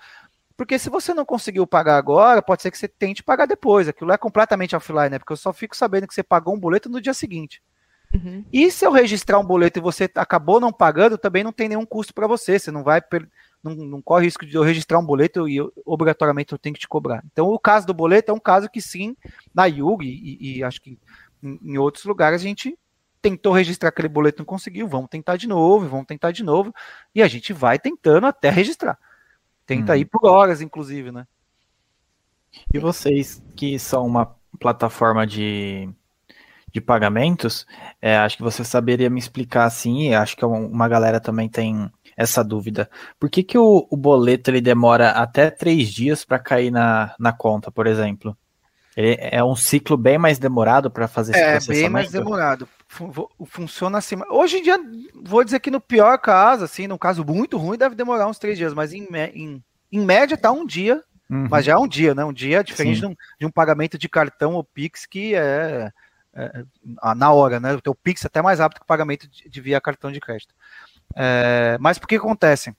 Porque 0.62 0.78
se 0.78 0.88
você 0.88 1.12
não 1.12 1.24
conseguiu 1.24 1.66
pagar 1.66 1.96
agora, 1.96 2.40
pode 2.40 2.62
ser 2.62 2.70
que 2.70 2.78
você 2.78 2.86
tente 2.86 3.20
pagar 3.20 3.46
depois. 3.46 3.88
Aquilo 3.88 4.12
é 4.12 4.16
completamente 4.16 4.76
offline, 4.76 5.10
né? 5.10 5.18
Porque 5.18 5.32
eu 5.32 5.36
só 5.36 5.52
fico 5.52 5.76
sabendo 5.76 6.06
que 6.06 6.14
você 6.14 6.22
pagou 6.22 6.54
um 6.54 6.60
boleto 6.60 6.88
no 6.88 7.00
dia 7.00 7.12
seguinte. 7.12 7.60
Uhum. 8.14 8.44
E 8.52 8.70
se 8.70 8.86
eu 8.86 8.92
registrar 8.92 9.40
um 9.40 9.44
boleto 9.44 9.80
e 9.80 9.82
você 9.82 10.08
acabou 10.14 10.60
não 10.60 10.72
pagando, 10.72 11.18
também 11.18 11.42
não 11.42 11.50
tem 11.52 11.68
nenhum 11.68 11.84
custo 11.84 12.14
para 12.14 12.28
você. 12.28 12.60
Você 12.60 12.70
não 12.70 12.84
vai 12.84 13.02
per... 13.02 13.28
não, 13.60 13.74
não, 13.74 14.00
corre 14.00 14.26
risco 14.26 14.46
de 14.46 14.54
eu 14.54 14.62
registrar 14.62 15.00
um 15.00 15.04
boleto 15.04 15.48
e 15.48 15.56
eu, 15.56 15.72
obrigatoriamente 15.84 16.52
eu 16.52 16.58
tenho 16.58 16.74
que 16.74 16.80
te 16.80 16.86
cobrar. 16.86 17.24
Então, 17.32 17.48
o 17.48 17.58
caso 17.58 17.84
do 17.84 17.92
boleto 17.92 18.30
é 18.30 18.34
um 18.34 18.38
caso 18.38 18.68
que 18.68 18.80
sim, 18.80 19.16
na 19.52 19.66
Yugi 19.66 20.06
e, 20.06 20.58
e 20.58 20.62
acho 20.62 20.80
que 20.80 20.96
em, 21.42 21.58
em, 21.60 21.76
outros 21.76 22.04
lugares 22.04 22.40
a 22.40 22.44
gente 22.44 22.78
tentou 23.20 23.52
registrar 23.52 23.88
aquele 23.88 24.08
boleto 24.08 24.38
não 24.38 24.46
conseguiu, 24.46 24.86
vamos 24.86 25.10
tentar 25.10 25.36
de 25.36 25.48
novo, 25.48 25.88
vamos 25.88 26.06
tentar 26.06 26.30
de 26.30 26.44
novo, 26.44 26.72
e 27.12 27.20
a 27.20 27.26
gente 27.26 27.52
vai 27.52 27.80
tentando 27.80 28.28
até 28.28 28.48
registrar. 28.48 28.96
Tenta 29.66 29.92
uhum. 29.92 29.98
ir 29.98 30.04
por 30.04 30.26
horas, 30.26 30.60
inclusive, 30.60 31.12
né? 31.12 31.26
E 32.72 32.78
vocês 32.78 33.42
que 33.56 33.78
são 33.78 34.06
uma 34.06 34.34
plataforma 34.60 35.26
de, 35.26 35.88
de 36.72 36.80
pagamentos, 36.80 37.66
é, 38.00 38.16
acho 38.16 38.36
que 38.36 38.42
você 38.42 38.64
saberia 38.64 39.08
me 39.08 39.18
explicar 39.18 39.64
assim, 39.64 40.08
e 40.08 40.14
acho 40.14 40.36
que 40.36 40.44
uma 40.44 40.88
galera 40.88 41.20
também 41.20 41.48
tem 41.48 41.90
essa 42.16 42.44
dúvida. 42.44 42.90
Por 43.18 43.30
que, 43.30 43.42
que 43.42 43.56
o, 43.56 43.86
o 43.90 43.96
boleto 43.96 44.50
ele 44.50 44.60
demora 44.60 45.10
até 45.10 45.50
três 45.50 45.88
dias 45.88 46.24
para 46.24 46.38
cair 46.38 46.70
na, 46.70 47.14
na 47.18 47.32
conta, 47.32 47.70
por 47.70 47.86
exemplo? 47.86 48.36
Ele 48.96 49.16
é 49.18 49.42
um 49.42 49.56
ciclo 49.56 49.96
bem 49.96 50.18
mais 50.18 50.38
demorado 50.38 50.90
para 50.90 51.08
fazer 51.08 51.32
esse 51.32 51.40
é, 51.40 51.52
processamento? 51.52 51.78
É, 51.78 51.82
bem 51.82 51.90
mais 51.90 52.10
demorado. 52.10 52.68
Funciona 53.46 53.96
assim. 53.96 54.16
Hoje 54.28 54.58
em 54.58 54.62
dia, 54.62 54.78
vou 55.14 55.42
dizer 55.42 55.60
que 55.60 55.70
no 55.70 55.80
pior 55.80 56.18
caso, 56.18 56.64
assim, 56.64 56.86
num 56.86 56.98
caso 56.98 57.24
muito 57.24 57.56
ruim, 57.56 57.78
deve 57.78 57.94
demorar 57.94 58.26
uns 58.26 58.38
três 58.38 58.58
dias, 58.58 58.74
mas 58.74 58.92
em, 58.92 59.08
em, 59.34 59.64
em 59.90 60.00
média 60.00 60.36
tá 60.36 60.52
um 60.52 60.66
dia, 60.66 61.02
uhum. 61.30 61.48
mas 61.50 61.64
já 61.64 61.72
é 61.72 61.76
um 61.78 61.88
dia, 61.88 62.14
né? 62.14 62.22
Um 62.22 62.34
dia 62.34 62.62
diferente 62.62 63.00
de 63.00 63.06
um, 63.06 63.16
de 63.40 63.46
um, 63.46 63.50
pagamento 63.50 63.96
de 63.96 64.10
cartão 64.10 64.52
ou 64.52 64.62
Pix 64.62 65.06
que 65.06 65.34
é, 65.34 65.90
é, 66.34 66.64
na 67.16 67.32
hora, 67.32 67.58
né? 67.58 67.72
O 67.72 67.80
teu 67.80 67.94
Pix 67.94 68.24
é 68.24 68.26
até 68.26 68.42
mais 68.42 68.58
rápido 68.58 68.80
que 68.80 68.84
o 68.84 68.86
pagamento 68.86 69.26
de, 69.26 69.48
de 69.48 69.60
via 69.62 69.80
cartão 69.80 70.12
de 70.12 70.20
crédito. 70.20 70.54
É, 71.16 71.78
mas 71.80 71.98
por 71.98 72.06
que 72.06 72.16
acontece? 72.16 72.76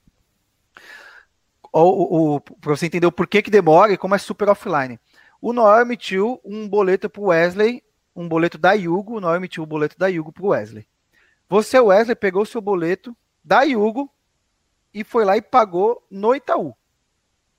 O, 1.72 2.36
o, 2.36 2.40
para 2.40 2.76
você 2.76 2.86
entender 2.86 3.08
o 3.08 3.12
porquê 3.12 3.42
que 3.42 3.50
demora 3.50 3.92
e 3.92 3.98
como 3.98 4.14
é 4.14 4.20
super 4.20 4.48
offline. 4.48 5.00
O 5.42 5.52
Noel 5.54 5.82
emitiu 5.82 6.40
um 6.46 6.70
boleto 6.70 7.10
para 7.10 7.22
o 7.22 7.26
Wesley, 7.26 7.84
um 8.16 8.28
boleto 8.28 8.58
da 8.58 8.74
Yugo, 8.74 9.18
o 9.18 9.22
Noel 9.22 9.38
emitiu 9.38 9.64
o 9.64 9.68
boleto 9.68 9.98
da 9.98 10.08
Yugo 10.08 10.32
para 10.32 10.44
o 10.44 10.50
Wesley. 10.50 10.88
Você, 11.50 11.80
Wesley, 11.80 12.16
pegou 12.16 12.44
o 12.44 12.46
seu 12.46 12.62
boleto 12.62 13.16
da 13.44 13.64
Yugo 13.64 14.12
e 14.94 15.04
foi 15.04 15.26
lá 15.26 15.36
e 15.36 15.42
pagou 15.42 16.06
no 16.10 16.36
Itaú. 16.36 16.76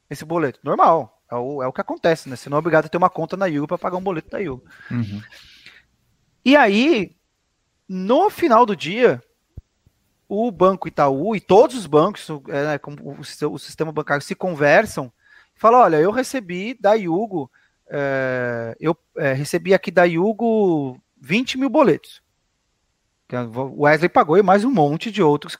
Esse 0.08 0.24
boleto. 0.24 0.60
Normal. 0.62 1.22
É 1.30 1.34
o, 1.34 1.62
é 1.62 1.66
o 1.66 1.72
que 1.72 1.80
acontece, 1.80 2.28
né? 2.28 2.36
Você 2.36 2.48
não 2.48 2.56
é 2.56 2.60
obrigado 2.60 2.86
a 2.86 2.88
ter 2.88 2.96
uma 2.96 3.10
conta 3.10 3.36
na 3.36 3.46
Yugo 3.46 3.66
para 3.66 3.78
pagar 3.78 3.96
um 3.96 4.02
boleto 4.02 4.30
da 4.30 4.38
Yugo. 4.38 4.64
Uhum. 4.90 5.22
E 6.44 6.56
aí, 6.56 7.16
no 7.88 8.30
final 8.30 8.66
do 8.66 8.76
dia, 8.76 9.22
o 10.28 10.50
Banco 10.50 10.86
Itaú 10.86 11.34
e 11.34 11.40
todos 11.40 11.76
os 11.76 11.86
bancos, 11.86 12.28
é, 12.48 12.64
né, 12.64 12.78
como 12.78 12.96
o, 13.00 13.20
o, 13.20 13.58
sistema 13.58 13.92
bancário 13.92 14.24
se 14.24 14.34
conversam, 14.34 15.12
falam, 15.54 15.80
olha, 15.80 15.96
eu 15.96 16.10
recebi 16.10 16.74
da 16.78 16.94
Yugo, 16.94 17.50
é, 17.88 18.76
eu 18.80 18.96
é, 19.16 19.32
recebi 19.32 19.74
aqui 19.74 19.90
da 19.90 20.04
Yugo 20.04 21.00
20 21.20 21.58
mil 21.58 21.68
boletos. 21.68 22.22
O 23.76 23.84
Wesley 23.84 24.08
pagou 24.08 24.36
e 24.36 24.42
mais 24.42 24.64
um 24.64 24.70
monte 24.70 25.10
de 25.10 25.22
outros 25.22 25.56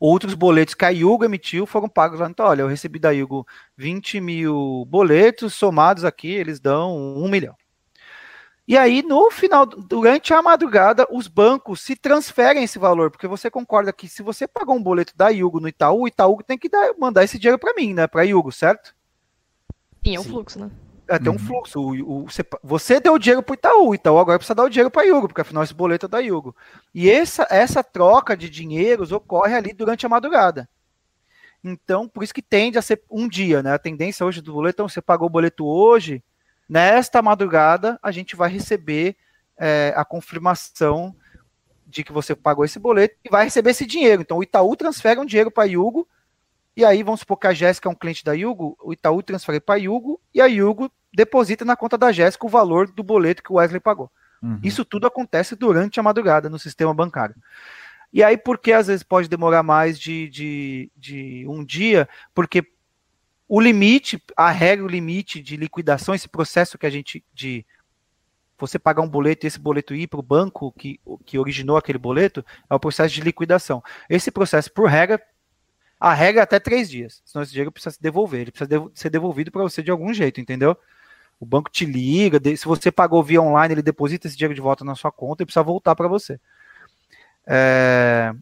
outros 0.00 0.34
boletos 0.34 0.74
que 0.74 0.84
a 0.84 0.88
Yugo 0.88 1.24
emitiu 1.24 1.64
foram 1.64 1.88
pagos 1.88 2.18
lá. 2.18 2.28
Então, 2.28 2.46
olha, 2.46 2.62
eu 2.62 2.66
recebi 2.66 2.98
da 2.98 3.10
Yugo 3.10 3.46
20 3.76 4.20
mil 4.20 4.84
boletos, 4.88 5.54
somados 5.54 6.04
aqui, 6.04 6.28
eles 6.28 6.58
dão 6.58 6.96
um 6.96 7.28
milhão. 7.28 7.54
E 8.66 8.76
aí, 8.76 9.00
no 9.02 9.30
final, 9.30 9.64
durante 9.64 10.34
a 10.34 10.42
madrugada, 10.42 11.06
os 11.08 11.28
bancos 11.28 11.80
se 11.80 11.94
transferem 11.94 12.64
esse 12.64 12.80
valor, 12.80 13.12
porque 13.12 13.28
você 13.28 13.48
concorda 13.48 13.92
que 13.92 14.08
se 14.08 14.22
você 14.22 14.48
pagou 14.48 14.74
um 14.74 14.82
boleto 14.82 15.16
da 15.16 15.28
Yugo 15.28 15.60
no 15.60 15.68
Itaú, 15.68 16.02
o 16.02 16.08
Itaú 16.08 16.42
tem 16.42 16.58
que 16.58 16.68
dar, 16.68 16.92
mandar 16.98 17.22
esse 17.22 17.38
dinheiro 17.38 17.58
para 17.58 17.74
mim, 17.74 17.94
né? 17.94 18.08
Para 18.08 18.22
Yugo, 18.22 18.50
certo? 18.50 18.94
Sim, 20.04 20.16
é 20.16 20.20
um 20.20 20.24
fluxo, 20.24 20.58
né? 20.58 20.70
É, 21.08 21.18
tem 21.18 21.28
um 21.28 21.32
uhum. 21.32 21.38
fluxo. 21.38 21.80
O, 21.80 22.22
o, 22.22 22.24
você, 22.24 22.44
você, 22.62 23.00
deu 23.00 23.14
o 23.14 23.18
dinheiro 23.18 23.42
para 23.42 23.52
o 23.52 23.54
Itaú, 23.54 23.94
Itaú 23.94 24.18
agora 24.18 24.38
precisa 24.38 24.54
dar 24.54 24.64
o 24.64 24.68
dinheiro 24.68 24.90
para 24.90 25.02
a 25.02 25.04
Yugo, 25.04 25.28
porque 25.28 25.40
afinal 25.40 25.62
esse 25.62 25.74
boleto 25.74 26.06
é 26.06 26.08
da 26.08 26.18
Yugo. 26.18 26.54
E 26.94 27.10
essa, 27.10 27.46
essa 27.50 27.82
troca 27.82 28.36
de 28.36 28.48
dinheiros 28.48 29.12
ocorre 29.12 29.54
ali 29.54 29.72
durante 29.72 30.06
a 30.06 30.08
madrugada. 30.08 30.68
Então, 31.62 32.08
por 32.08 32.24
isso 32.24 32.34
que 32.34 32.42
tende 32.42 32.78
a 32.78 32.82
ser 32.82 33.02
um 33.10 33.28
dia, 33.28 33.62
né? 33.62 33.72
A 33.72 33.78
tendência 33.78 34.26
hoje 34.26 34.40
do 34.40 34.52
boleto, 34.52 34.76
então 34.76 34.88
você 34.88 35.00
pagou 35.00 35.26
o 35.26 35.30
boleto 35.30 35.66
hoje, 35.66 36.22
nesta 36.68 37.22
madrugada 37.22 37.98
a 38.02 38.10
gente 38.10 38.34
vai 38.34 38.50
receber 38.50 39.16
é, 39.56 39.92
a 39.96 40.04
confirmação 40.04 41.14
de 41.86 42.02
que 42.02 42.12
você 42.12 42.34
pagou 42.34 42.64
esse 42.64 42.78
boleto 42.78 43.16
e 43.24 43.28
vai 43.28 43.44
receber 43.44 43.70
esse 43.70 43.86
dinheiro. 43.86 44.22
Então, 44.22 44.38
o 44.38 44.42
Itaú 44.42 44.74
transfere 44.74 45.20
um 45.20 45.26
dinheiro 45.26 45.50
para 45.50 45.64
a 45.64 45.66
Yugo 45.66 46.08
e 46.76 46.84
aí 46.84 47.02
vamos 47.02 47.20
supor 47.20 47.38
que 47.38 47.46
a 47.46 47.52
Jéssica 47.52 47.88
é 47.88 47.92
um 47.92 47.94
cliente 47.94 48.24
da 48.24 48.32
Yugo, 48.32 48.76
o 48.82 48.92
Itaú 48.92 49.22
transfere 49.22 49.60
para 49.60 49.74
a 49.74 49.78
Yugo 49.78 50.20
e 50.34 50.40
a 50.40 50.46
Yugo 50.46 50.90
deposita 51.12 51.64
na 51.64 51.76
conta 51.76 51.98
da 51.98 52.10
Jéssica 52.10 52.46
o 52.46 52.48
valor 52.48 52.90
do 52.90 53.02
boleto 53.02 53.42
que 53.42 53.52
o 53.52 53.56
Wesley 53.56 53.80
pagou. 53.80 54.10
Uhum. 54.42 54.58
Isso 54.62 54.84
tudo 54.84 55.06
acontece 55.06 55.54
durante 55.54 56.00
a 56.00 56.02
madrugada 56.02 56.48
no 56.48 56.58
sistema 56.58 56.92
bancário. 56.92 57.34
E 58.12 58.22
aí, 58.22 58.36
por 58.36 58.58
que 58.58 58.72
às 58.72 58.88
vezes 58.88 59.02
pode 59.02 59.28
demorar 59.28 59.62
mais 59.62 59.98
de, 59.98 60.28
de, 60.28 60.90
de 60.96 61.46
um 61.48 61.64
dia? 61.64 62.08
Porque 62.34 62.66
o 63.48 63.60
limite, 63.60 64.22
a 64.36 64.50
regra, 64.50 64.84
o 64.84 64.88
limite 64.88 65.40
de 65.40 65.56
liquidação, 65.56 66.14
esse 66.14 66.28
processo 66.28 66.76
que 66.76 66.86
a 66.86 66.90
gente 66.90 67.24
de 67.32 67.64
você 68.58 68.78
pagar 68.78 69.02
um 69.02 69.08
boleto 69.08 69.44
e 69.44 69.48
esse 69.48 69.58
boleto 69.58 69.94
ir 69.94 70.06
para 70.06 70.20
o 70.20 70.22
banco 70.22 70.72
que, 70.72 71.00
que 71.24 71.38
originou 71.38 71.76
aquele 71.76 71.98
boleto, 71.98 72.44
é 72.70 72.74
o 72.74 72.78
processo 72.78 73.14
de 73.14 73.20
liquidação. 73.20 73.82
Esse 74.08 74.30
processo, 74.30 74.70
por 74.72 74.88
regra, 74.88 75.20
a 76.04 76.12
regra 76.12 76.40
é 76.40 76.42
até 76.42 76.58
três 76.58 76.90
dias. 76.90 77.22
Senão 77.24 77.44
esse 77.44 77.52
dinheiro 77.52 77.70
precisa 77.70 77.94
se 77.94 78.02
devolver. 78.02 78.40
Ele 78.40 78.50
precisa 78.50 78.90
ser 78.92 79.08
devolvido 79.08 79.52
para 79.52 79.62
você 79.62 79.84
de 79.84 79.90
algum 79.92 80.12
jeito, 80.12 80.40
entendeu? 80.40 80.76
O 81.38 81.46
banco 81.46 81.70
te 81.70 81.84
liga, 81.84 82.40
se 82.56 82.64
você 82.64 82.90
pagou 82.90 83.22
via 83.22 83.40
online, 83.40 83.74
ele 83.74 83.82
deposita 83.82 84.26
esse 84.26 84.36
dinheiro 84.36 84.52
de 84.52 84.60
volta 84.60 84.84
na 84.84 84.96
sua 84.96 85.12
conta 85.12 85.44
e 85.44 85.46
precisa 85.46 85.62
voltar 85.62 85.94
para 85.94 86.08
você. 86.08 86.40
É... 87.46 88.34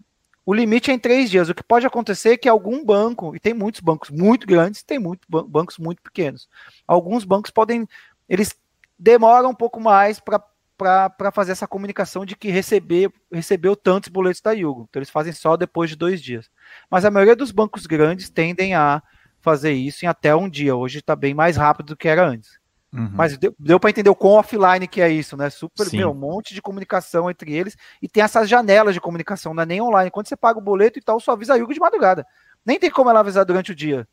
O 0.46 0.54
limite 0.54 0.90
é 0.90 0.94
em 0.94 0.98
três 0.98 1.30
dias. 1.30 1.50
O 1.50 1.54
que 1.54 1.62
pode 1.62 1.86
acontecer 1.86 2.30
é 2.30 2.36
que 2.38 2.48
algum 2.48 2.82
banco, 2.82 3.36
e 3.36 3.38
tem 3.38 3.52
muitos 3.52 3.82
bancos 3.82 4.08
muito 4.08 4.46
grandes, 4.46 4.82
tem 4.82 4.98
muitos 4.98 5.28
bancos 5.28 5.76
muito 5.76 6.00
pequenos. 6.00 6.48
Alguns 6.86 7.24
bancos 7.24 7.50
podem, 7.50 7.86
eles 8.26 8.54
demoram 8.98 9.50
um 9.50 9.54
pouco 9.54 9.78
mais 9.78 10.18
para 10.18 10.42
para 10.80 11.30
fazer 11.30 11.52
essa 11.52 11.68
comunicação 11.68 12.24
de 12.24 12.34
que 12.34 12.48
receber, 12.48 13.12
recebeu 13.30 13.76
tantos 13.76 14.08
boletos 14.08 14.40
da 14.40 14.52
Yugo. 14.52 14.86
Então 14.88 14.98
eles 14.98 15.10
fazem 15.10 15.32
só 15.32 15.54
depois 15.54 15.90
de 15.90 15.96
dois 15.96 16.22
dias. 16.22 16.50
Mas 16.90 17.04
a 17.04 17.10
maioria 17.10 17.36
dos 17.36 17.50
bancos 17.50 17.86
grandes 17.86 18.30
tendem 18.30 18.74
a 18.74 19.02
fazer 19.40 19.72
isso 19.72 20.06
em 20.06 20.08
até 20.08 20.34
um 20.34 20.48
dia. 20.48 20.74
Hoje 20.74 21.00
está 21.00 21.14
bem 21.14 21.34
mais 21.34 21.58
rápido 21.58 21.88
do 21.88 21.96
que 21.96 22.08
era 22.08 22.26
antes. 22.26 22.58
Uhum. 22.92 23.10
Mas 23.12 23.36
deu, 23.36 23.54
deu 23.58 23.78
para 23.78 23.90
entender 23.90 24.08
o 24.08 24.16
quão 24.16 24.32
offline 24.32 24.88
que 24.88 25.02
é 25.02 25.10
isso, 25.10 25.36
né? 25.36 25.50
Super, 25.50 25.86
meu, 25.92 26.12
um 26.12 26.14
monte 26.14 26.54
de 26.54 26.62
comunicação 26.62 27.30
entre 27.30 27.52
eles 27.52 27.76
e 28.00 28.08
tem 28.08 28.22
essas 28.22 28.48
janelas 28.48 28.94
de 28.94 29.00
comunicação, 29.00 29.52
não 29.52 29.62
é 29.62 29.66
nem 29.66 29.82
online. 29.82 30.10
Quando 30.10 30.28
você 30.28 30.36
paga 30.36 30.58
o 30.58 30.62
boleto 30.62 30.98
e 30.98 31.02
tal, 31.02 31.20
só 31.20 31.32
avisa 31.32 31.54
a 31.54 31.56
Yugo 31.56 31.74
de 31.74 31.78
madrugada. 31.78 32.26
Nem 32.64 32.78
tem 32.78 32.90
como 32.90 33.10
ela 33.10 33.20
avisar 33.20 33.44
durante 33.44 33.70
o 33.70 33.76
dia. 33.76 34.08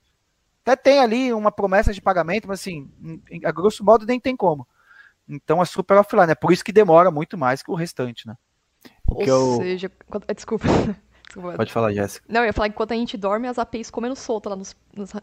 Até 0.64 0.76
tem 0.76 1.00
ali 1.00 1.34
uma 1.34 1.52
promessa 1.52 1.94
de 1.94 2.02
pagamento, 2.02 2.46
mas 2.46 2.60
assim, 2.60 2.92
a 3.46 3.52
grosso 3.54 3.86
modo 3.86 4.06
nem 4.06 4.20
tem 4.20 4.36
como. 4.36 4.68
Então 5.28 5.62
é 5.62 5.66
super 5.66 5.98
offline, 5.98 6.32
é 6.32 6.36
por 6.36 6.52
isso 6.52 6.64
que 6.64 6.72
demora 6.72 7.12
muito 7.12 7.38
mais 7.38 7.62
que 7.62 7.72
o 7.72 7.76
restante, 7.76 8.28
né? 8.28 8.36
Ou 9.08 9.24
eu... 9.24 9.58
seja, 9.58 9.92
desculpa. 10.36 10.68
desculpa. 11.26 11.54
Pode 11.58 11.72
falar, 11.72 11.94
Jéssica. 11.94 12.26
Não, 12.30 12.42
eu 12.42 12.48
ia 12.48 12.54
falar 12.54 12.70
que 12.70 12.74
enquanto 12.74 12.92
a 12.94 12.96
gente 12.96 13.18
dorme, 13.18 13.48
as 13.48 13.58
APIs 13.58 13.90
comendo 13.90 14.16
solta 14.16 14.50
lá 14.50 14.56
nos, 14.56 14.76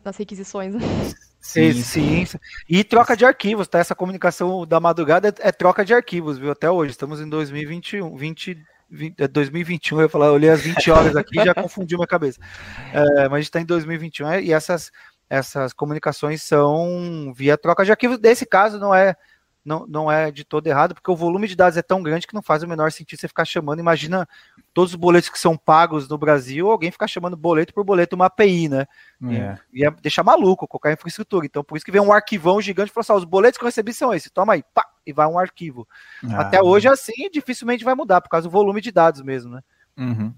nas 0.05 0.17
requisições. 0.17 0.75
Né? 0.75 0.81
Sim, 1.41 1.73
sim, 1.75 2.25
sim. 2.25 2.39
E 2.69 2.83
troca 2.83 3.17
de 3.17 3.25
arquivos, 3.25 3.69
tá? 3.69 3.79
Essa 3.79 3.95
comunicação 3.95 4.67
da 4.67 4.81
madrugada 4.81 5.29
é, 5.29 5.49
é, 5.49 5.53
troca 5.53 5.85
de 5.85 5.93
arquivos, 5.93 6.39
viu? 6.39 6.51
Até 6.51 6.71
hoje. 6.71 6.93
Estamos 6.93 7.21
em 7.21 7.29
2021, 7.29 8.17
20, 8.17 8.65
20, 8.91 9.29
2021, 9.29 9.99
eu 9.99 10.03
ia 10.05 10.09
falar, 10.09 10.27
eu 10.27 10.33
olhei 10.33 10.51
as 10.51 10.63
20 10.63 10.91
horas 10.91 11.17
aqui 11.17 11.39
e 11.39 11.45
já 11.45 11.53
confundi 11.55 11.97
minha 11.97 12.07
cabeça. 12.07 12.41
É, 12.93 13.29
mas 13.29 13.33
a 13.33 13.37
gente 13.37 13.45
está 13.45 13.61
em 13.61 13.67
2021 13.67 14.29
é, 14.29 14.43
e 14.43 14.53
essas, 14.53 14.91
essas 15.29 15.73
comunicações 15.73 16.43
são 16.43 17.33
via 17.37 17.59
troca 17.59 17.85
de 17.85 17.91
arquivos. 17.91 18.19
Nesse 18.19 18.47
caso, 18.47 18.79
não 18.79 18.95
é 18.95 19.15
não, 19.65 19.87
não 19.87 20.13
é 20.13 20.31
de 20.31 20.45
todo 20.45 20.67
errado, 20.67 20.95
porque 20.95 21.11
o 21.11 21.17
volume 21.17 21.49
de 21.49 21.57
dados 21.57 21.79
é 21.79 21.83
tão 21.83 22.03
grande 22.03 22.27
que 22.27 22.35
não 22.35 22.43
faz 22.43 22.63
o 22.63 22.69
menor 22.69 22.93
sentido 22.93 23.19
você 23.19 23.27
ficar 23.27 23.45
chamando. 23.45 23.81
Imagina 23.81 24.29
todos 24.75 24.93
os 24.93 24.97
boletos 24.97 25.31
que 25.31 25.39
são 25.39 25.57
pagos 25.57 26.07
no 26.09 26.19
Brasil, 26.19 26.71
alguém 26.71 26.91
ficar 26.91 27.07
chamando 27.07 27.37
boleto 27.37 27.73
por 27.73 27.83
boleto 27.83 28.15
uma 28.15 28.27
API, 28.27 28.69
né? 28.69 28.87
É. 29.31 29.59
Ia 29.73 29.91
deixar 30.03 30.23
maluco 30.23 30.69
qualquer 30.69 30.93
infraestrutura. 30.93 31.47
Então, 31.47 31.65
por 31.65 31.77
isso 31.77 31.85
que 31.85 31.93
vem 31.93 32.01
um 32.01 32.13
arquivão 32.13 32.61
gigante 32.61 32.91
e 32.91 32.93
fala 32.93 33.03
assim: 33.03 33.13
os 33.15 33.25
boletos 33.25 33.57
que 33.57 33.65
eu 33.65 33.69
recebi 33.69 33.95
são 33.95 34.13
esses, 34.13 34.31
toma 34.31 34.53
aí, 34.53 34.63
pá, 34.75 34.87
e 35.07 35.13
vai 35.13 35.27
um 35.27 35.39
arquivo. 35.39 35.89
Ah, 36.25 36.43
Até 36.43 36.63
hoje, 36.63 36.87
assim, 36.87 37.31
dificilmente 37.33 37.85
vai 37.85 37.95
mudar, 37.95 38.21
por 38.21 38.29
causa 38.29 38.47
do 38.47 38.53
volume 38.53 38.81
de 38.81 38.93
dados 38.93 39.23
mesmo, 39.23 39.55
né? 39.55 39.61
Uhum. 39.97 40.35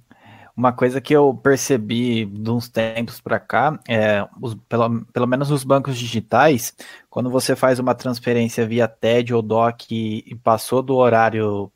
Uma 0.57 0.73
coisa 0.73 1.01
que 1.01 1.15
eu 1.15 1.35
percebi 1.35 2.25
de 2.25 2.51
uns 2.51 2.67
tempos 2.69 3.21
para 3.21 3.39
cá 3.39 3.79
é, 3.87 4.27
os, 4.41 4.55
pelo, 4.69 5.05
pelo 5.07 5.27
menos 5.27 5.51
os 5.51 5.63
bancos 5.63 5.99
digitais, 5.99 6.75
quando 7.11 7.29
você 7.29 7.55
faz 7.55 7.79
uma 7.79 7.95
transferência 7.95 8.67
via 8.67 8.89
TED 8.89 9.35
ou 9.35 9.43
DOC 9.43 9.91
e, 9.91 10.25
e 10.27 10.35
passou 10.35 10.83
do 10.83 10.97
horário 10.97 11.71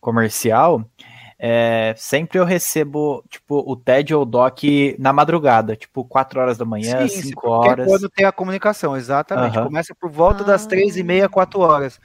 comercial, 0.00 0.84
é, 1.38 1.92
sempre 1.96 2.38
eu 2.38 2.44
recebo, 2.44 3.24
tipo, 3.28 3.62
o 3.66 3.74
TED 3.74 4.14
ou 4.14 4.22
o 4.22 4.24
DOC 4.24 4.96
na 4.98 5.12
madrugada, 5.12 5.74
tipo, 5.74 6.04
4 6.04 6.40
horas 6.40 6.56
da 6.56 6.64
manhã, 6.64 7.08
Sim, 7.08 7.22
5 7.22 7.50
horas. 7.50 7.86
quando 7.86 8.08
tem 8.08 8.24
a 8.24 8.32
comunicação, 8.32 8.96
exatamente. 8.96 9.58
Uhum. 9.58 9.64
Começa 9.64 9.94
por 9.94 10.10
volta 10.10 10.44
das 10.44 10.66
3 10.66 10.96
e 10.96 11.02
meia, 11.02 11.28
4 11.28 11.60
horas. 11.60 12.00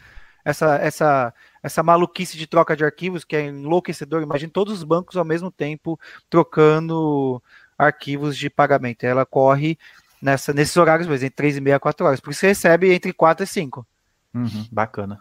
Essa, 0.49 0.75
essa, 0.77 1.33
essa 1.61 1.83
maluquice 1.83 2.37
de 2.37 2.47
troca 2.47 2.75
de 2.75 2.83
arquivos 2.83 3.23
que 3.23 3.35
é 3.35 3.47
enlouquecedor. 3.47 4.21
Imagina 4.21 4.51
todos 4.51 4.73
os 4.73 4.83
bancos 4.83 5.15
ao 5.15 5.25
mesmo 5.25 5.51
tempo 5.51 5.99
trocando 6.29 7.41
arquivos 7.77 8.37
de 8.37 8.49
pagamento. 8.49 9.03
Ela 9.03 9.25
corre 9.25 9.77
nessa, 10.21 10.53
nesses 10.53 10.75
horários 10.75 11.07
mesmo, 11.07 11.25
entre 11.25 11.35
3 11.35 11.57
e 11.57 11.61
meia 11.61 11.79
4 11.79 12.05
horas. 12.05 12.19
Por 12.19 12.31
isso 12.31 12.39
você 12.41 12.47
recebe 12.47 12.93
entre 12.93 13.13
4 13.13 13.43
e 13.43 13.47
5. 13.47 13.87
Uhum, 14.33 14.67
bacana. 14.71 15.19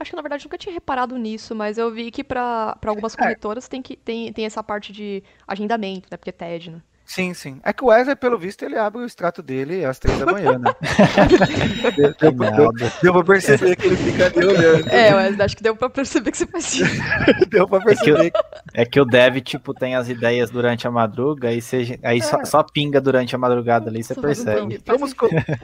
Acho 0.00 0.10
que 0.10 0.16
na 0.16 0.22
verdade 0.22 0.44
nunca 0.44 0.58
tinha 0.58 0.72
reparado 0.72 1.16
nisso, 1.18 1.54
mas 1.54 1.76
eu 1.76 1.90
vi 1.90 2.10
que 2.10 2.24
para 2.24 2.76
algumas 2.86 3.14
é. 3.14 3.18
corretoras 3.18 3.66
é. 3.66 3.68
tem, 3.68 3.82
que, 3.82 3.96
tem, 3.96 4.32
tem 4.32 4.46
essa 4.46 4.62
parte 4.62 4.92
de 4.92 5.22
agendamento, 5.46 6.08
né? 6.10 6.16
Porque 6.16 6.30
é 6.30 6.32
TED, 6.32 6.70
né? 6.70 6.82
Sim, 7.12 7.34
sim. 7.34 7.60
É 7.62 7.74
que 7.74 7.84
o 7.84 7.88
Wesley, 7.88 8.16
pelo 8.16 8.38
visto, 8.38 8.62
ele 8.62 8.78
abre 8.78 9.02
o 9.02 9.04
extrato 9.04 9.42
dele 9.42 9.84
às 9.84 9.98
três 9.98 10.18
da 10.18 10.24
manhã, 10.24 10.58
né? 10.58 10.74
deu, 12.18 12.32
deu, 12.32 12.72
deu, 12.72 12.90
deu 13.02 13.12
pra 13.12 13.22
perceber 13.22 13.76
que 13.76 13.86
ele 13.86 13.96
fica 13.96 14.26
ali 14.28 14.46
olhando. 14.46 14.88
É, 14.88 15.14
Wesley, 15.14 15.42
acho 15.42 15.56
que 15.58 15.62
deu 15.62 15.76
pra 15.76 15.90
perceber 15.90 16.30
que 16.30 16.38
você 16.38 16.46
faz 16.46 16.72
isso. 16.72 17.02
deu 17.50 17.68
pra 17.68 17.80
perceber. 17.82 18.28
É 18.28 18.30
que, 18.30 18.38
o, 18.38 18.80
é 18.80 18.84
que 18.86 19.00
o 19.00 19.04
Dev, 19.04 19.42
tipo, 19.42 19.74
tem 19.74 19.94
as 19.94 20.08
ideias 20.08 20.48
durante 20.48 20.88
a 20.88 20.90
madruga, 20.90 21.48
aí, 21.48 21.60
você, 21.60 22.00
aí 22.02 22.16
é. 22.16 22.22
só, 22.22 22.42
só, 22.46 22.62
pinga 22.62 22.98
durante 22.98 23.34
a 23.36 23.38
madrugada 23.38 23.90
ali, 23.90 24.02
você, 24.02 24.14
percebe. 24.14 24.80
Vamos, 24.86 25.14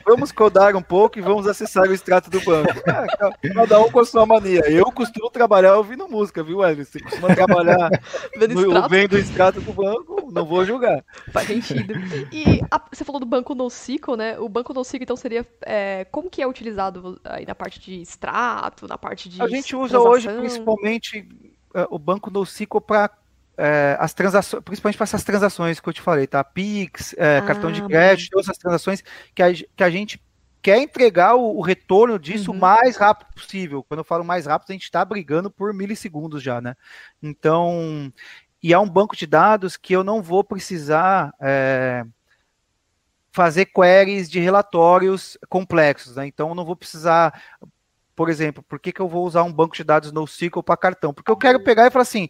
vamos 0.07 0.31
codar 0.31 0.77
um 0.77 0.83
pouco 0.83 1.19
e 1.19 1.23
vamos 1.23 1.47
acessar 1.47 1.89
o 1.89 1.95
extrato 1.95 2.29
do 2.29 2.43
banco. 2.43 2.75
É, 2.87 3.55
cada 3.55 3.81
um 3.81 3.91
com 3.91 4.01
a 4.01 4.05
sua 4.05 4.27
mania. 4.27 4.71
Eu 4.71 4.93
costumo 4.93 5.31
trabalhar 5.31 5.77
ouvindo 5.77 6.07
música, 6.07 6.43
viu, 6.43 6.59
Wesley? 6.59 6.85
Você 6.85 7.01
costuma 7.01 7.35
trabalhar 7.35 7.89
vendo, 8.39 8.55
no, 8.55 8.61
extrato? 8.67 8.89
vendo 8.91 9.13
o 9.15 9.19
extrato 9.19 9.61
do 9.63 9.73
banco, 9.73 10.29
não 10.31 10.45
vou 10.45 10.63
julgar. 10.67 11.03
Sentido. 11.47 11.95
E 12.33 12.61
a, 12.71 12.81
você 12.93 13.05
falou 13.05 13.21
do 13.21 13.27
banco 13.27 13.55
NoSQL, 13.55 14.17
né? 14.17 14.39
O 14.39 14.49
banco 14.49 14.73
NoSQL, 14.73 15.03
então, 15.03 15.17
seria... 15.17 15.47
É, 15.63 16.07
como 16.11 16.31
que 16.31 16.43
é 16.43 16.47
utilizado 16.47 17.21
aí 17.25 17.47
na 17.47 17.55
parte 17.55 17.81
de 17.81 18.01
extrato, 18.01 18.87
na 18.87 18.99
parte 18.99 19.29
de 19.29 19.43
A 19.43 19.49
gente 19.49 19.75
usa 19.75 19.99
hoje, 19.99 20.29
principalmente, 20.29 21.29
é, 21.75 21.87
o 21.91 21.99
banco 21.99 22.31
NoSQL 22.31 22.81
para 22.81 23.11
é, 23.59 23.97
as 23.99 24.15
transações, 24.15 24.63
principalmente 24.63 24.97
para 24.97 25.05
essas 25.05 25.25
transações 25.25 25.81
que 25.81 25.89
eu 25.89 25.93
te 25.93 26.01
falei, 26.01 26.27
tá? 26.29 26.43
Pix, 26.45 27.15
é, 27.19 27.39
ah, 27.39 27.43
cartão 27.43 27.73
de 27.73 27.83
crédito, 27.83 28.31
todas 28.31 28.47
essas 28.47 28.59
transações 28.59 29.03
que 29.35 29.43
a, 29.43 29.53
que 29.53 29.83
a 29.83 29.91
gente 29.91 30.23
quer 30.63 30.79
entregar 30.79 31.35
o, 31.35 31.57
o 31.57 31.61
retorno 31.61 32.19
disso 32.19 32.51
uhum. 32.51 32.57
o 32.57 32.61
mais 32.61 32.97
rápido 32.97 33.35
possível. 33.35 33.83
Quando 33.83 33.99
eu 33.99 34.05
falo 34.05 34.25
mais 34.25 34.47
rápido, 34.47 34.71
a 34.71 34.73
gente 34.75 34.85
está 34.85 35.05
brigando 35.05 35.51
por 35.51 35.75
milissegundos 35.75 36.41
já, 36.41 36.61
né? 36.61 36.77
Então, 37.21 38.13
e 38.63 38.73
é 38.73 38.79
um 38.79 38.89
banco 38.89 39.17
de 39.17 39.27
dados 39.27 39.77
que 39.77 39.93
eu 39.93 40.03
não 40.03 40.23
vou 40.23 40.43
precisar 40.43 41.33
é, 41.41 42.05
fazer 43.31 43.67
queries 43.67 44.29
de 44.29 44.41
relatórios 44.41 45.39
complexos, 45.49 46.17
né? 46.17 46.27
Então, 46.27 46.49
eu 46.49 46.55
não 46.55 46.65
vou 46.65 46.75
precisar, 46.75 47.41
por 48.17 48.29
exemplo, 48.29 48.63
por 48.63 48.81
que, 48.81 48.93
que 48.93 49.01
eu 49.01 49.09
vou 49.09 49.25
usar 49.25 49.45
um 49.45 49.53
banco 49.53 49.77
de 49.77 49.85
dados 49.85 50.13
NoSQL 50.13 50.63
para 50.63 50.77
cartão? 50.77 51.15
Porque 51.15 51.31
eu 51.31 51.37
quero 51.37 51.63
pegar 51.63 51.87
e 51.87 51.91
falar 51.91 52.03
assim, 52.03 52.29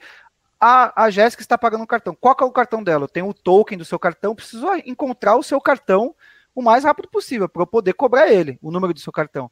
a, 0.61 1.05
a 1.05 1.11
Jéssica 1.11 1.43
está 1.43 1.57
pagando 1.57 1.83
um 1.83 1.87
cartão. 1.87 2.15
Qual 2.15 2.37
é 2.41 2.45
o 2.45 2.53
cartão 2.53 2.83
dela? 2.83 3.05
Eu 3.05 3.09
tenho 3.09 3.29
o 3.29 3.35
token 3.35 3.79
do 3.79 3.85
seu 3.85 3.99
cartão, 3.99 4.35
preciso 4.35 4.67
encontrar 4.85 5.37
o 5.37 5.43
seu 5.43 5.61
cartão 5.61 6.15
o 6.55 6.63
mais 6.63 6.83
rápido 6.83 7.09
possível 7.09 7.49
para 7.49 7.63
eu 7.63 7.67
poder 7.67 7.93
cobrar 7.93 8.29
ele, 8.29 8.59
o 8.61 8.73
número 8.73 8.93
do 8.93 8.99
seu 8.99 9.13
cartão. 9.13 9.51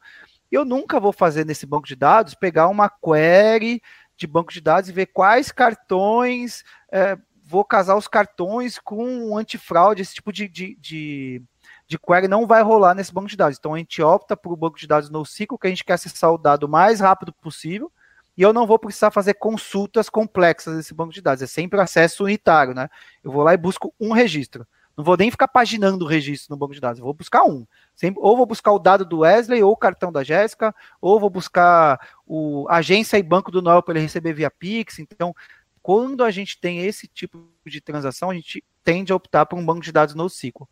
Eu 0.51 0.65
nunca 0.65 0.99
vou 0.99 1.13
fazer 1.13 1.47
nesse 1.47 1.65
banco 1.65 1.87
de 1.87 1.95
dados 1.95 2.35
pegar 2.35 2.69
uma 2.69 2.91
query 2.91 3.81
de 4.17 4.27
banco 4.27 4.53
de 4.53 4.61
dados 4.61 4.89
e 4.89 4.93
ver 4.93 5.07
quais 5.07 5.53
cartões, 5.53 6.65
é, 6.91 7.19
vou 7.45 7.65
casar 7.65 7.97
os 7.97 8.09
cartões 8.09 8.79
com 8.79 9.05
um 9.05 9.37
antifraude, 9.37 10.03
esse 10.03 10.15
tipo 10.15 10.33
de, 10.33 10.49
de, 10.49 10.77
de, 10.81 11.43
de, 11.87 11.99
query 11.99 12.27
não 12.27 12.47
vai 12.47 12.63
rolar 12.63 12.95
nesse 12.95 13.13
banco 13.13 13.29
de 13.29 13.37
dados. 13.37 13.57
Então 13.59 13.75
a 13.75 13.79
gente 13.79 14.03
opta 14.03 14.37
por 14.37 14.53
o 14.53 14.57
banco 14.57 14.79
de 14.79 14.87
dados 14.87 15.11
NoSQL, 15.11 15.59
que 15.59 15.67
a 15.67 15.71
gente 15.71 15.85
quer 15.85 15.95
acessar 15.95 16.33
o 16.33 16.39
dado 16.39 16.65
o 16.65 16.69
mais 16.69 17.01
rápido 17.01 17.33
possível, 17.33 17.91
e 18.37 18.43
eu 18.43 18.53
não 18.53 18.67
vou 18.67 18.79
precisar 18.79 19.11
fazer 19.11 19.35
consultas 19.35 20.11
complexas 20.11 20.77
nesse 20.77 20.93
banco 20.93 21.13
de 21.13 21.23
dados, 21.23 21.43
é 21.43 21.47
sempre 21.47 21.81
acesso 21.81 22.25
unitário, 22.25 22.75
né? 22.75 22.91
Eu 23.23 23.31
vou 23.31 23.43
lá 23.43 23.55
e 23.55 23.57
busco 23.57 23.95
um 23.99 24.13
registro. 24.13 24.67
Não 24.97 25.05
vou 25.05 25.17
nem 25.17 25.31
ficar 25.31 25.49
paginando 25.49 26.05
o 26.05 26.09
registro 26.09 26.55
no 26.55 26.57
banco 26.57 26.75
de 26.75 26.81
dados, 26.81 26.99
eu 26.99 27.05
vou 27.05 27.13
buscar 27.13 27.45
um. 27.45 27.67
Sempre, 27.95 28.21
ou 28.23 28.37
vou 28.37 28.47
buscar 28.47 28.73
o 28.73 28.79
dado 28.79 29.05
do 29.05 29.19
Wesley, 29.19 29.63
ou 29.63 29.73
o 29.73 29.77
cartão 29.77 30.11
da 30.11 30.25
Jéssica, 30.25 30.75
ou 31.01 31.21
vou 31.21 31.29
buscar 31.29 32.01
o 32.27 32.67
agência 32.71 33.19
e 33.19 33.23
banco 33.23 33.51
do 33.51 33.61
Noel 33.61 33.83
para 33.83 33.95
ele 33.95 34.03
receber 34.03 34.33
via 34.33 34.51
Pix. 34.51 34.99
Então, 34.99 35.35
quando 35.83 36.25
a 36.25 36.31
gente 36.31 36.59
tem 36.59 36.81
esse 36.81 37.07
tipo 37.07 37.47
de 37.67 37.81
transação, 37.81 38.31
a 38.31 38.35
gente 38.35 38.65
tende 38.83 39.13
a 39.13 39.17
optar 39.17 39.45
por 39.47 39.59
um 39.59 39.65
banco 39.65 39.83
de 39.83 39.93
dados 39.93 40.15
no 40.15 40.29
ciclo. 40.29 40.67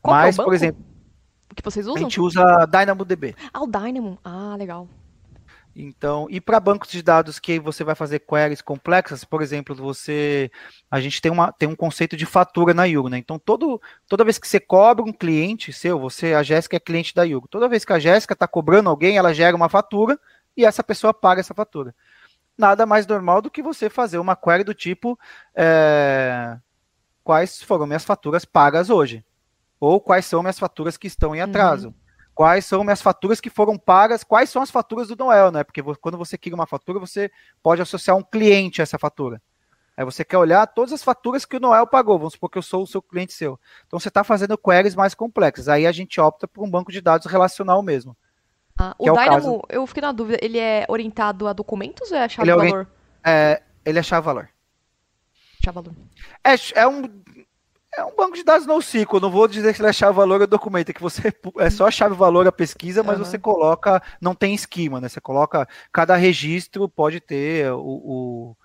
Qual 0.00 0.16
é 0.16 0.22
Mas, 0.22 0.38
é 0.38 0.42
por 0.42 0.54
exemplo, 0.54 0.84
que 1.54 1.62
vocês 1.62 1.86
usam? 1.86 1.96
A 1.96 2.00
gente 2.00 2.20
usa 2.20 2.66
DynamoDB. 2.66 3.36
Ah, 3.52 3.62
o 3.62 3.66
Dynamo. 3.66 4.18
Ah, 4.24 4.56
legal. 4.58 4.88
Então, 5.74 6.26
e 6.28 6.40
para 6.40 6.58
bancos 6.58 6.90
de 6.90 7.00
dados 7.00 7.38
que 7.38 7.60
você 7.60 7.84
vai 7.84 7.94
fazer 7.94 8.20
queries 8.20 8.60
complexas, 8.60 9.22
por 9.24 9.40
exemplo, 9.40 9.74
você 9.74 10.50
a 10.90 11.00
gente 11.00 11.22
tem, 11.22 11.30
uma, 11.30 11.52
tem 11.52 11.68
um 11.68 11.76
conceito 11.76 12.16
de 12.16 12.26
fatura 12.26 12.74
na 12.74 12.84
Yugo, 12.84 13.08
né? 13.08 13.18
Então, 13.18 13.38
todo, 13.38 13.80
toda 14.08 14.24
vez 14.24 14.36
que 14.36 14.48
você 14.48 14.58
cobra 14.58 15.04
um 15.04 15.12
cliente 15.12 15.72
seu, 15.72 15.98
você, 15.98 16.34
a 16.34 16.42
Jéssica 16.42 16.76
é 16.76 16.80
cliente 16.80 17.14
da 17.14 17.22
Yugo. 17.22 17.46
Toda 17.46 17.68
vez 17.68 17.84
que 17.84 17.92
a 17.92 17.98
Jéssica 17.98 18.34
está 18.34 18.48
cobrando 18.48 18.90
alguém, 18.90 19.16
ela 19.16 19.32
gera 19.32 19.56
uma 19.56 19.68
fatura 19.68 20.18
e 20.56 20.64
essa 20.64 20.82
pessoa 20.82 21.14
paga 21.14 21.40
essa 21.40 21.54
fatura. 21.54 21.94
Nada 22.58 22.84
mais 22.84 23.06
normal 23.06 23.40
do 23.40 23.50
que 23.50 23.62
você 23.62 23.88
fazer 23.88 24.18
uma 24.18 24.36
query 24.36 24.64
do 24.64 24.74
tipo 24.74 25.18
é, 25.54 26.58
quais 27.22 27.62
foram 27.62 27.86
minhas 27.86 28.04
faturas 28.04 28.44
pagas 28.44 28.90
hoje? 28.90 29.24
Ou 29.78 30.00
quais 30.00 30.26
são 30.26 30.42
minhas 30.42 30.58
faturas 30.58 30.96
que 30.96 31.06
estão 31.06 31.34
em 31.34 31.40
atraso? 31.40 31.88
Uhum 31.88 32.09
quais 32.34 32.64
são 32.64 32.82
minhas 32.84 33.02
faturas 33.02 33.40
que 33.40 33.50
foram 33.50 33.76
pagas, 33.76 34.24
quais 34.24 34.50
são 34.50 34.62
as 34.62 34.70
faturas 34.70 35.08
do 35.08 35.16
Noel, 35.16 35.50
né? 35.50 35.64
Porque 35.64 35.82
quando 36.00 36.16
você 36.16 36.38
cria 36.38 36.54
uma 36.54 36.66
fatura, 36.66 36.98
você 36.98 37.30
pode 37.62 37.82
associar 37.82 38.16
um 38.16 38.22
cliente 38.22 38.80
a 38.80 38.84
essa 38.84 38.98
fatura. 38.98 39.40
Aí 39.96 40.04
você 40.04 40.24
quer 40.24 40.38
olhar 40.38 40.66
todas 40.66 40.92
as 40.94 41.02
faturas 41.02 41.44
que 41.44 41.56
o 41.56 41.60
Noel 41.60 41.86
pagou, 41.86 42.18
vamos 42.18 42.32
supor 42.32 42.48
que 42.48 42.56
eu 42.56 42.62
sou 42.62 42.82
o 42.82 42.86
seu 42.86 43.02
cliente 43.02 43.34
seu. 43.34 43.60
Então 43.86 44.00
você 44.00 44.08
está 44.08 44.24
fazendo 44.24 44.56
queries 44.56 44.94
mais 44.94 45.14
complexas. 45.14 45.68
Aí 45.68 45.86
a 45.86 45.92
gente 45.92 46.18
opta 46.20 46.48
por 46.48 46.64
um 46.64 46.70
banco 46.70 46.90
de 46.90 47.02
dados 47.02 47.26
relacional 47.26 47.82
mesmo. 47.82 48.16
Ah, 48.78 48.94
o 48.98 49.08
é 49.08 49.12
Dynamo, 49.12 49.56
o 49.56 49.62
eu 49.68 49.86
fiquei 49.86 50.00
na 50.00 50.10
dúvida, 50.10 50.38
ele 50.40 50.58
é 50.58 50.86
orientado 50.88 51.46
a 51.46 51.52
documentos 51.52 52.10
ou 52.10 52.16
é 52.16 52.24
a 52.24 52.28
chave-valor? 52.30 52.88
É, 53.22 53.30
é, 53.30 53.62
ele 53.84 53.98
é 53.98 54.02
chave-valor. 54.02 54.48
Chave-valor. 55.62 55.94
É, 56.42 56.80
é 56.80 56.88
um 56.88 57.02
é 57.96 58.04
um 58.04 58.14
banco 58.14 58.36
de 58.36 58.44
dados 58.44 58.66
NoSQL, 58.66 59.20
não 59.20 59.30
vou 59.30 59.48
dizer 59.48 59.74
que 59.74 59.80
ele 59.80 59.88
é 59.88 59.92
chave-valor 59.92 60.42
é 60.42 60.46
documento, 60.46 60.90
é 60.90 60.92
que 60.92 61.02
você 61.02 61.32
é 61.58 61.70
só 61.70 61.90
chave-valor 61.90 62.46
a 62.46 62.52
pesquisa, 62.52 63.02
mas 63.02 63.18
uhum. 63.18 63.24
você 63.24 63.38
coloca, 63.38 64.02
não 64.20 64.34
tem 64.34 64.54
esquema, 64.54 65.00
né? 65.00 65.08
Você 65.08 65.20
coloca, 65.20 65.68
cada 65.92 66.14
registro 66.14 66.88
pode 66.88 67.20
ter 67.20 67.70
o, 67.72 67.80
o 67.80 68.56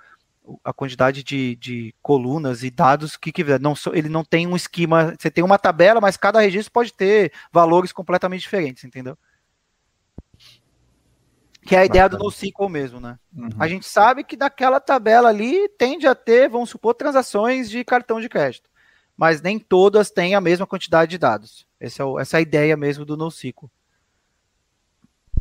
a 0.63 0.71
quantidade 0.71 1.23
de, 1.23 1.55
de, 1.55 1.95
colunas 2.03 2.61
e 2.61 2.69
dados 2.69 3.17
que 3.17 3.31
quiser. 3.31 3.59
Não, 3.59 3.73
ele 3.93 4.07
não 4.07 4.23
tem 4.23 4.45
um 4.45 4.55
esquema, 4.55 5.15
você 5.17 5.31
tem 5.31 5.43
uma 5.43 5.57
tabela, 5.57 5.99
mas 5.99 6.17
cada 6.17 6.39
registro 6.39 6.71
pode 6.71 6.93
ter 6.93 7.33
valores 7.51 7.91
completamente 7.91 8.41
diferentes, 8.41 8.83
entendeu? 8.83 9.17
Que 11.63 11.75
é 11.75 11.79
a 11.79 11.85
ideia 11.85 12.07
do 12.07 12.19
NoSQL 12.19 12.69
mesmo, 12.69 12.99
né? 12.99 13.17
Uhum. 13.35 13.49
A 13.57 13.67
gente 13.67 13.87
sabe 13.87 14.23
que 14.23 14.37
daquela 14.37 14.79
tabela 14.79 15.29
ali 15.29 15.67
tende 15.79 16.05
a 16.05 16.13
ter, 16.13 16.47
vamos 16.47 16.69
supor, 16.69 16.93
transações 16.93 17.67
de 17.67 17.83
cartão 17.83 18.21
de 18.21 18.29
crédito 18.29 18.69
mas 19.17 19.41
nem 19.41 19.57
todas 19.57 20.09
têm 20.11 20.35
a 20.35 20.41
mesma 20.41 20.67
quantidade 20.67 21.11
de 21.11 21.17
dados. 21.17 21.65
Essa 21.79 22.03
é, 22.03 22.05
o, 22.05 22.19
essa 22.19 22.37
é 22.37 22.39
a 22.39 22.41
ideia 22.41 22.75
mesmo 22.75 23.05
do 23.05 23.15
NoSQL. 23.15 23.69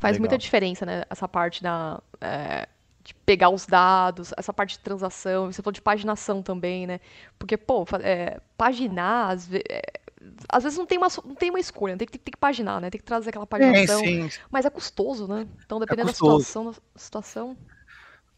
Faz 0.00 0.16
Legal. 0.16 0.20
muita 0.20 0.38
diferença, 0.38 0.84
né? 0.84 1.04
Essa 1.08 1.26
parte 1.26 1.62
da, 1.62 2.00
é, 2.20 2.68
de 3.02 3.14
pegar 3.14 3.50
os 3.50 3.66
dados, 3.66 4.32
essa 4.36 4.52
parte 4.52 4.72
de 4.72 4.80
transação, 4.80 5.50
você 5.50 5.62
falou 5.62 5.72
de 5.72 5.82
paginação 5.82 6.42
também, 6.42 6.86
né? 6.86 7.00
Porque, 7.38 7.56
pô, 7.56 7.86
é, 8.02 8.40
paginar, 8.56 9.30
às, 9.30 9.46
ve 9.46 9.62
é, 9.68 9.82
às, 10.48 10.62
vezes 10.62 10.78
não 10.78 10.86
tem, 10.86 10.98
uma, 10.98 11.08
não 11.24 11.34
tem 11.34 11.50
uma 11.50 11.60
escolha, 11.60 11.96
tem 11.96 12.06
que, 12.06 12.18
tem 12.18 12.32
que 12.32 12.38
paginar, 12.38 12.80
né? 12.80 12.90
Tem 12.90 12.98
que 12.98 13.04
trazer 13.04 13.30
aquela 13.30 13.46
paginação. 13.46 14.00
Sim, 14.00 14.30
sim. 14.30 14.40
Mas 14.50 14.64
é 14.64 14.70
custoso, 14.70 15.28
né? 15.28 15.46
Então, 15.64 15.78
dependendo 15.78 16.08
é 16.08 16.12
da 16.12 16.14
situação, 16.14 16.64
da 16.66 16.74
situação. 16.96 17.56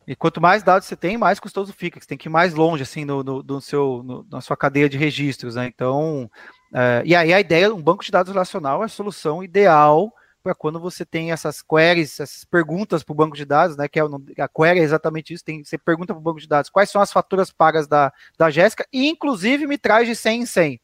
E 0.07 0.15
quanto 0.15 0.41
mais 0.41 0.63
dados 0.63 0.87
você 0.87 0.95
tem, 0.95 1.19
mais 1.19 1.41
custoso 1.41 1.73
fica. 1.73 2.01
Você 2.01 2.07
tem 2.07 2.17
que 2.17 2.29
ir 2.29 2.31
mais 2.31 2.55
longe, 2.55 2.83
assim, 2.83 3.05
no, 3.05 3.25
no, 3.25 3.43
no 3.43 3.61
seu, 3.61 4.03
no, 4.05 4.27
na 4.31 4.41
sua 4.41 4.57
cadeia 4.57 4.89
de 4.89 4.97
registros, 4.97 5.57
né? 5.57 5.67
Então, 5.67 6.31
é, 6.73 7.03
e 7.05 7.15
aí 7.15 7.33
a 7.35 7.41
ideia, 7.41 7.75
um 7.75 7.83
banco 7.83 8.05
de 8.05 8.13
dados 8.13 8.33
relacional 8.33 8.83
é 8.83 8.87
a 8.87 8.89
solução 8.89 9.43
ideal 9.43 10.13
para 10.47 10.55
quando 10.55 10.79
você 10.79 11.05
tem 11.05 11.33
essas 11.33 11.61
queries, 11.61 12.21
essas 12.21 12.45
perguntas 12.45 13.03
para 13.03 13.13
o 13.13 13.17
banco 13.17 13.37
de 13.37 13.45
dados, 13.45 13.77
né? 13.77 13.89
Que 13.89 13.99
é 13.99 14.03
a 14.03 14.49
query 14.49 14.79
é 14.79 14.85
exatamente 14.85 15.35
isso. 15.35 15.45
Tem, 15.45 15.65
você 15.65 15.77
pergunta 15.77 16.15
para 16.15 16.21
o 16.21 16.23
banco 16.23 16.39
de 16.39 16.47
dados 16.47 16.71
quais 16.71 16.89
são 16.89 17.03
as 17.03 17.11
faturas 17.11 17.51
pagas 17.51 17.89
da, 17.89 18.13
da 18.39 18.49
Jéssica, 18.49 18.87
e 18.93 19.09
inclusive 19.09 19.67
me 19.67 19.77
traz 19.77 20.07
de 20.07 20.15
100 20.15 20.43
em 20.43 20.47
100. 20.47 20.81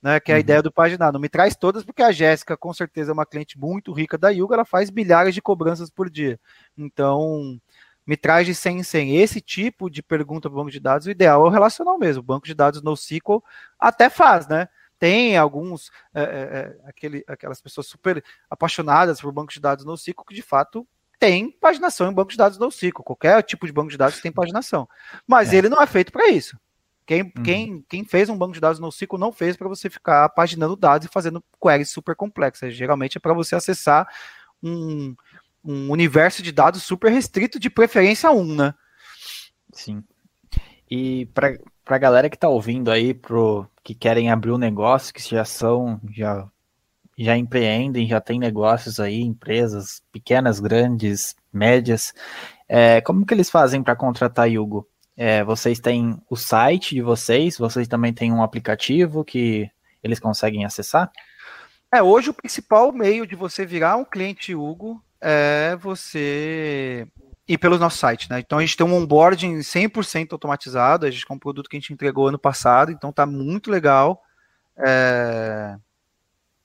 Né, 0.00 0.20
que 0.20 0.30
é 0.30 0.34
a 0.34 0.36
uhum. 0.36 0.40
ideia 0.40 0.62
do 0.62 0.70
paginado. 0.72 1.18
Me 1.18 1.28
traz 1.28 1.56
todas, 1.56 1.84
porque 1.84 2.02
a 2.02 2.12
Jéssica, 2.12 2.56
com 2.56 2.72
certeza, 2.72 3.10
é 3.10 3.12
uma 3.12 3.26
cliente 3.26 3.58
muito 3.58 3.92
rica 3.92 4.16
da 4.16 4.30
Yuga, 4.30 4.54
ela 4.54 4.64
faz 4.64 4.92
milhares 4.92 5.34
de 5.34 5.42
cobranças 5.42 5.90
por 5.90 6.08
dia. 6.08 6.38
Então, 6.78 7.60
me 8.08 8.16
traz 8.16 8.46
de 8.46 8.54
100 8.54 8.78
em 8.78 8.82
100. 8.82 9.16
Esse 9.18 9.38
tipo 9.38 9.90
de 9.90 10.02
pergunta 10.02 10.48
para 10.48 10.56
o 10.56 10.60
banco 10.60 10.70
de 10.70 10.80
dados, 10.80 11.06
o 11.06 11.10
ideal 11.10 11.44
é 11.44 11.46
o 11.46 11.52
relacional 11.52 11.98
mesmo. 11.98 12.20
O 12.20 12.24
banco 12.24 12.46
de 12.46 12.54
dados 12.54 12.82
NoSQL 12.82 13.44
até 13.78 14.08
faz, 14.08 14.48
né? 14.48 14.66
Tem 14.98 15.36
alguns, 15.36 15.90
é, 16.14 16.22
é, 16.22 16.88
aquele, 16.88 17.22
aquelas 17.28 17.60
pessoas 17.60 17.86
super 17.86 18.24
apaixonadas 18.48 19.20
por 19.20 19.30
banco 19.30 19.52
de 19.52 19.60
dados 19.60 19.84
NoSQL 19.84 20.24
que 20.26 20.34
de 20.34 20.40
fato 20.40 20.88
tem 21.20 21.50
paginação 21.50 22.10
em 22.10 22.14
banco 22.14 22.30
de 22.30 22.38
dados 22.38 22.56
NoSQL. 22.56 23.02
Qualquer 23.04 23.42
tipo 23.42 23.66
de 23.66 23.72
banco 23.74 23.90
de 23.90 23.98
dados 23.98 24.22
tem 24.22 24.32
paginação. 24.32 24.88
Mas 25.26 25.52
é. 25.52 25.56
ele 25.56 25.68
não 25.68 25.82
é 25.82 25.86
feito 25.86 26.10
para 26.10 26.30
isso. 26.30 26.58
Quem, 27.04 27.22
uhum. 27.22 27.42
quem, 27.44 27.84
quem 27.90 28.04
fez 28.06 28.30
um 28.30 28.38
banco 28.38 28.54
de 28.54 28.60
dados 28.60 28.80
NoSQL 28.80 29.18
não 29.18 29.32
fez 29.32 29.54
para 29.54 29.68
você 29.68 29.90
ficar 29.90 30.30
paginando 30.30 30.74
dados 30.74 31.06
e 31.06 31.10
fazendo 31.10 31.44
queries 31.62 31.90
super 31.90 32.16
complexas. 32.16 32.74
Geralmente 32.74 33.18
é 33.18 33.20
para 33.20 33.34
você 33.34 33.54
acessar 33.54 34.08
um, 34.62 35.14
um 35.68 35.90
universo 35.90 36.42
de 36.42 36.50
dados 36.50 36.82
super 36.82 37.12
restrito, 37.12 37.60
de 37.60 37.68
preferência 37.68 38.30
um, 38.30 38.54
né? 38.54 38.72
Sim. 39.70 40.02
E 40.90 41.26
para 41.26 41.58
a 41.86 41.98
galera 41.98 42.30
que 42.30 42.36
está 42.36 42.48
ouvindo 42.48 42.90
aí, 42.90 43.12
pro, 43.12 43.68
que 43.84 43.94
querem 43.94 44.30
abrir 44.30 44.50
um 44.50 44.56
negócio, 44.58 45.12
que 45.12 45.20
já 45.20 45.44
são, 45.44 46.00
já, 46.10 46.48
já 47.18 47.36
empreendem, 47.36 48.08
já 48.08 48.18
tem 48.18 48.38
negócios 48.38 48.98
aí, 48.98 49.20
empresas 49.20 50.02
pequenas, 50.10 50.58
grandes, 50.58 51.36
médias, 51.52 52.14
é, 52.66 53.02
como 53.02 53.26
que 53.26 53.34
eles 53.34 53.50
fazem 53.50 53.82
para 53.82 53.94
contratar 53.94 54.50
Yugo? 54.50 54.88
É, 55.14 55.44
vocês 55.44 55.80
têm 55.80 56.18
o 56.30 56.36
site 56.36 56.94
de 56.94 57.02
vocês, 57.02 57.58
vocês 57.58 57.86
também 57.86 58.14
têm 58.14 58.32
um 58.32 58.42
aplicativo 58.42 59.22
que 59.22 59.68
eles 60.02 60.18
conseguem 60.18 60.64
acessar? 60.64 61.10
É, 61.92 62.02
hoje 62.02 62.30
o 62.30 62.34
principal 62.34 62.90
meio 62.90 63.26
de 63.26 63.34
você 63.34 63.66
virar 63.66 63.96
um 63.96 64.04
cliente 64.04 64.54
Hugo 64.54 65.02
é 65.20 65.76
você 65.76 67.06
ir 67.46 67.58
pelo 67.58 67.78
nosso 67.78 67.98
site, 67.98 68.28
né? 68.30 68.40
Então 68.40 68.58
a 68.58 68.60
gente 68.60 68.76
tem 68.76 68.86
um 68.86 68.94
onboarding 68.94 69.58
100% 69.58 70.32
automatizado, 70.32 71.06
a 71.06 71.10
gente 71.10 71.26
tem 71.26 71.36
um 71.36 71.40
produto 71.40 71.68
que 71.68 71.76
a 71.76 71.80
gente 71.80 71.92
entregou 71.92 72.28
ano 72.28 72.38
passado, 72.38 72.92
então 72.92 73.12
tá 73.12 73.24
muito 73.24 73.70
legal. 73.70 74.22
É... 74.76 75.76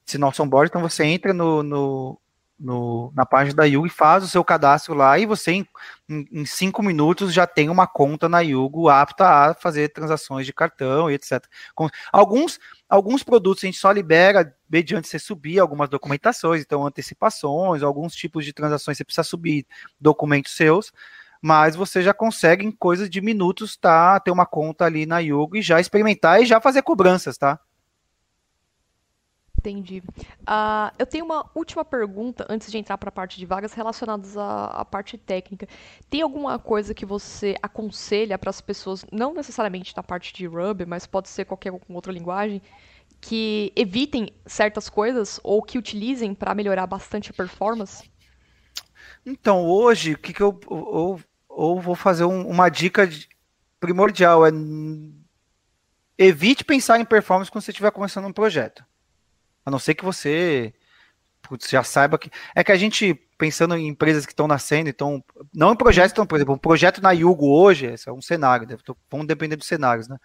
Esse 0.06 0.18
nosso 0.18 0.44
onboarding, 0.44 0.70
então 0.70 0.82
você 0.82 1.06
entra 1.06 1.34
no, 1.34 1.64
no, 1.64 2.20
no, 2.60 3.12
na 3.16 3.26
página 3.26 3.56
da 3.56 3.64
Yugo 3.66 3.88
e 3.88 3.90
faz 3.90 4.24
o 4.24 4.28
seu 4.28 4.44
cadastro 4.44 4.94
lá 4.94 5.18
e 5.18 5.26
você 5.26 5.52
em, 5.52 5.68
em, 6.10 6.46
cinco 6.46 6.82
minutos 6.84 7.34
já 7.34 7.46
tem 7.48 7.70
uma 7.70 7.88
conta 7.88 8.30
na 8.30 8.40
Yugo 8.40 8.90
apta 8.90 9.28
a 9.28 9.54
fazer 9.54 9.90
transações 9.90 10.46
de 10.46 10.54
cartão 10.54 11.10
e 11.10 11.16
etc. 11.16 11.44
Com, 11.76 11.90
alguns, 12.12 12.60
alguns 12.88 13.24
produtos 13.24 13.64
a 13.64 13.68
gente 13.68 13.78
só 13.78 13.92
libera 13.92 14.56
mediante 14.70 15.08
você 15.08 15.20
subir 15.20 15.60
algumas 15.60 15.90
documentações, 15.90 16.62
então 16.62 16.86
antecipações, 16.86 17.84
alguns 17.84 18.16
tipos 18.16 18.46
de 18.46 18.54
transações 18.54 18.98
você 18.98 19.04
precisa 19.04 19.24
subir 19.24 19.66
documentos 20.00 20.56
seus, 20.56 20.92
mas 21.42 21.76
você 21.76 22.02
já 22.02 22.14
consegue 22.14 22.66
em 22.66 22.72
coisas 22.72 23.10
de 23.10 23.20
minutos 23.20 23.76
tá, 23.76 24.20
ter 24.20 24.32
uma 24.32 24.46
conta 24.46 24.86
ali 24.86 25.06
na 25.06 25.20
Yugo 25.20 25.58
e 25.58 25.62
já 25.62 25.80
experimentar 25.80 26.42
e 26.42 26.46
já 26.46 26.62
fazer 26.62 26.82
cobranças, 26.84 27.38
tá? 27.38 27.60
Entendi. 29.64 30.04
Uh, 30.42 30.92
eu 31.00 31.06
tenho 31.06 31.24
uma 31.24 31.50
última 31.56 31.86
pergunta 31.86 32.46
antes 32.50 32.70
de 32.70 32.78
entrar 32.78 32.98
para 32.98 33.08
a 33.08 33.12
parte 33.14 33.40
de 33.40 33.46
vagas 33.46 33.72
relacionadas 33.72 34.36
à, 34.36 34.66
à, 34.66 34.84
parte 34.84 35.18
técnica. 35.18 35.66
Tem 36.10 36.22
alguma 36.22 36.60
coisa 36.60 36.94
que 36.94 37.06
você 37.06 37.56
aconselha 37.64 38.38
para 38.38 38.50
as 38.50 38.60
pessoas, 38.60 39.06
não 39.10 39.34
necessariamente 39.34 39.96
na 39.96 40.04
parte 40.04 40.34
de 40.34 40.46
Ruby, 40.46 40.86
mas 40.86 41.08
pode 41.08 41.30
ser 41.30 41.46
qualquer 41.46 41.72
outra 41.88 42.12
linguagem, 42.12 42.62
que 43.22 43.72
evitem 43.74 44.34
certas 44.46 44.90
coisas 44.90 45.40
ou 45.42 45.64
que 45.64 45.78
utilizem 45.78 46.36
para 46.36 46.54
melhorar 46.54 46.86
bastante 46.86 47.32
a 47.32 47.34
performance? 47.34 48.12
Então, 49.26 49.66
hoje, 49.66 50.16
o 50.16 50.18
que, 50.18 50.34
que 50.34 50.42
eu, 50.42 50.60
eu, 50.70 51.22
eu, 51.50 51.80
vou 51.80 51.96
fazer 51.96 52.26
um, 52.26 52.46
uma 52.50 52.68
dica 52.68 53.10
primordial 53.80 54.46
é 54.46 54.52
evite 56.18 56.66
pensar 56.66 57.00
em 57.00 57.06
performance 57.06 57.50
quando 57.50 57.64
você 57.64 57.72
estiver 57.72 57.92
começando 57.92 58.26
um 58.26 58.34
projeto. 58.34 58.84
A 59.66 59.72
não 59.72 59.80
ser 59.80 59.96
que 59.96 60.06
você 60.06 60.74
putz, 61.44 61.70
já 61.70 61.84
saiba 61.84 62.18
que. 62.18 62.32
É 62.56 62.64
que 62.64 62.72
a 62.72 62.78
gente, 62.78 63.14
pensando 63.38 63.76
em 63.76 63.88
empresas 63.88 64.26
que 64.26 64.32
estão 64.32 64.48
nascendo, 64.48 64.90
então. 64.90 65.24
Não 65.54 65.74
em 65.74 65.76
projetos, 65.76 66.14
então, 66.14 66.26
por 66.26 66.38
exemplo, 66.38 66.56
um 66.56 66.58
projeto 66.58 67.02
na 67.02 67.12
Yugo 67.12 67.48
hoje, 67.48 67.86
esse 67.86 68.10
é 68.10 68.14
um 68.14 68.22
cenário, 68.22 68.68
né? 68.68 68.76
vamos 69.12 69.28
depender 69.28 69.56
dos 69.56 69.68
cenários, 69.68 70.08
né? 70.08 70.18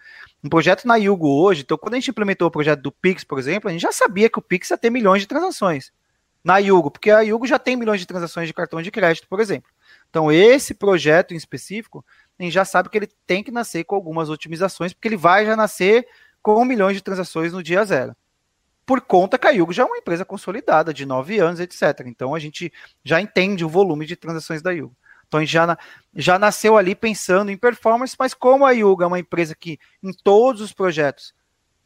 Um 0.43 0.49
projeto 0.49 0.87
na 0.87 0.95
Yugo 0.95 1.27
hoje, 1.27 1.61
então, 1.61 1.77
quando 1.77 1.93
a 1.93 1.97
gente 1.97 2.09
implementou 2.09 2.47
o 2.47 2.51
projeto 2.51 2.81
do 2.81 2.91
Pix, 2.91 3.23
por 3.23 3.37
exemplo, 3.37 3.69
a 3.69 3.71
gente 3.71 3.81
já 3.81 3.91
sabia 3.91 4.29
que 4.29 4.39
o 4.39 4.41
Pix 4.41 4.69
ia 4.71 4.77
ter 4.77 4.89
milhões 4.89 5.21
de 5.21 5.27
transações 5.27 5.91
na 6.43 6.57
Yugo, 6.57 6.89
porque 6.89 7.11
a 7.11 7.19
Yugo 7.19 7.45
já 7.45 7.59
tem 7.59 7.75
milhões 7.75 7.99
de 7.99 8.07
transações 8.07 8.47
de 8.47 8.53
cartão 8.53 8.81
de 8.81 8.89
crédito, 8.89 9.27
por 9.27 9.41
exemplo. 9.41 9.69
Então, 10.09 10.31
esse 10.31 10.73
projeto 10.73 11.33
em 11.33 11.37
específico, 11.37 12.03
a 12.39 12.43
gente 12.43 12.53
já 12.53 12.65
sabe 12.65 12.89
que 12.89 12.97
ele 12.97 13.09
tem 13.27 13.43
que 13.43 13.51
nascer 13.51 13.83
com 13.83 13.95
algumas 13.95 14.29
otimizações, 14.29 14.93
porque 14.93 15.07
ele 15.09 15.17
vai 15.17 15.45
já 15.45 15.55
nascer 15.55 16.07
com 16.41 16.63
milhões 16.63 16.95
de 16.95 17.03
transações 17.03 17.51
no 17.51 17.61
dia 17.61 17.83
zero 17.83 18.15
por 18.89 19.01
conta 19.01 19.37
que 19.37 19.45
a 19.45 19.51
Yugo 19.51 19.71
já 19.71 19.83
é 19.83 19.85
uma 19.85 19.99
empresa 19.99 20.25
consolidada, 20.25 20.91
de 20.91 21.05
nove 21.05 21.37
anos, 21.37 21.59
etc. 21.59 22.07
Então 22.07 22.33
a 22.33 22.39
gente 22.39 22.73
já 23.03 23.21
entende 23.21 23.63
o 23.63 23.69
volume 23.69 24.03
de 24.03 24.15
transações 24.15 24.63
da 24.63 24.71
Yugo. 24.71 24.95
Então 25.27 25.39
a 25.39 25.43
gente 25.43 25.53
já, 25.53 25.77
já 26.15 26.39
nasceu 26.39 26.75
ali 26.75 26.95
pensando 26.95 27.51
em 27.51 27.55
performance, 27.55 28.15
mas 28.17 28.33
como 28.33 28.65
a 28.65 28.71
Yugo 28.71 29.03
é 29.03 29.05
uma 29.05 29.19
empresa 29.19 29.53
que 29.53 29.77
em 30.01 30.11
todos 30.11 30.59
os 30.59 30.73
projetos 30.73 31.35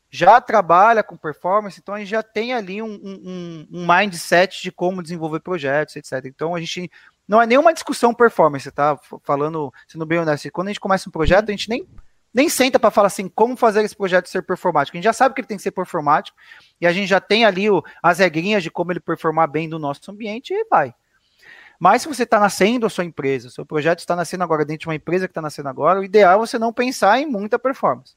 já 0.10 0.40
trabalha 0.40 1.04
com 1.04 1.18
performance, 1.18 1.78
então 1.78 1.94
a 1.94 2.00
gente 2.00 2.08
já 2.08 2.24
tem 2.24 2.54
ali 2.54 2.82
um, 2.82 2.94
um, 2.94 3.68
um 3.70 3.86
mindset 3.86 4.64
de 4.64 4.72
como 4.72 5.04
desenvolver 5.04 5.42
projetos, 5.42 5.98
etc. 5.98 6.24
Então 6.24 6.56
a 6.56 6.60
gente 6.62 6.90
não 7.28 7.42
é 7.42 7.46
nenhuma 7.46 7.74
discussão 7.74 8.14
performance, 8.14 8.72
tá? 8.72 8.98
Falando, 9.24 9.74
sendo 9.90 10.06
bem 10.06 10.20
honesto, 10.20 10.50
quando 10.54 10.70
a 10.70 10.72
gente 10.72 10.80
começa 10.80 11.10
um 11.10 11.12
projeto, 11.12 11.50
a 11.50 11.52
gente 11.52 11.68
nem 11.68 11.86
nem 12.34 12.50
senta 12.50 12.80
para 12.80 12.90
falar 12.90 13.08
assim, 13.08 13.30
como 13.30 13.56
fazer 13.56 13.84
esse 13.84 13.96
projeto 13.96 14.28
ser 14.28 14.42
performático. 14.44 14.96
A 14.96 14.98
gente 14.98 15.06
já 15.06 15.14
sabe 15.14 15.36
que 15.36 15.42
ele 15.42 15.48
tem 15.48 15.58
que 15.58 15.64
ser 15.64 15.72
performático, 15.72 16.38
e 16.82 16.88
a 16.88 16.92
gente 16.92 17.08
já 17.08 17.20
tem 17.20 17.46
ali 17.46 17.70
o, 17.70 17.84
as 18.02 18.20
regrinhas 18.20 18.64
de 18.64 18.72
como 18.72 18.92
ele 18.92 19.00
performar 19.00 19.48
bem 19.48 19.68
no 19.68 19.78
nosso 19.78 20.10
ambiente 20.10 20.54
e 20.54 20.66
vai. 20.70 20.94
Mas 21.80 22.02
se 22.02 22.08
você 22.08 22.24
está 22.24 22.40
nascendo 22.40 22.86
a 22.86 22.90
sua 22.90 23.04
empresa, 23.04 23.50
seu 23.50 23.66
projeto 23.66 24.00
está 24.00 24.16
nascendo 24.16 24.44
agora 24.44 24.64
dentro 24.64 24.82
de 24.82 24.88
uma 24.88 24.96
empresa 24.96 25.28
que 25.28 25.32
está 25.32 25.42
nascendo 25.42 25.70
agora, 25.70 26.00
o 26.00 26.04
ideal 26.04 26.34
é 26.34 26.38
você 26.38 26.58
não 26.58 26.72
pensar 26.72 27.20
em 27.20 27.26
muita 27.26 27.60
performance. 27.60 28.16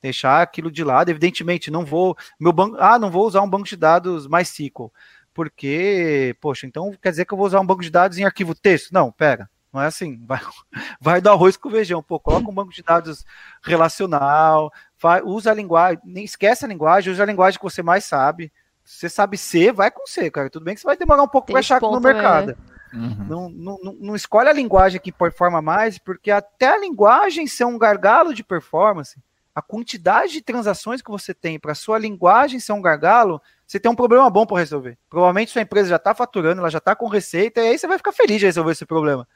Deixar 0.00 0.42
aquilo 0.42 0.70
de 0.70 0.84
lado, 0.84 1.08
evidentemente, 1.08 1.70
não 1.70 1.84
vou. 1.84 2.16
Meu 2.38 2.52
banco, 2.52 2.76
ah, 2.78 2.98
não 2.98 3.10
vou 3.10 3.26
usar 3.26 3.40
um 3.40 3.48
banco 3.48 3.64
de 3.66 3.76
dados 3.76 4.28
MySQL. 4.28 4.92
Porque, 5.32 6.36
poxa, 6.40 6.66
então 6.66 6.92
quer 7.02 7.10
dizer 7.10 7.24
que 7.24 7.34
eu 7.34 7.38
vou 7.38 7.46
usar 7.46 7.58
um 7.58 7.66
banco 7.66 7.82
de 7.82 7.90
dados 7.90 8.18
em 8.18 8.24
arquivo 8.24 8.54
texto? 8.54 8.92
Não, 8.92 9.10
pera. 9.10 9.50
Não 9.74 9.82
é 9.82 9.86
assim, 9.86 10.24
vai, 10.24 10.40
vai 11.00 11.20
do 11.20 11.28
arroz 11.28 11.56
com 11.56 11.68
feijão. 11.68 12.00
Pô, 12.00 12.20
coloca 12.20 12.48
um 12.48 12.54
banco 12.54 12.72
de 12.72 12.80
dados 12.80 13.26
relacional, 13.60 14.72
vai, 15.00 15.20
usa 15.20 15.50
a 15.50 15.54
linguagem, 15.54 16.00
nem 16.04 16.24
esquece 16.24 16.64
a 16.64 16.68
linguagem, 16.68 17.12
usa 17.12 17.24
a 17.24 17.26
linguagem 17.26 17.58
que 17.58 17.64
você 17.64 17.82
mais 17.82 18.04
sabe. 18.04 18.52
Se 18.84 19.00
você 19.00 19.08
sabe 19.08 19.36
C, 19.36 19.72
vai 19.72 19.90
com 19.90 20.06
C, 20.06 20.30
cara. 20.30 20.48
Tudo 20.48 20.64
bem 20.64 20.74
que 20.74 20.80
você 20.80 20.86
vai 20.86 20.96
demorar 20.96 21.24
um 21.24 21.28
pouco 21.28 21.48
para 21.50 21.58
achar 21.58 21.80
no 21.80 22.00
mercado. 22.00 22.52
É. 22.52 22.96
Uhum. 22.96 23.26
Não, 23.28 23.48
não, 23.48 23.78
não, 23.82 23.92
não, 23.94 24.14
escolhe 24.14 24.48
a 24.48 24.52
linguagem 24.52 25.00
que 25.00 25.10
performa 25.10 25.60
mais, 25.60 25.98
porque 25.98 26.30
até 26.30 26.68
a 26.68 26.78
linguagem 26.78 27.44
ser 27.44 27.64
um 27.64 27.76
gargalo 27.76 28.32
de 28.32 28.44
performance, 28.44 29.20
a 29.52 29.60
quantidade 29.60 30.32
de 30.32 30.42
transações 30.42 31.02
que 31.02 31.10
você 31.10 31.34
tem 31.34 31.58
para 31.58 31.74
sua 31.74 31.98
linguagem 31.98 32.60
ser 32.60 32.72
um 32.72 32.82
gargalo, 32.82 33.40
você 33.66 33.80
tem 33.80 33.90
um 33.90 33.94
problema 33.94 34.28
bom 34.28 34.44
para 34.44 34.58
resolver. 34.58 34.98
Provavelmente 35.08 35.50
sua 35.50 35.62
empresa 35.62 35.88
já 35.88 35.96
está 35.96 36.14
faturando, 36.14 36.60
ela 36.60 36.70
já 36.70 36.78
está 36.78 36.94
com 36.94 37.06
receita, 37.06 37.60
e 37.60 37.68
aí 37.68 37.78
você 37.78 37.86
vai 37.86 37.96
ficar 37.96 38.12
feliz 38.12 38.40
de 38.40 38.46
resolver 38.46 38.72
esse 38.72 38.84
problema. 38.84 39.26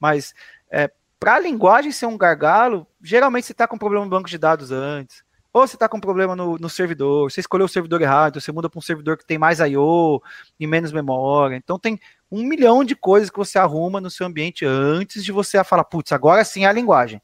Mas 0.00 0.34
é, 0.70 0.90
para 1.20 1.34
a 1.34 1.38
linguagem 1.38 1.92
ser 1.92 2.06
um 2.06 2.16
gargalo, 2.16 2.86
geralmente 3.02 3.46
você 3.46 3.52
está 3.52 3.68
com 3.68 3.76
problema 3.76 4.04
no 4.04 4.10
banco 4.10 4.28
de 4.28 4.38
dados 4.38 4.72
antes. 4.72 5.22
Ou 5.52 5.66
você 5.66 5.74
está 5.74 5.88
com 5.88 6.00
problema 6.00 6.36
no, 6.36 6.56
no, 6.56 6.70
servidor, 6.70 7.30
você 7.30 7.40
escolheu 7.40 7.66
o 7.66 7.68
servidor 7.68 8.00
errado, 8.00 8.40
você 8.40 8.52
muda 8.52 8.70
para 8.70 8.78
um 8.78 8.82
servidor 8.82 9.18
que 9.18 9.26
tem 9.26 9.36
mais 9.36 9.58
I/O 9.58 10.22
e 10.58 10.66
menos 10.66 10.92
memória. 10.92 11.56
Então 11.56 11.76
tem 11.76 11.98
um 12.30 12.44
milhão 12.44 12.84
de 12.84 12.94
coisas 12.94 13.30
que 13.30 13.36
você 13.36 13.58
arruma 13.58 14.00
no 14.00 14.08
seu 14.08 14.26
ambiente 14.26 14.64
antes 14.64 15.24
de 15.24 15.32
você 15.32 15.62
falar, 15.64 15.84
putz, 15.84 16.12
agora 16.12 16.44
sim 16.44 16.64
é 16.64 16.68
a 16.68 16.72
linguagem. 16.72 17.20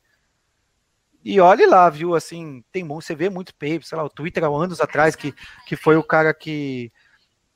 E 1.24 1.40
olhe 1.40 1.66
lá, 1.66 1.88
viu? 1.88 2.14
Assim, 2.16 2.64
tem 2.72 2.86
você 2.86 3.14
vê 3.14 3.30
muito 3.30 3.54
paper, 3.54 3.84
sei 3.84 3.96
lá, 3.96 4.04
o 4.04 4.10
Twitter 4.10 4.44
há 4.44 4.48
anos 4.48 4.80
atrás, 4.80 5.14
que, 5.14 5.32
que 5.64 5.76
foi 5.76 5.96
o 5.96 6.02
cara 6.02 6.34
que, 6.34 6.92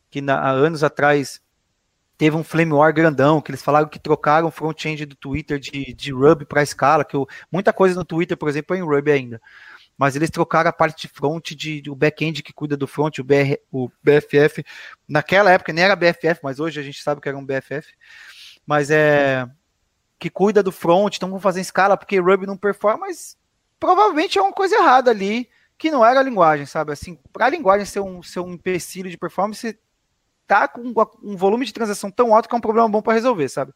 que 0.09 0.21
na, 0.21 0.39
há 0.39 0.51
anos 0.51 0.85
atrás 0.85 1.41
teve 2.21 2.37
um 2.37 2.45
flame 2.45 2.75
war 2.75 2.93
grandão, 2.93 3.41
que 3.41 3.51
eles 3.51 3.63
falaram 3.63 3.89
que 3.89 3.99
trocaram 3.99 4.47
o 4.47 4.51
front-end 4.51 5.07
do 5.07 5.17
Twitter 5.17 5.59
de, 5.59 5.95
de 5.95 6.13
Ruby 6.13 6.45
para 6.45 6.67
Scala, 6.67 7.03
que 7.03 7.17
eu, 7.17 7.27
muita 7.51 7.73
coisa 7.73 7.95
no 7.95 8.05
Twitter, 8.05 8.37
por 8.37 8.47
exemplo, 8.47 8.77
é 8.77 8.79
em 8.79 8.83
Ruby 8.83 9.11
ainda. 9.11 9.41
Mas 9.97 10.17
eles 10.17 10.29
trocaram 10.29 10.69
a 10.69 10.73
parte 10.73 11.09
de 11.09 11.15
front, 11.15 11.53
de, 11.53 11.81
de 11.81 11.91
o 11.91 11.95
back-end 11.95 12.43
que 12.43 12.53
cuida 12.53 12.77
do 12.77 12.87
front, 12.87 13.19
o, 13.21 13.25
BR, 13.25 13.57
o 13.73 13.89
BFF. 14.03 14.63
Naquela 15.09 15.51
época 15.51 15.73
nem 15.73 15.83
era 15.83 15.97
BFF, 15.97 16.41
mas 16.43 16.61
hoje 16.61 16.79
a 16.79 16.83
gente 16.83 17.03
sabe 17.03 17.23
que 17.23 17.29
era 17.29 17.39
um 17.39 17.45
BFF. 17.45 17.89
Mas 18.67 18.91
é 18.91 19.49
que 20.19 20.29
cuida 20.29 20.63
do 20.63 20.71
front, 20.71 21.17
então 21.17 21.31
vão 21.31 21.41
fazer 21.41 21.63
escala 21.63 21.97
porque 21.97 22.21
Ruby 22.21 22.47
não 22.47 22.59
performa, 22.59 23.07
mas 23.07 23.35
provavelmente 23.79 24.37
é 24.37 24.43
uma 24.43 24.53
coisa 24.53 24.77
errada 24.77 25.11
ali, 25.11 25.49
que 25.79 25.91
não 25.91 26.05
era 26.05 26.21
a 26.21 26.23
linguagem, 26.23 26.67
sabe? 26.67 26.93
Assim, 26.93 27.19
para 27.33 27.47
a 27.47 27.49
linguagem 27.49 27.87
ser 27.87 28.01
um, 28.01 28.23
ser 28.23 28.41
um 28.41 28.53
empecilho 28.53 29.09
de 29.09 29.17
performance, 29.17 29.79
tá 30.51 30.67
com 30.67 30.93
um 31.23 31.37
volume 31.37 31.65
de 31.65 31.73
transação 31.73 32.11
tão 32.11 32.35
alto 32.35 32.49
que 32.49 32.55
é 32.55 32.59
um 32.59 32.61
problema 32.61 32.89
bom 32.89 33.01
para 33.01 33.13
resolver, 33.13 33.49
sabe? 33.49 33.73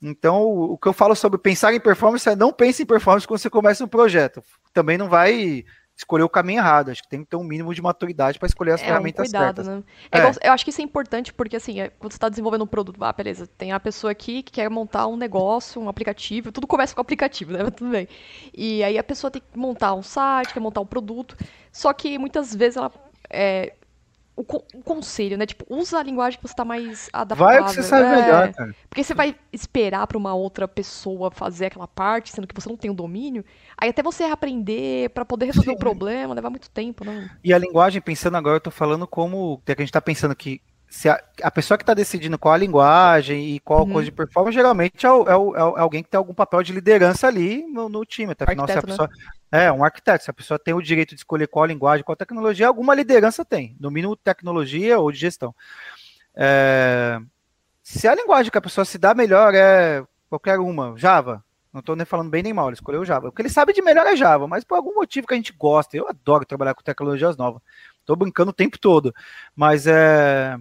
Então, 0.00 0.44
o 0.44 0.78
que 0.78 0.86
eu 0.86 0.92
falo 0.92 1.16
sobre 1.16 1.40
pensar 1.40 1.74
em 1.74 1.80
performance 1.80 2.28
é 2.28 2.36
não 2.36 2.52
pense 2.52 2.84
em 2.84 2.86
performance 2.86 3.26
quando 3.26 3.40
você 3.40 3.50
começa 3.50 3.84
um 3.84 3.88
projeto. 3.88 4.40
Também 4.72 4.96
não 4.96 5.08
vai 5.08 5.64
escolher 5.96 6.22
o 6.22 6.28
caminho 6.28 6.60
errado. 6.60 6.92
Acho 6.92 7.02
que 7.02 7.08
tem 7.08 7.24
que 7.24 7.30
ter 7.30 7.34
um 7.34 7.42
mínimo 7.42 7.74
de 7.74 7.82
maturidade 7.82 8.38
para 8.38 8.46
escolher 8.46 8.74
as 8.74 8.80
é, 8.80 8.84
ferramentas 8.84 9.28
um 9.28 9.32
cuidado, 9.32 9.64
certas. 9.64 9.66
Né? 9.66 9.82
É. 10.12 10.18
É. 10.20 10.48
eu 10.48 10.52
acho 10.52 10.62
que 10.64 10.70
isso 10.70 10.80
é 10.80 10.84
importante 10.84 11.32
porque, 11.32 11.56
assim, 11.56 11.80
é, 11.80 11.88
quando 11.88 12.12
você 12.12 12.16
está 12.16 12.28
desenvolvendo 12.28 12.62
um 12.62 12.66
produto, 12.68 13.02
ah, 13.02 13.12
beleza, 13.12 13.48
tem 13.58 13.72
a 13.72 13.80
pessoa 13.80 14.12
aqui 14.12 14.44
que 14.44 14.52
quer 14.52 14.70
montar 14.70 15.08
um 15.08 15.16
negócio, 15.16 15.82
um 15.82 15.88
aplicativo, 15.88 16.52
tudo 16.52 16.68
começa 16.68 16.94
com 16.94 17.00
aplicativo, 17.00 17.50
né? 17.52 17.64
Mas 17.64 17.74
tudo 17.74 17.90
bem. 17.90 18.06
E 18.54 18.84
aí 18.84 18.96
a 18.96 19.02
pessoa 19.02 19.32
tem 19.32 19.42
que 19.42 19.58
montar 19.58 19.94
um 19.94 20.02
site, 20.04 20.54
quer 20.54 20.60
montar 20.60 20.80
um 20.80 20.86
produto, 20.86 21.36
só 21.72 21.92
que 21.92 22.16
muitas 22.18 22.54
vezes 22.54 22.76
ela 22.76 22.92
o, 24.38 24.42
o, 24.42 24.82
conselho, 24.84 25.36
né? 25.36 25.44
Tipo, 25.44 25.66
usa 25.68 25.98
a 25.98 26.02
linguagem 26.02 26.38
que 26.38 26.46
você 26.46 26.54
tá 26.54 26.64
mais 26.64 27.10
adaptável. 27.12 27.44
Vai 27.44 27.60
o 27.60 27.64
que 27.64 27.74
você 27.74 27.82
sabe 27.82 28.04
é, 28.04 28.22
melhor, 28.22 28.52
cara. 28.52 28.74
Porque 28.88 29.02
você 29.02 29.12
vai 29.12 29.34
esperar 29.52 30.06
para 30.06 30.16
uma 30.16 30.32
outra 30.32 30.68
pessoa 30.68 31.28
fazer 31.28 31.66
aquela 31.66 31.88
parte, 31.88 32.30
sendo 32.30 32.46
que 32.46 32.54
você 32.54 32.68
não 32.68 32.76
tem 32.76 32.88
o 32.88 32.94
domínio. 32.94 33.44
Aí 33.76 33.90
até 33.90 34.00
você 34.00 34.22
aprender 34.24 35.10
para 35.10 35.24
poder 35.24 35.46
resolver 35.46 35.72
o 35.72 35.74
um 35.74 35.78
problema, 35.78 36.34
leva 36.34 36.48
muito 36.48 36.70
tempo, 36.70 37.04
né? 37.04 37.28
E 37.42 37.52
a 37.52 37.58
linguagem, 37.58 38.00
pensando 38.00 38.36
agora, 38.36 38.56
eu 38.56 38.60
tô 38.60 38.70
falando 38.70 39.06
como. 39.08 39.60
Que 39.64 39.72
a 39.72 39.76
gente 39.76 39.92
tá 39.92 40.00
pensando 40.00 40.36
que 40.36 40.60
se 40.88 41.08
a, 41.08 41.22
a 41.42 41.50
pessoa 41.50 41.76
que 41.76 41.82
está 41.82 41.92
decidindo 41.92 42.38
qual 42.38 42.54
a 42.54 42.58
linguagem 42.58 43.54
e 43.54 43.60
qual 43.60 43.84
uhum. 43.84 43.92
coisa 43.92 44.06
de 44.06 44.12
performance, 44.12 44.54
geralmente 44.54 45.04
é, 45.04 45.10
o, 45.10 45.28
é, 45.28 45.36
o, 45.36 45.56
é, 45.56 45.80
alguém 45.80 46.02
que 46.02 46.08
tem 46.08 46.16
algum 46.16 46.32
papel 46.32 46.62
de 46.62 46.72
liderança 46.72 47.26
ali 47.26 47.66
no, 47.66 47.88
no 47.88 48.04
time. 48.06 48.32
Até 48.32 48.44
afinal, 48.44 48.66
se 48.66 48.72
a 48.72 48.76
né? 48.76 48.82
pessoa. 48.82 49.08
Né? 49.52 49.64
É, 49.66 49.72
um 49.72 49.84
arquiteto. 49.84 50.24
Se 50.24 50.30
a 50.30 50.34
pessoa 50.34 50.58
tem 50.58 50.72
o 50.72 50.80
direito 50.80 51.10
de 51.10 51.20
escolher 51.20 51.46
qual 51.46 51.66
linguagem, 51.66 52.04
qual 52.04 52.16
tecnologia, 52.16 52.66
alguma 52.66 52.94
liderança 52.94 53.44
tem. 53.44 53.76
No 53.78 53.90
mínimo, 53.90 54.16
tecnologia 54.16 54.98
ou 54.98 55.12
de 55.12 55.18
gestão. 55.18 55.54
É, 56.34 57.20
se 57.82 58.08
a 58.08 58.14
linguagem 58.14 58.50
que 58.50 58.58
a 58.58 58.62
pessoa 58.62 58.84
se 58.84 58.96
dá 58.96 59.14
melhor 59.14 59.54
é 59.54 60.02
qualquer 60.30 60.58
uma, 60.58 60.96
Java. 60.96 61.44
Não 61.70 61.80
estou 61.80 61.94
nem 61.94 62.06
falando 62.06 62.30
bem 62.30 62.42
nem 62.42 62.54
mal, 62.54 62.68
ele 62.68 62.74
escolheu 62.74 63.04
Java. 63.04 63.28
O 63.28 63.32
que 63.32 63.42
ele 63.42 63.50
sabe 63.50 63.74
de 63.74 63.82
melhor 63.82 64.06
é 64.06 64.16
Java, 64.16 64.48
mas 64.48 64.64
por 64.64 64.76
algum 64.76 64.94
motivo 64.94 65.26
que 65.26 65.34
a 65.34 65.36
gente 65.36 65.52
gosta. 65.52 65.98
Eu 65.98 66.08
adoro 66.08 66.46
trabalhar 66.46 66.74
com 66.74 66.82
tecnologias 66.82 67.36
novas. 67.36 67.60
Estou 68.00 68.16
brincando 68.16 68.50
o 68.50 68.54
tempo 68.54 68.78
todo. 68.78 69.14
Mas 69.54 69.86
é 69.86 70.58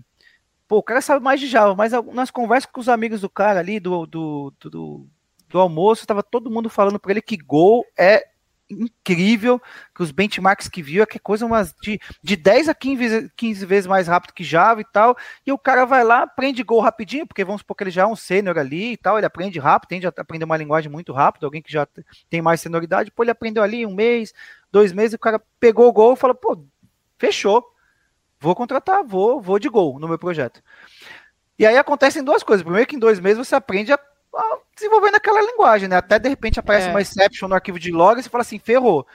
Pô, 0.68 0.78
o 0.78 0.84
cara 0.84 1.02
sabe 1.02 1.24
mais 1.24 1.40
de 1.40 1.48
Java, 1.48 1.76
mas 1.76 1.94
nas 2.14 2.30
conversas 2.30 2.70
com 2.70 2.82
os 2.82 2.90
amigos 2.90 3.22
do 3.22 3.30
cara 3.30 3.60
ali, 3.60 3.80
do, 3.80 4.06
do, 4.06 4.54
do, 4.60 5.08
do 5.48 5.60
almoço, 5.60 6.06
tava 6.06 6.22
todo 6.22 6.52
mundo 6.52 6.70
falando 6.70 7.00
para 7.00 7.12
ele 7.12 7.22
que 7.22 7.38
Go 7.38 7.86
é 7.98 8.28
incrível, 8.70 9.62
que 9.96 10.04
os 10.04 10.12
benchmarks 10.12 10.68
que 10.68 10.82
viu 10.82 11.02
é 11.02 11.06
que 11.06 11.18
é 11.18 11.20
coisa 11.20 11.46
umas 11.46 11.74
de, 11.82 12.00
de 12.22 12.36
10 12.36 12.70
a 12.70 12.76
15, 12.76 13.32
15 13.36 13.66
vezes 13.66 13.88
mais 13.88 14.08
rápido 14.08 14.34
que 14.34 14.44
Java 14.44 14.82
e 14.82 14.86
tal, 14.86 15.16
e 15.46 15.52
o 15.52 15.58
cara 15.58 15.86
vai 15.86 16.04
lá, 16.04 16.24
aprende 16.24 16.64
Go 16.64 16.80
rapidinho, 16.80 17.26
porque 17.26 17.46
vamos 17.46 17.62
supor 17.62 17.78
que 17.78 17.84
ele 17.86 17.92
já 17.92 18.04
é 18.04 18.06
um 18.06 18.16
sênior 18.16 18.58
ali 18.58 18.94
e 18.94 18.98
tal, 18.98 19.18
ele 19.18 19.26
aprende 19.26 19.58
rápido, 19.60 19.90
tende 19.90 20.06
a 20.06 20.10
aprender 20.10 20.46
uma 20.46 20.58
linguagem 20.58 20.92
muito 20.92 21.14
rápido, 21.14 21.46
alguém 21.46 21.62
que 21.62 21.72
já 21.72 21.88
tem 22.30 22.42
mais 22.42 22.60
senioridade, 22.60 23.12
pô, 23.12 23.24
ele 23.24 23.32
aprendeu 23.32 23.64
ali 23.64 23.86
um 23.86 23.96
mês, 23.96 24.34
dois 24.72 24.92
meses, 24.92 25.14
o 25.14 25.20
cara 25.20 25.42
pegou 25.60 25.88
o 25.88 25.94
Go 25.94 26.14
e 26.14 26.18
falou, 26.18 26.36
pô, 26.36 26.62
fechou, 27.18 27.66
vou 28.40 28.56
contratar, 28.56 29.04
vou, 29.04 29.42
vou 29.42 29.60
de 29.60 29.70
Go 29.70 30.00
no 30.00 30.08
meu 30.08 30.18
projeto. 30.18 30.62
E 31.58 31.66
aí 31.66 31.78
acontecem 31.78 32.24
duas 32.24 32.44
coisas, 32.44 32.64
primeiro 32.64 32.88
que 32.88 32.96
em 32.96 33.00
dois 33.00 33.20
meses 33.20 33.38
você 33.38 33.56
aprende 33.56 33.92
a 33.92 34.00
desenvolvendo 34.76 35.16
aquela 35.16 35.42
linguagem, 35.42 35.88
né? 35.88 35.96
Até 35.96 36.20
de 36.20 36.30
repente 36.30 36.60
aparece 36.60 36.88
é. 36.88 36.90
uma 36.92 37.02
exception 37.02 37.48
no 37.48 37.56
arquivo 37.56 37.80
de 37.80 37.92
log 37.92 38.20
e 38.20 38.24
você 38.24 38.30
fala 38.30 38.44
assim, 38.44 38.60
ferrou. 38.60 39.08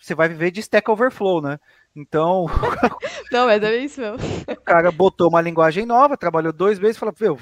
Você 0.00 0.14
vai 0.14 0.28
viver 0.28 0.50
de 0.50 0.60
Stack 0.60 0.90
Overflow, 0.90 1.42
né? 1.42 1.60
Então. 1.94 2.46
Não, 3.30 3.46
mas 3.46 3.62
é 3.62 3.76
isso 3.76 4.00
mesmo. 4.00 4.18
O 4.48 4.60
cara 4.62 4.90
botou 4.90 5.28
uma 5.28 5.42
linguagem 5.42 5.84
nova, 5.84 6.16
trabalhou 6.16 6.52
dois 6.52 6.78
meses 6.78 6.96
e 6.96 6.98
falou: 7.00 7.14
Meu, 7.20 7.38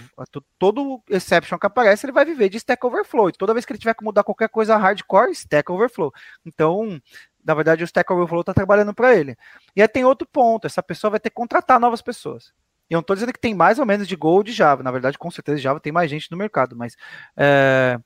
todo 0.59 1.01
exception 1.09 1.59
que 1.59 1.67
aparece, 1.67 2.05
ele 2.05 2.13
vai 2.13 2.25
viver 2.25 2.49
de 2.49 2.57
Stack 2.57 2.85
Overflow. 2.85 3.29
E 3.29 3.33
toda 3.33 3.53
vez 3.53 3.65
que 3.65 3.73
ele 3.73 3.79
tiver 3.79 3.95
que 3.95 4.05
mudar 4.05 4.25
qualquer 4.25 4.49
coisa 4.49 4.77
hardcore, 4.77 5.31
Stack 5.33 5.71
Overflow. 5.71 6.13
Então, 6.45 7.01
na 7.49 7.55
verdade, 7.55 7.83
o 7.83 7.87
Stack 7.87 8.13
Overflow 8.13 8.43
está 8.43 8.53
trabalhando 8.53 8.93
para 8.93 9.17
ele. 9.17 9.35
E 9.75 9.81
aí 9.81 9.89
tem 9.89 10.05
outro 10.05 10.29
ponto: 10.31 10.67
essa 10.67 10.83
pessoa 10.83 11.13
vai 11.13 11.19
ter 11.19 11.31
que 11.31 11.35
contratar 11.35 11.81
novas 11.81 12.03
pessoas. 12.03 12.53
E 12.91 12.93
eu 12.93 12.99
não 12.99 13.01
estou 13.01 13.17
dizendo 13.17 13.33
que 13.33 13.41
tem 13.41 13.55
mais 13.55 13.79
ou 13.79 13.87
menos 13.87 14.07
de 14.07 14.15
Go 14.15 14.43
de 14.43 14.53
Java. 14.53 14.83
Na 14.83 14.91
verdade, 14.91 15.17
com 15.17 15.31
certeza, 15.31 15.59
Java 15.59 15.81
tem 15.81 15.91
mais 15.91 16.11
gente 16.11 16.31
no 16.31 16.37
mercado. 16.37 16.77
Mas, 16.77 16.95
é, 17.35 17.99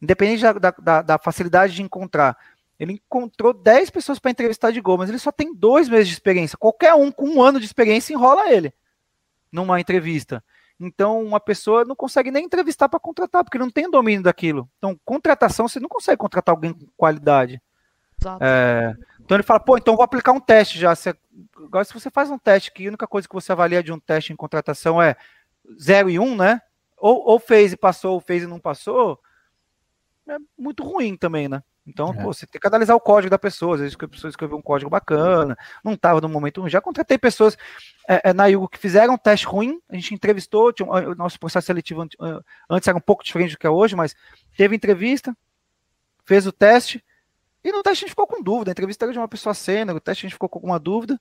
independente 0.00 0.42
da, 0.42 0.70
da, 0.72 1.02
da, 1.02 1.18
facilidade 1.18 1.74
de 1.74 1.82
encontrar, 1.82 2.36
ele 2.76 2.94
encontrou 2.94 3.52
10 3.52 3.90
pessoas 3.90 4.18
para 4.18 4.32
entrevistar 4.32 4.72
de 4.72 4.80
Go, 4.80 4.98
mas 4.98 5.08
ele 5.08 5.18
só 5.20 5.30
tem 5.30 5.54
dois 5.54 5.88
meses 5.88 6.08
de 6.08 6.14
experiência. 6.14 6.58
Qualquer 6.58 6.94
um 6.94 7.12
com 7.12 7.28
um 7.28 7.40
ano 7.40 7.60
de 7.60 7.66
experiência 7.66 8.12
enrola 8.12 8.52
ele 8.52 8.74
numa 9.52 9.80
entrevista. 9.80 10.42
Então, 10.80 11.22
uma 11.22 11.38
pessoa 11.38 11.84
não 11.84 11.94
consegue 11.94 12.32
nem 12.32 12.46
entrevistar 12.46 12.88
para 12.88 12.98
contratar, 12.98 13.44
porque 13.44 13.58
não 13.58 13.70
tem 13.70 13.88
domínio 13.88 14.24
daquilo. 14.24 14.68
Então, 14.78 14.98
contratação, 15.04 15.68
você 15.68 15.78
não 15.78 15.88
consegue 15.88 16.16
contratar 16.16 16.52
alguém 16.52 16.72
com 16.72 16.86
qualidade. 16.96 17.62
É, 18.40 18.94
então 19.20 19.36
ele 19.36 19.42
fala, 19.42 19.60
pô, 19.60 19.76
então 19.76 19.96
vou 19.96 20.04
aplicar 20.04 20.32
um 20.32 20.40
teste 20.40 20.78
já. 20.78 20.94
Você, 20.94 21.14
agora, 21.56 21.84
se 21.84 21.94
você 21.94 22.10
faz 22.10 22.30
um 22.30 22.38
teste 22.38 22.72
que 22.72 22.86
a 22.86 22.88
única 22.88 23.06
coisa 23.06 23.28
que 23.28 23.34
você 23.34 23.52
avalia 23.52 23.82
de 23.82 23.92
um 23.92 23.98
teste 23.98 24.32
em 24.32 24.36
contratação 24.36 25.00
é 25.00 25.16
0 25.80 26.10
e 26.10 26.18
1, 26.18 26.22
um, 26.22 26.36
né? 26.36 26.60
Ou, 26.98 27.26
ou 27.26 27.38
fez 27.38 27.72
e 27.72 27.76
passou, 27.76 28.14
ou 28.14 28.20
fez 28.20 28.42
e 28.42 28.46
não 28.46 28.60
passou, 28.60 29.18
é 30.28 30.36
muito 30.56 30.82
ruim 30.82 31.16
também, 31.16 31.48
né? 31.48 31.62
Então, 31.86 32.10
é. 32.10 32.22
pô, 32.22 32.32
você 32.32 32.46
tem 32.46 32.60
que 32.60 32.66
analisar 32.66 32.94
o 32.94 33.00
código 33.00 33.30
da 33.30 33.38
pessoa. 33.38 33.74
Às 33.74 33.80
vezes 33.80 33.96
a 34.00 34.08
pessoa 34.08 34.28
escreveu 34.28 34.56
um 34.56 34.62
código 34.62 34.88
bacana, 34.88 35.56
não 35.84 35.94
estava 35.94 36.20
no 36.20 36.28
momento 36.28 36.60
ruim. 36.60 36.70
Já 36.70 36.80
contratei 36.80 37.18
pessoas 37.18 37.56
é, 38.08 38.30
é, 38.30 38.32
na 38.32 38.46
Yugo 38.46 38.68
que 38.68 38.78
fizeram 38.78 39.14
um 39.14 39.18
teste 39.18 39.46
ruim, 39.46 39.80
a 39.88 39.94
gente 39.94 40.14
entrevistou, 40.14 40.72
tinha, 40.72 40.88
o 40.88 41.14
nosso 41.14 41.38
processo 41.38 41.66
seletivo 41.66 42.06
antes 42.70 42.88
era 42.88 42.96
um 42.96 43.00
pouco 43.00 43.24
diferente 43.24 43.52
do 43.52 43.58
que 43.58 43.66
é 43.66 43.70
hoje, 43.70 43.96
mas 43.96 44.14
teve 44.56 44.76
entrevista, 44.76 45.36
fez 46.24 46.46
o 46.46 46.52
teste, 46.52 47.04
e 47.64 47.70
no 47.70 47.82
teste 47.82 48.04
a 48.04 48.06
gente 48.06 48.10
ficou 48.10 48.26
com 48.26 48.42
dúvida. 48.42 48.70
A 48.70 48.72
entrevista 48.72 49.04
era 49.04 49.12
de 49.12 49.18
uma 49.18 49.28
pessoa 49.28 49.54
cena, 49.54 49.92
no 49.92 50.00
teste 50.00 50.26
a 50.26 50.28
gente 50.28 50.34
ficou 50.34 50.48
com 50.48 50.58
alguma 50.58 50.78
dúvida. 50.78 51.20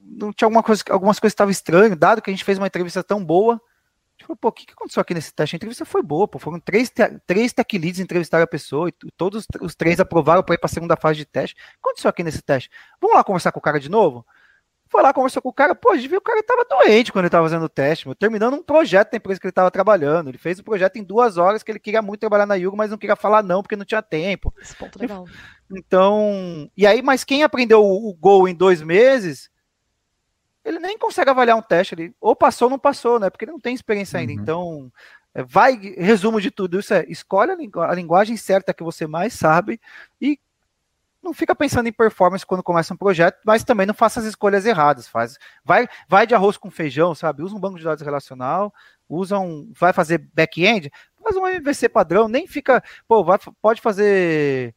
Não 0.00 0.32
tinha 0.32 0.46
alguma 0.46 0.62
coisa, 0.62 0.82
algumas 0.90 1.18
coisas 1.18 1.32
estavam 1.32 1.50
estranhas, 1.50 1.96
dado 1.96 2.22
que 2.22 2.30
a 2.30 2.32
gente 2.32 2.44
fez 2.44 2.58
uma 2.58 2.66
entrevista 2.66 3.02
tão 3.02 3.24
boa. 3.24 3.60
Falou, 4.22 4.36
pô, 4.36 4.48
o 4.48 4.52
que, 4.52 4.66
que 4.66 4.72
aconteceu 4.72 5.00
aqui 5.00 5.14
nesse 5.14 5.32
teste? 5.32 5.54
A 5.54 5.58
entrevista 5.58 5.84
foi 5.84 6.02
boa, 6.02 6.26
pô. 6.26 6.38
Foram 6.38 6.58
três, 6.58 6.90
três 7.26 7.52
tech 7.52 7.78
leads 7.78 8.00
entrevistaram 8.00 8.44
a 8.44 8.46
pessoa 8.46 8.88
e 8.88 8.92
todos 9.16 9.46
os 9.60 9.74
três 9.74 10.00
aprovaram 10.00 10.42
para 10.42 10.54
ir 10.54 10.58
para 10.58 10.66
a 10.66 10.72
segunda 10.72 10.96
fase 10.96 11.18
de 11.18 11.26
teste. 11.26 11.54
O 11.54 11.56
que 11.56 11.78
aconteceu 11.80 12.08
aqui 12.10 12.22
nesse 12.22 12.42
teste? 12.42 12.70
Vamos 13.00 13.16
lá 13.16 13.22
conversar 13.22 13.52
com 13.52 13.58
o 13.58 13.62
cara 13.62 13.78
de 13.78 13.90
novo? 13.90 14.26
Foi 14.88 15.02
lá, 15.02 15.12
conversou 15.12 15.42
com 15.42 15.48
o 15.48 15.52
cara, 15.52 15.74
pô, 15.74 15.90
a 15.90 15.96
gente 15.96 16.08
viu 16.08 16.20
que 16.20 16.30
o 16.30 16.32
cara 16.32 16.40
estava 16.40 16.64
doente 16.64 17.10
quando 17.10 17.24
ele 17.24 17.28
estava 17.28 17.44
fazendo 17.44 17.64
o 17.64 17.68
teste, 17.68 18.06
meu, 18.06 18.14
terminando 18.14 18.54
um 18.54 18.62
projeto 18.62 19.10
da 19.10 19.16
empresa 19.16 19.40
que 19.40 19.46
ele 19.46 19.50
estava 19.50 19.70
trabalhando. 19.70 20.28
Ele 20.28 20.38
fez 20.38 20.58
o 20.58 20.64
projeto 20.64 20.96
em 20.96 21.02
duas 21.02 21.36
horas, 21.36 21.62
que 21.62 21.72
ele 21.72 21.80
queria 21.80 22.00
muito 22.00 22.20
trabalhar 22.20 22.46
na 22.46 22.54
Yugo, 22.54 22.76
mas 22.76 22.90
não 22.90 22.98
queria 22.98 23.16
falar 23.16 23.42
não, 23.42 23.62
porque 23.62 23.74
não 23.74 23.84
tinha 23.84 24.00
tempo. 24.00 24.54
Esse 24.60 24.76
ponto 24.76 24.98
legal. 24.98 25.24
Então, 25.70 26.70
e 26.76 26.86
aí, 26.86 27.02
mas 27.02 27.24
quem 27.24 27.42
aprendeu 27.42 27.82
o, 27.82 28.08
o 28.08 28.14
Go 28.14 28.46
em 28.46 28.54
dois 28.54 28.80
meses, 28.80 29.50
ele 30.64 30.78
nem 30.78 30.96
consegue 30.96 31.30
avaliar 31.30 31.56
um 31.56 31.62
teste, 31.62 31.94
ele 31.94 32.14
ou 32.20 32.36
passou 32.36 32.66
ou 32.66 32.70
não 32.70 32.78
passou, 32.78 33.18
né? 33.18 33.28
Porque 33.28 33.44
ele 33.44 33.52
não 33.52 33.60
tem 33.60 33.74
experiência 33.74 34.20
ainda. 34.20 34.32
Uhum. 34.32 34.40
Então, 34.40 34.92
é, 35.34 35.42
vai, 35.42 35.76
resumo 35.98 36.40
de 36.40 36.50
tudo 36.50 36.78
isso 36.78 36.94
é, 36.94 37.04
escolhe 37.08 37.52
a, 37.52 37.90
a 37.90 37.94
linguagem 37.94 38.36
certa 38.36 38.72
que 38.72 38.82
você 38.82 39.06
mais 39.06 39.34
sabe 39.34 39.80
e 40.20 40.38
não 41.26 41.34
fica 41.34 41.54
pensando 41.54 41.88
em 41.88 41.92
performance 41.92 42.46
quando 42.46 42.62
começa 42.62 42.94
um 42.94 42.96
projeto, 42.96 43.38
mas 43.44 43.64
também 43.64 43.86
não 43.86 43.92
faça 43.94 44.20
as 44.20 44.26
escolhas 44.26 44.64
erradas. 44.64 45.08
Faz, 45.08 45.36
vai, 45.64 45.88
vai 46.08 46.26
de 46.26 46.34
arroz 46.34 46.56
com 46.56 46.70
feijão, 46.70 47.14
sabe? 47.14 47.42
Usa 47.42 47.54
um 47.54 47.60
banco 47.60 47.78
de 47.78 47.84
dados 47.84 48.04
relacional, 48.04 48.72
usa 49.08 49.38
um, 49.38 49.70
vai 49.74 49.92
fazer 49.92 50.18
back-end, 50.32 50.90
faz 51.22 51.36
um 51.36 51.46
MVC 51.46 51.88
padrão, 51.88 52.28
nem 52.28 52.46
fica, 52.46 52.82
pô, 53.08 53.24
vai, 53.24 53.38
pode 53.60 53.80
fazer 53.80 54.74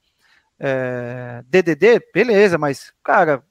é, 0.59 1.43
DDD, 1.47 2.01
beleza, 2.13 2.57
mas 2.57 2.91
cara, 3.03 3.43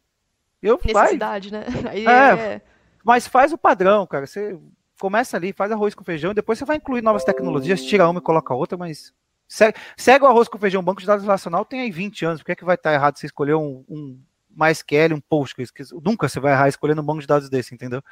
eu 0.61 0.79
necessidade, 0.85 1.51
vai, 1.51 1.61
né? 1.61 1.67
Aí 1.89 2.07
é, 2.07 2.55
é... 2.55 2.63
Mas 3.05 3.27
faz 3.27 3.53
o 3.53 3.59
padrão, 3.59 4.07
cara. 4.07 4.27
Você 4.27 4.59
começa 5.01 5.37
ali, 5.37 5.53
faz 5.53 5.71
arroz 5.71 5.95
com 5.95 6.05
feijão, 6.05 6.35
depois 6.35 6.59
você 6.59 6.65
vai 6.65 6.77
incluir 6.77 7.01
novas 7.01 7.25
tecnologias, 7.25 7.83
tira 7.83 8.09
uma 8.09 8.19
e 8.19 8.23
coloca 8.23 8.53
outra, 8.53 8.77
mas 8.77 9.15
Segue, 9.49 9.79
segue, 9.97 10.25
o 10.25 10.29
arroz 10.29 10.47
com 10.47 10.59
feijão, 10.59 10.83
banco 10.83 11.01
de 11.01 11.07
dados 11.07 11.25
relacional 11.25 11.65
tem 11.65 11.81
aí 11.81 11.91
20 11.91 12.25
anos. 12.27 12.41
Por 12.41 12.47
que, 12.47 12.53
é 12.53 12.57
que 12.57 12.65
vai 12.65 12.75
estar 12.75 12.93
errado 12.93 13.17
você 13.17 13.27
escolher 13.27 13.55
um, 13.55 13.83
um 13.89 14.21
MySQL, 14.51 15.15
um 15.15 15.21
Postgres? 15.21 15.73
Nunca 16.05 16.29
você 16.29 16.39
vai 16.39 16.53
errar 16.53 16.69
escolhendo 16.69 17.01
um 17.01 17.05
banco 17.05 17.21
de 17.21 17.27
dados 17.27 17.49
desse, 17.49 17.75
entendeu? 17.75 18.03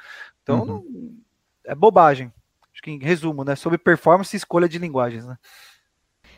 Então, 0.41 0.59
uhum. 0.61 0.65
não, 0.65 1.15
é 1.63 1.75
bobagem. 1.75 2.33
Acho 2.73 2.81
que 2.81 2.89
em 2.89 2.99
resumo, 2.99 3.43
né? 3.43 3.55
Sobre 3.55 3.77
performance 3.77 4.35
e 4.35 4.37
escolha 4.37 4.67
de 4.67 4.79
linguagens, 4.79 5.25
né? 5.25 5.37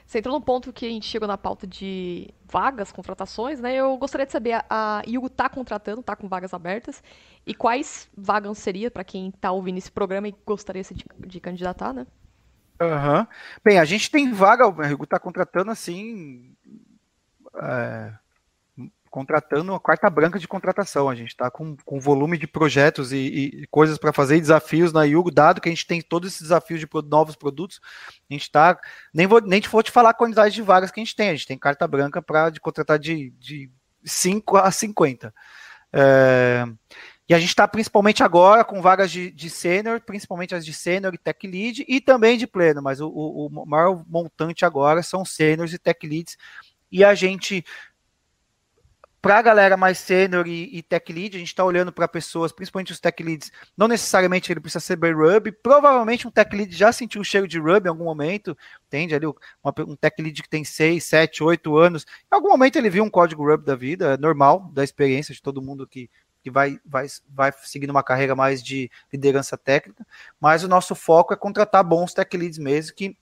Você 0.05 0.17
entrou 0.17 0.37
no 0.37 0.43
ponto 0.43 0.73
que 0.73 0.87
a 0.87 0.89
gente 0.89 1.05
chegou 1.05 1.27
na 1.27 1.37
pauta 1.37 1.67
de 1.67 2.33
vagas, 2.43 2.91
contratações, 2.91 3.59
né? 3.59 3.75
Eu 3.75 3.95
gostaria 3.95 4.25
de 4.25 4.31
saber, 4.31 4.65
a 4.67 5.03
Yugo 5.07 5.27
está 5.27 5.47
contratando, 5.47 6.01
está 6.01 6.15
com 6.15 6.27
vagas 6.27 6.51
abertas, 6.51 7.03
e 7.45 7.53
quais 7.53 8.09
vagas 8.17 8.57
seria 8.57 8.89
para 8.89 9.03
quem 9.03 9.29
está 9.29 9.51
ouvindo 9.51 9.77
esse 9.77 9.91
programa 9.91 10.27
e 10.27 10.35
gostaria 10.43 10.81
de, 10.81 11.05
de 11.27 11.39
candidatar, 11.39 11.93
né? 11.93 12.07
Uhum. 12.81 13.27
Bem, 13.63 13.79
a 13.79 13.85
gente 13.85 14.09
tem 14.09 14.31
vaga, 14.31 14.67
o 14.67 14.71
Rigo 14.71 15.03
está 15.03 15.19
contratando 15.19 15.71
assim. 15.71 16.55
É, 17.55 18.13
contratando 19.09 19.71
uma 19.71 19.79
quarta 19.79 20.09
branca 20.09 20.39
de 20.39 20.47
contratação. 20.47 21.09
A 21.09 21.15
gente 21.15 21.29
está 21.29 21.49
com, 21.49 21.75
com 21.83 21.99
volume 21.99 22.37
de 22.37 22.47
projetos 22.47 23.11
e, 23.11 23.17
e 23.17 23.67
coisas 23.67 23.97
para 23.97 24.13
fazer, 24.13 24.39
desafios 24.39 24.93
na 24.93 25.03
Yugo, 25.03 25.31
dado 25.31 25.59
que 25.59 25.67
a 25.67 25.71
gente 25.71 25.87
tem 25.87 26.01
todos 26.01 26.29
esses 26.29 26.43
desafios 26.43 26.79
de 26.79 26.87
novos 27.05 27.35
produtos, 27.35 27.81
a 28.29 28.33
gente 28.33 28.43
está. 28.43 28.79
Nem 29.13 29.27
vou 29.27 29.41
nem 29.41 29.61
vou 29.61 29.83
te 29.83 29.91
falar 29.91 30.11
a 30.11 30.13
quantidade 30.13 30.53
de 30.53 30.61
vagas 30.61 30.91
que 30.91 30.99
a 30.99 31.03
gente 31.03 31.15
tem. 31.15 31.29
A 31.29 31.35
gente 31.35 31.47
tem 31.47 31.57
carta 31.57 31.87
branca 31.87 32.21
para 32.21 32.51
contratar 32.61 32.99
de, 32.99 33.31
de 33.31 33.69
5 34.03 34.57
a 34.57 34.71
50. 34.71 35.33
É, 35.91 36.65
e 37.29 37.33
a 37.35 37.39
gente 37.39 37.49
está 37.49 37.67
principalmente 37.67 38.23
agora 38.23 38.65
com 38.65 38.81
vagas 38.81 39.11
de, 39.11 39.29
de 39.29 39.51
sênior, 39.51 40.01
principalmente 40.01 40.55
as 40.55 40.65
de 40.65 40.73
sênior 40.73 41.13
e 41.13 41.17
tech 41.17 41.45
lead, 41.45 41.85
e 41.87 42.01
também 42.01 42.39
de 42.39 42.47
pleno, 42.47 42.81
mas 42.81 42.99
o, 42.99 43.07
o, 43.07 43.45
o 43.45 43.65
maior 43.67 44.03
montante 44.07 44.65
agora 44.65 45.03
são 45.03 45.23
sêniors 45.23 45.71
e 45.71 45.77
tech 45.77 46.07
leads. 46.07 46.35
E 46.91 47.03
a 47.03 47.13
gente, 47.13 47.63
para 49.21 49.37
a 49.37 49.41
galera 49.43 49.77
mais 49.77 49.99
sênior 49.99 50.47
e, 50.47 50.75
e, 50.75 50.81
tech 50.81 51.13
lead, 51.13 51.35
a 51.35 51.39
gente 51.39 51.49
está 51.49 51.63
olhando 51.63 51.93
para 51.93 52.07
pessoas, 52.07 52.51
principalmente 52.51 52.93
os 52.93 52.99
tech 52.99 53.21
leads, 53.21 53.51
não 53.77 53.87
necessariamente 53.87 54.51
ele 54.51 54.59
precisa 54.59 54.79
ser 54.79 54.95
bem 54.95 55.13
Ruby, 55.13 55.51
provavelmente 55.51 56.27
um 56.27 56.31
tech 56.31 56.55
lead 56.55 56.75
já 56.75 56.91
sentiu 56.91 57.21
o 57.21 57.23
cheiro 57.23 57.47
de 57.47 57.59
Ruby 57.59 57.85
em 57.85 57.89
algum 57.89 58.05
momento, 58.05 58.57
entende 58.87 59.13
ali, 59.13 59.27
uma, 59.27 59.71
um 59.87 59.95
tech 59.95 60.19
lead 60.19 60.41
que 60.41 60.49
tem 60.49 60.63
6, 60.63 61.03
7, 61.03 61.43
8 61.43 61.77
anos, 61.77 62.07
em 62.23 62.35
algum 62.35 62.49
momento 62.49 62.77
ele 62.77 62.89
viu 62.89 63.03
um 63.03 63.09
código 63.09 63.47
Ruby 63.47 63.65
da 63.65 63.75
vida, 63.75 64.15
é 64.15 64.17
normal, 64.17 64.71
da 64.73 64.83
experiência 64.83 65.31
de 65.31 65.43
todo 65.43 65.61
mundo 65.61 65.85
que 65.85 66.09
que 66.41 66.49
vai, 66.49 66.79
vai, 66.85 67.07
vai 67.27 67.51
seguindo 67.63 67.89
uma 67.89 68.03
carreira 68.03 68.35
mais 68.35 68.63
de 68.63 68.89
liderança 69.11 69.57
técnica, 69.57 70.05
mas 70.39 70.63
o 70.63 70.67
nosso 70.67 70.95
foco 70.95 71.33
é 71.33 71.37
contratar 71.37 71.83
bons 71.83 72.13
tech 72.13 72.35
leads 72.35 72.57
mesmo, 72.57 72.95
que 72.95 73.17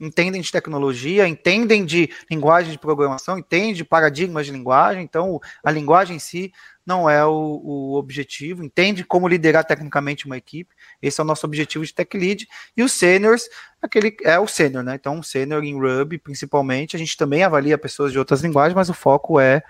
entendem 0.00 0.40
de 0.40 0.50
tecnologia, 0.50 1.26
entendem 1.26 1.84
de 1.84 2.10
linguagem 2.30 2.72
de 2.72 2.78
programação, 2.78 3.38
entendem 3.38 3.72
de 3.72 3.84
paradigmas 3.84 4.46
de 4.46 4.52
linguagem, 4.52 5.02
então 5.02 5.40
a 5.62 5.70
linguagem 5.70 6.16
em 6.16 6.18
si 6.18 6.52
não 6.84 7.08
é 7.08 7.24
o, 7.24 7.30
o, 7.32 7.94
objetivo, 7.94 8.62
entende 8.62 9.04
como 9.04 9.28
liderar 9.28 9.64
tecnicamente 9.64 10.26
uma 10.26 10.36
equipe, 10.36 10.74
esse 11.00 11.20
é 11.20 11.24
o 11.24 11.26
nosso 11.26 11.46
objetivo 11.46 11.84
de 11.84 11.94
tech 11.94 12.16
lead, 12.16 12.46
e 12.76 12.82
os 12.82 12.92
seniors, 12.92 13.48
aquele 13.80 14.16
é 14.22 14.38
o 14.38 14.46
sênior, 14.46 14.82
né, 14.82 14.96
então 14.96 15.16
um 15.16 15.22
sênior 15.22 15.64
em 15.64 15.78
Ruby 15.78 16.18
principalmente, 16.18 16.96
a 16.96 16.98
gente 16.98 17.16
também 17.16 17.42
avalia 17.42 17.78
pessoas 17.78 18.12
de 18.12 18.18
outras 18.18 18.42
linguagens, 18.42 18.74
mas 18.74 18.90
o 18.90 18.94
foco 18.94 19.38
é 19.38 19.62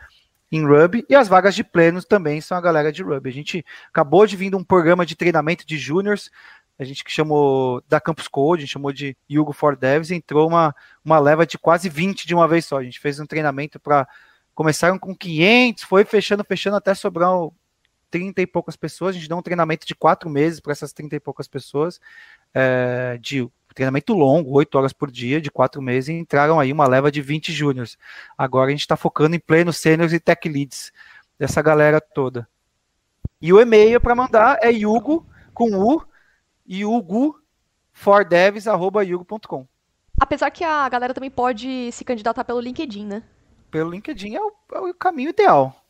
em 0.57 0.65
Ruby, 0.65 1.05
e 1.09 1.17
as 1.17 1.27
vagas 1.27 1.53
de 1.53 1.65
plenos 1.65 2.05
também 2.05 2.41
são 2.41 2.57
a 2.57 2.61
galera 2.61 2.93
de 2.93 3.03
Ruby. 3.03 3.29
A 3.29 3.33
gente 3.33 3.65
acabou 3.89 4.25
de 4.25 4.37
vir 4.37 4.55
um 4.55 4.63
programa 4.63 5.05
de 5.05 5.17
treinamento 5.17 5.67
de 5.67 5.77
juniors, 5.77 6.31
a 6.79 6.85
gente 6.85 7.03
que 7.03 7.11
chamou 7.11 7.83
da 7.89 8.01
Campus 8.01 8.29
Code, 8.29 8.61
a 8.61 8.65
gente 8.65 8.73
chamou 8.73 8.93
de 8.93 9.17
Yugo 9.29 9.53
for 9.53 9.75
Devs, 9.75 10.13
entrou 10.13 10.47
uma, 10.47 10.73
uma 11.05 11.19
leva 11.19 11.45
de 11.45 11.59
quase 11.59 11.89
20 11.89 12.25
de 12.25 12.35
uma 12.35 12.47
vez 12.47 12.67
só. 12.67 12.79
A 12.79 12.85
gente 12.85 13.01
fez 13.01 13.19
um 13.19 13.27
treinamento 13.27 13.81
para. 13.81 14.07
Começaram 14.55 14.97
com 14.97 15.17
500, 15.17 15.83
foi 15.83 16.05
fechando, 16.05 16.45
fechando 16.45 16.77
até 16.77 16.95
sobrar 16.95 17.31
30 18.09 18.43
e 18.43 18.47
poucas 18.47 18.77
pessoas. 18.77 19.17
A 19.17 19.19
gente 19.19 19.29
deu 19.29 19.37
um 19.37 19.43
treinamento 19.43 19.85
de 19.85 19.95
quatro 19.95 20.31
meses 20.31 20.61
para 20.61 20.71
essas 20.71 20.93
30 20.93 21.17
e 21.17 21.21
poucas 21.21 21.49
pessoas, 21.49 22.01
é, 22.53 23.19
de 23.21 23.49
treinamento 23.75 24.15
longo, 24.15 24.53
8 24.53 24.79
horas 24.79 24.93
por 24.93 25.11
dia, 25.11 25.41
de 25.41 25.51
quatro 25.51 25.83
meses, 25.83 26.09
e 26.09 26.13
entraram 26.13 26.61
aí 26.61 26.73
uma 26.73 26.87
leva 26.87 27.11
de 27.11 27.21
20 27.21 27.53
júniors. 27.53 27.99
Agora 28.39 28.69
a 28.69 28.71
gente 28.71 28.81
está 28.81 28.97
focando 28.97 29.35
em 29.35 29.41
pleno 29.41 29.73
seniors 29.73 30.13
e 30.13 30.21
tech 30.21 30.49
leads, 30.49 30.93
dessa 31.39 31.61
galera 31.61 32.01
toda. 32.01 32.49
E 33.41 33.53
o 33.53 33.61
e-mail 33.61 34.01
para 34.01 34.15
mandar 34.15 34.59
é 34.63 34.71
yugo, 34.71 35.27
com 35.53 35.77
u, 35.77 36.03
yugo, 36.67 37.41
fordevs.yugo.com. 37.93 39.67
Apesar 40.19 40.51
que 40.51 40.63
a 40.63 40.89
galera 40.89 41.13
também 41.13 41.31
pode 41.31 41.91
se 41.93 42.05
candidatar 42.05 42.45
pelo 42.45 42.61
LinkedIn, 42.61 43.05
né? 43.07 43.23
Pelo 43.71 43.91
LinkedIn 43.91 44.37
é 44.37 44.41
o, 44.41 44.53
é 44.73 44.79
o 44.79 44.95
caminho 44.95 45.31
ideal. 45.31 45.85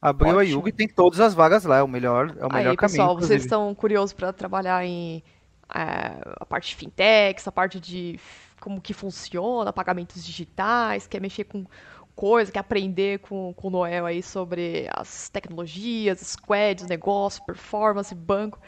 Abriu 0.00 0.36
Ótimo. 0.36 0.40
a 0.40 0.42
Yugo 0.42 0.68
e 0.68 0.72
tem 0.72 0.86
todas 0.86 1.18
as 1.18 1.32
vagas 1.32 1.64
lá, 1.64 1.78
é 1.78 1.82
o 1.82 1.88
melhor, 1.88 2.36
é 2.38 2.44
o 2.44 2.52
melhor 2.52 2.70
Aí, 2.70 2.76
caminho. 2.76 2.76
Pessoal, 2.76 3.12
inclusive. 3.12 3.26
vocês 3.26 3.42
estão 3.44 3.74
curiosos 3.74 4.12
para 4.12 4.34
trabalhar 4.34 4.84
em 4.84 5.22
a 5.68 6.44
parte 6.46 6.70
de 6.70 6.76
fintech, 6.76 7.42
a 7.46 7.52
parte 7.52 7.80
de 7.80 8.18
como 8.60 8.80
que 8.80 8.94
funciona, 8.94 9.72
pagamentos 9.72 10.24
digitais, 10.24 11.06
quer 11.06 11.20
mexer 11.20 11.44
com 11.44 11.66
coisa, 12.14 12.50
quer 12.50 12.60
aprender 12.60 13.18
com, 13.20 13.52
com 13.54 13.68
o 13.68 13.70
Noel 13.70 14.06
aí 14.06 14.22
sobre 14.22 14.88
as 14.92 15.28
tecnologias, 15.28 16.20
squads, 16.20 16.86
negócio, 16.86 17.44
performance, 17.44 18.14
banco. 18.14 18.58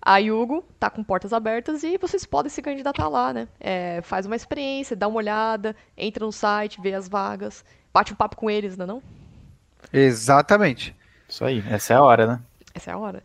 A 0.00 0.18
Yugo 0.18 0.64
tá 0.78 0.88
com 0.88 1.02
portas 1.02 1.32
abertas 1.32 1.82
e 1.82 1.98
vocês 1.98 2.24
podem 2.24 2.50
se 2.50 2.62
candidatar 2.62 3.08
lá, 3.08 3.32
né? 3.32 3.48
É, 3.58 4.00
faz 4.02 4.24
uma 4.24 4.36
experiência, 4.36 4.94
dá 4.94 5.08
uma 5.08 5.18
olhada, 5.18 5.74
entra 5.96 6.24
no 6.24 6.32
site, 6.32 6.80
vê 6.80 6.94
as 6.94 7.08
vagas, 7.08 7.64
bate 7.92 8.12
um 8.12 8.16
papo 8.16 8.36
com 8.36 8.48
eles, 8.48 8.76
não 8.76 8.84
é 8.84 8.86
não? 8.86 9.02
Exatamente. 9.92 10.94
Isso 11.28 11.44
aí, 11.44 11.62
essa 11.68 11.92
é 11.92 11.96
a 11.96 12.02
hora, 12.02 12.26
né? 12.26 12.40
Essa 12.72 12.90
é 12.90 12.94
a 12.94 12.98
hora. 12.98 13.22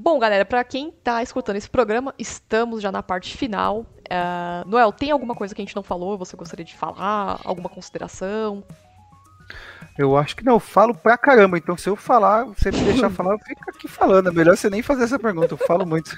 Bom, 0.00 0.16
galera, 0.16 0.44
para 0.44 0.62
quem 0.62 0.90
está 0.90 1.24
escutando 1.24 1.56
esse 1.56 1.68
programa, 1.68 2.14
estamos 2.16 2.80
já 2.80 2.92
na 2.92 3.02
parte 3.02 3.36
final. 3.36 3.80
Uh, 3.80 4.68
Noel, 4.68 4.92
tem 4.92 5.10
alguma 5.10 5.34
coisa 5.34 5.52
que 5.52 5.60
a 5.60 5.64
gente 5.64 5.74
não 5.74 5.82
falou? 5.82 6.16
Você 6.18 6.36
gostaria 6.36 6.64
de 6.64 6.76
falar? 6.76 7.40
Alguma 7.44 7.68
consideração? 7.68 8.62
Eu 9.98 10.16
acho 10.16 10.36
que 10.36 10.44
não, 10.44 10.52
eu 10.52 10.60
falo 10.60 10.94
pra 10.94 11.18
caramba. 11.18 11.58
Então, 11.58 11.76
se 11.76 11.88
eu 11.88 11.96
falar, 11.96 12.44
você 12.44 12.70
me 12.70 12.80
deixar 12.84 13.10
falar, 13.10 13.32
eu 13.32 13.40
fico 13.40 13.60
aqui 13.68 13.88
falando. 13.88 14.28
É 14.28 14.32
melhor 14.32 14.56
você 14.56 14.70
nem 14.70 14.82
fazer 14.82 15.02
essa 15.02 15.18
pergunta, 15.18 15.54
eu 15.54 15.58
falo 15.58 15.84
muito. 15.84 16.16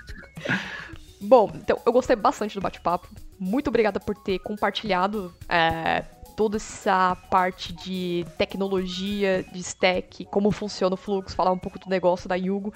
Bom, 1.19 1.51
então, 1.55 1.81
eu 1.87 1.91
gostei 1.91 2.17
bastante 2.17 2.57
do 2.57 2.61
bate-papo. 2.61 3.09
Muito 3.39 3.69
obrigada 3.69 3.99
por 3.99 4.15
ter 4.15 4.41
compartilhado 4.41 5.33
é, 5.49 6.03
toda 6.37 6.59
essa 6.59 7.17
parte 7.31 7.73
de 7.73 8.27
tecnologia, 8.37 9.43
de 9.51 9.61
stack, 9.61 10.27
como 10.27 10.51
funciona 10.51 10.93
o 10.93 10.99
fluxo, 10.99 11.35
falar 11.35 11.51
um 11.51 11.59
pouco 11.59 11.79
do 11.79 11.89
negócio 11.89 12.29
da 12.29 12.35
Yugo 12.35 12.75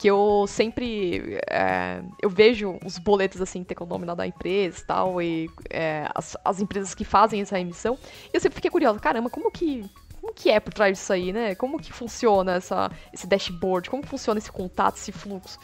que 0.00 0.08
eu 0.08 0.46
sempre 0.48 1.38
é, 1.46 2.00
eu 2.22 2.30
vejo 2.30 2.78
os 2.82 2.96
boletos 2.96 3.38
assim 3.42 3.62
tem 3.62 3.76
o 3.78 3.84
nome 3.84 4.06
da 4.06 4.26
empresa 4.26 4.82
tal 4.86 5.20
e 5.20 5.46
é, 5.68 6.08
as, 6.14 6.38
as 6.42 6.58
empresas 6.58 6.94
que 6.94 7.04
fazem 7.04 7.42
essa 7.42 7.60
emissão 7.60 7.98
e 8.32 8.34
eu 8.34 8.40
sempre 8.40 8.54
fiquei 8.54 8.70
curiosa 8.70 8.98
caramba 8.98 9.28
como 9.28 9.50
que 9.50 9.84
como 10.18 10.32
que 10.32 10.48
é 10.48 10.58
por 10.58 10.72
trás 10.72 10.96
disso 10.96 11.12
aí 11.12 11.34
né? 11.34 11.54
Como 11.54 11.78
que 11.78 11.92
funciona 11.92 12.52
essa 12.52 12.90
esse 13.12 13.26
dashboard? 13.26 13.90
Como 13.90 14.06
funciona 14.06 14.38
esse 14.38 14.50
contato 14.50 14.96
esse 14.96 15.12
fluxo? 15.12 15.58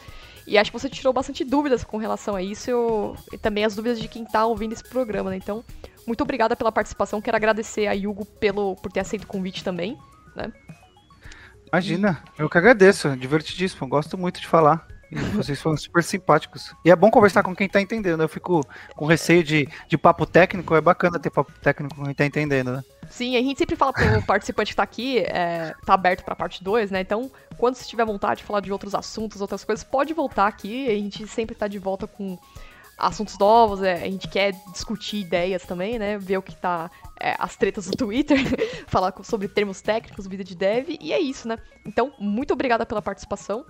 E 0.45 0.55
acho 0.55 0.71
que 0.71 0.79
você 0.79 0.87
tirou 0.87 1.11
bastante 1.11 1.43
dúvidas 1.43 1.83
com 1.83 1.97
relação 1.97 2.35
a 2.35 2.41
isso 2.41 2.69
eu, 2.69 3.15
e 3.33 3.39
também 3.39 3.65
as 3.65 3.75
dúvidas 3.75 3.99
de 3.99 4.07
quem 4.07 4.21
está 4.21 4.45
ouvindo 4.45 4.73
esse 4.73 4.83
programa 4.83 5.31
né? 5.31 5.37
Então 5.37 5.65
muito 6.05 6.21
obrigada 6.21 6.55
pela 6.55 6.71
participação 6.71 7.19
quero 7.21 7.37
agradecer 7.37 7.87
a 7.87 7.93
Yugo 7.93 8.23
pelo 8.23 8.75
por 8.75 8.91
ter 8.91 8.99
aceito 8.99 9.23
o 9.23 9.27
convite 9.27 9.63
também 9.63 9.97
né 10.35 10.53
Imagina, 11.71 12.23
eu 12.37 12.49
que 12.49 12.57
agradeço, 12.57 13.15
divertidíssimo, 13.17 13.87
gosto 13.87 14.17
muito 14.17 14.39
de 14.39 14.47
falar. 14.47 14.87
E 15.09 15.15
vocês 15.15 15.61
foram 15.61 15.77
super 15.77 16.03
simpáticos. 16.03 16.73
E 16.83 16.91
é 16.91 16.95
bom 16.95 17.09
conversar 17.09 17.41
com 17.41 17.55
quem 17.55 17.69
tá 17.69 17.79
entendendo. 17.79 18.21
Eu 18.21 18.27
fico 18.27 18.61
com 18.93 19.05
receio 19.05 19.43
de, 19.43 19.67
de 19.87 19.97
papo 19.97 20.25
técnico, 20.25 20.75
é 20.75 20.81
bacana 20.81 21.17
ter 21.17 21.29
papo 21.29 21.51
técnico 21.61 21.95
com 21.95 22.03
quem 22.03 22.13
tá 22.13 22.25
entendendo, 22.25 22.73
né? 22.73 22.83
Sim, 23.09 23.37
a 23.37 23.41
gente 23.41 23.57
sempre 23.57 23.75
fala 23.75 23.93
pro 23.93 24.21
participante 24.27 24.71
que 24.71 24.75
tá 24.75 24.83
aqui, 24.83 25.19
é, 25.19 25.73
tá 25.85 25.93
aberto 25.93 26.25
pra 26.25 26.35
parte 26.35 26.61
2, 26.61 26.91
né? 26.91 26.99
Então, 26.99 27.31
quando 27.57 27.75
você 27.75 27.85
tiver 27.85 28.05
vontade 28.05 28.39
de 28.41 28.43
falar 28.45 28.59
de 28.59 28.71
outros 28.71 28.93
assuntos, 28.93 29.39
outras 29.39 29.63
coisas, 29.63 29.83
pode 29.83 30.13
voltar 30.13 30.47
aqui. 30.47 30.87
A 30.89 30.95
gente 30.95 31.25
sempre 31.27 31.55
tá 31.55 31.67
de 31.69 31.79
volta 31.79 32.05
com 32.05 32.37
assuntos 32.97 33.37
novos, 33.37 33.83
é, 33.83 33.93
a 33.93 34.09
gente 34.09 34.27
quer 34.27 34.53
discutir 34.71 35.17
ideias 35.17 35.63
também, 35.63 35.99
né? 35.99 36.17
Ver 36.17 36.37
o 36.37 36.41
que 36.41 36.55
tá. 36.55 36.89
É, 37.19 37.35
as 37.39 37.55
tretas 37.55 37.87
do 37.87 37.95
Twitter, 37.95 38.37
falar 38.87 39.13
sobre 39.23 39.47
termos 39.47 39.81
técnicos, 39.81 40.27
vida 40.27 40.43
de 40.43 40.55
dev, 40.55 40.89
e 40.99 41.11
é 41.11 41.19
isso, 41.19 41.47
né? 41.47 41.57
Então, 41.85 42.13
muito 42.19 42.53
obrigada 42.53 42.85
pela 42.85 43.01
participação. 43.01 43.65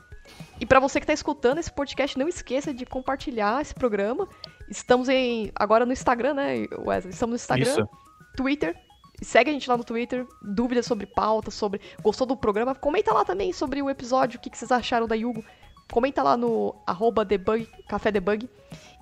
E 0.60 0.66
para 0.66 0.80
você 0.80 1.00
que 1.00 1.06
está 1.06 1.14
escutando 1.14 1.58
esse 1.58 1.72
podcast, 1.72 2.18
não 2.18 2.28
esqueça 2.28 2.74
de 2.74 2.86
compartilhar 2.86 3.62
esse 3.62 3.74
programa. 3.74 4.28
Estamos 4.70 5.08
em 5.08 5.52
agora 5.56 5.86
no 5.86 5.94
Instagram, 5.94 6.34
né, 6.34 6.68
Wesley? 6.80 7.14
Estamos 7.14 7.32
no 7.32 7.36
Instagram, 7.36 7.72
isso. 7.72 7.90
Twitter. 8.36 8.76
Segue 9.22 9.50
a 9.50 9.54
gente 9.54 9.70
lá 9.70 9.78
no 9.78 9.84
Twitter. 9.84 10.28
Dúvidas 10.42 10.86
sobre 10.86 11.06
pauta, 11.06 11.50
sobre. 11.50 11.80
Gostou 12.02 12.28
do 12.28 12.36
programa? 12.36 12.76
Comenta 12.76 13.14
lá 13.14 13.24
também 13.24 13.54
sobre 13.54 13.82
o 13.82 13.90
episódio, 13.90 14.38
o 14.38 14.42
que, 14.42 14.50
que 14.50 14.58
vocês 14.58 14.72
acharam 14.72 15.08
da 15.08 15.16
Yugo. 15.16 15.44
Comenta 15.92 16.22
lá 16.22 16.36
no 16.36 16.76
arroba 16.86 17.24
debug, 17.24 17.66
café 17.88 18.12
debug 18.12 18.50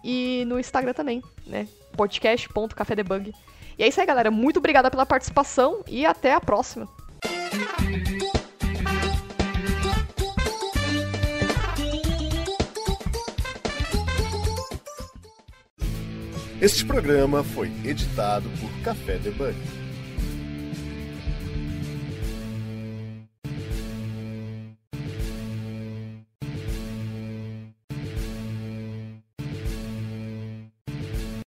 e 0.06 0.46
no 0.46 0.60
Instagram 0.60 0.94
também, 0.94 1.24
né? 1.48 1.68
podcast.cafedebug. 1.98 3.34
E 3.78 3.84
é 3.84 3.88
isso 3.88 4.00
aí, 4.00 4.06
galera. 4.06 4.30
Muito 4.30 4.58
obrigada 4.58 4.92
pela 4.92 5.06
participação 5.06 5.84
e 5.88 6.06
até 6.06 6.34
a 6.34 6.40
próxima. 6.40 6.88
Este 16.62 16.86
programa 16.86 17.44
foi 17.44 17.68
editado 17.84 18.50
por 18.60 18.70
Café 18.84 19.18
Debug. 19.18 19.56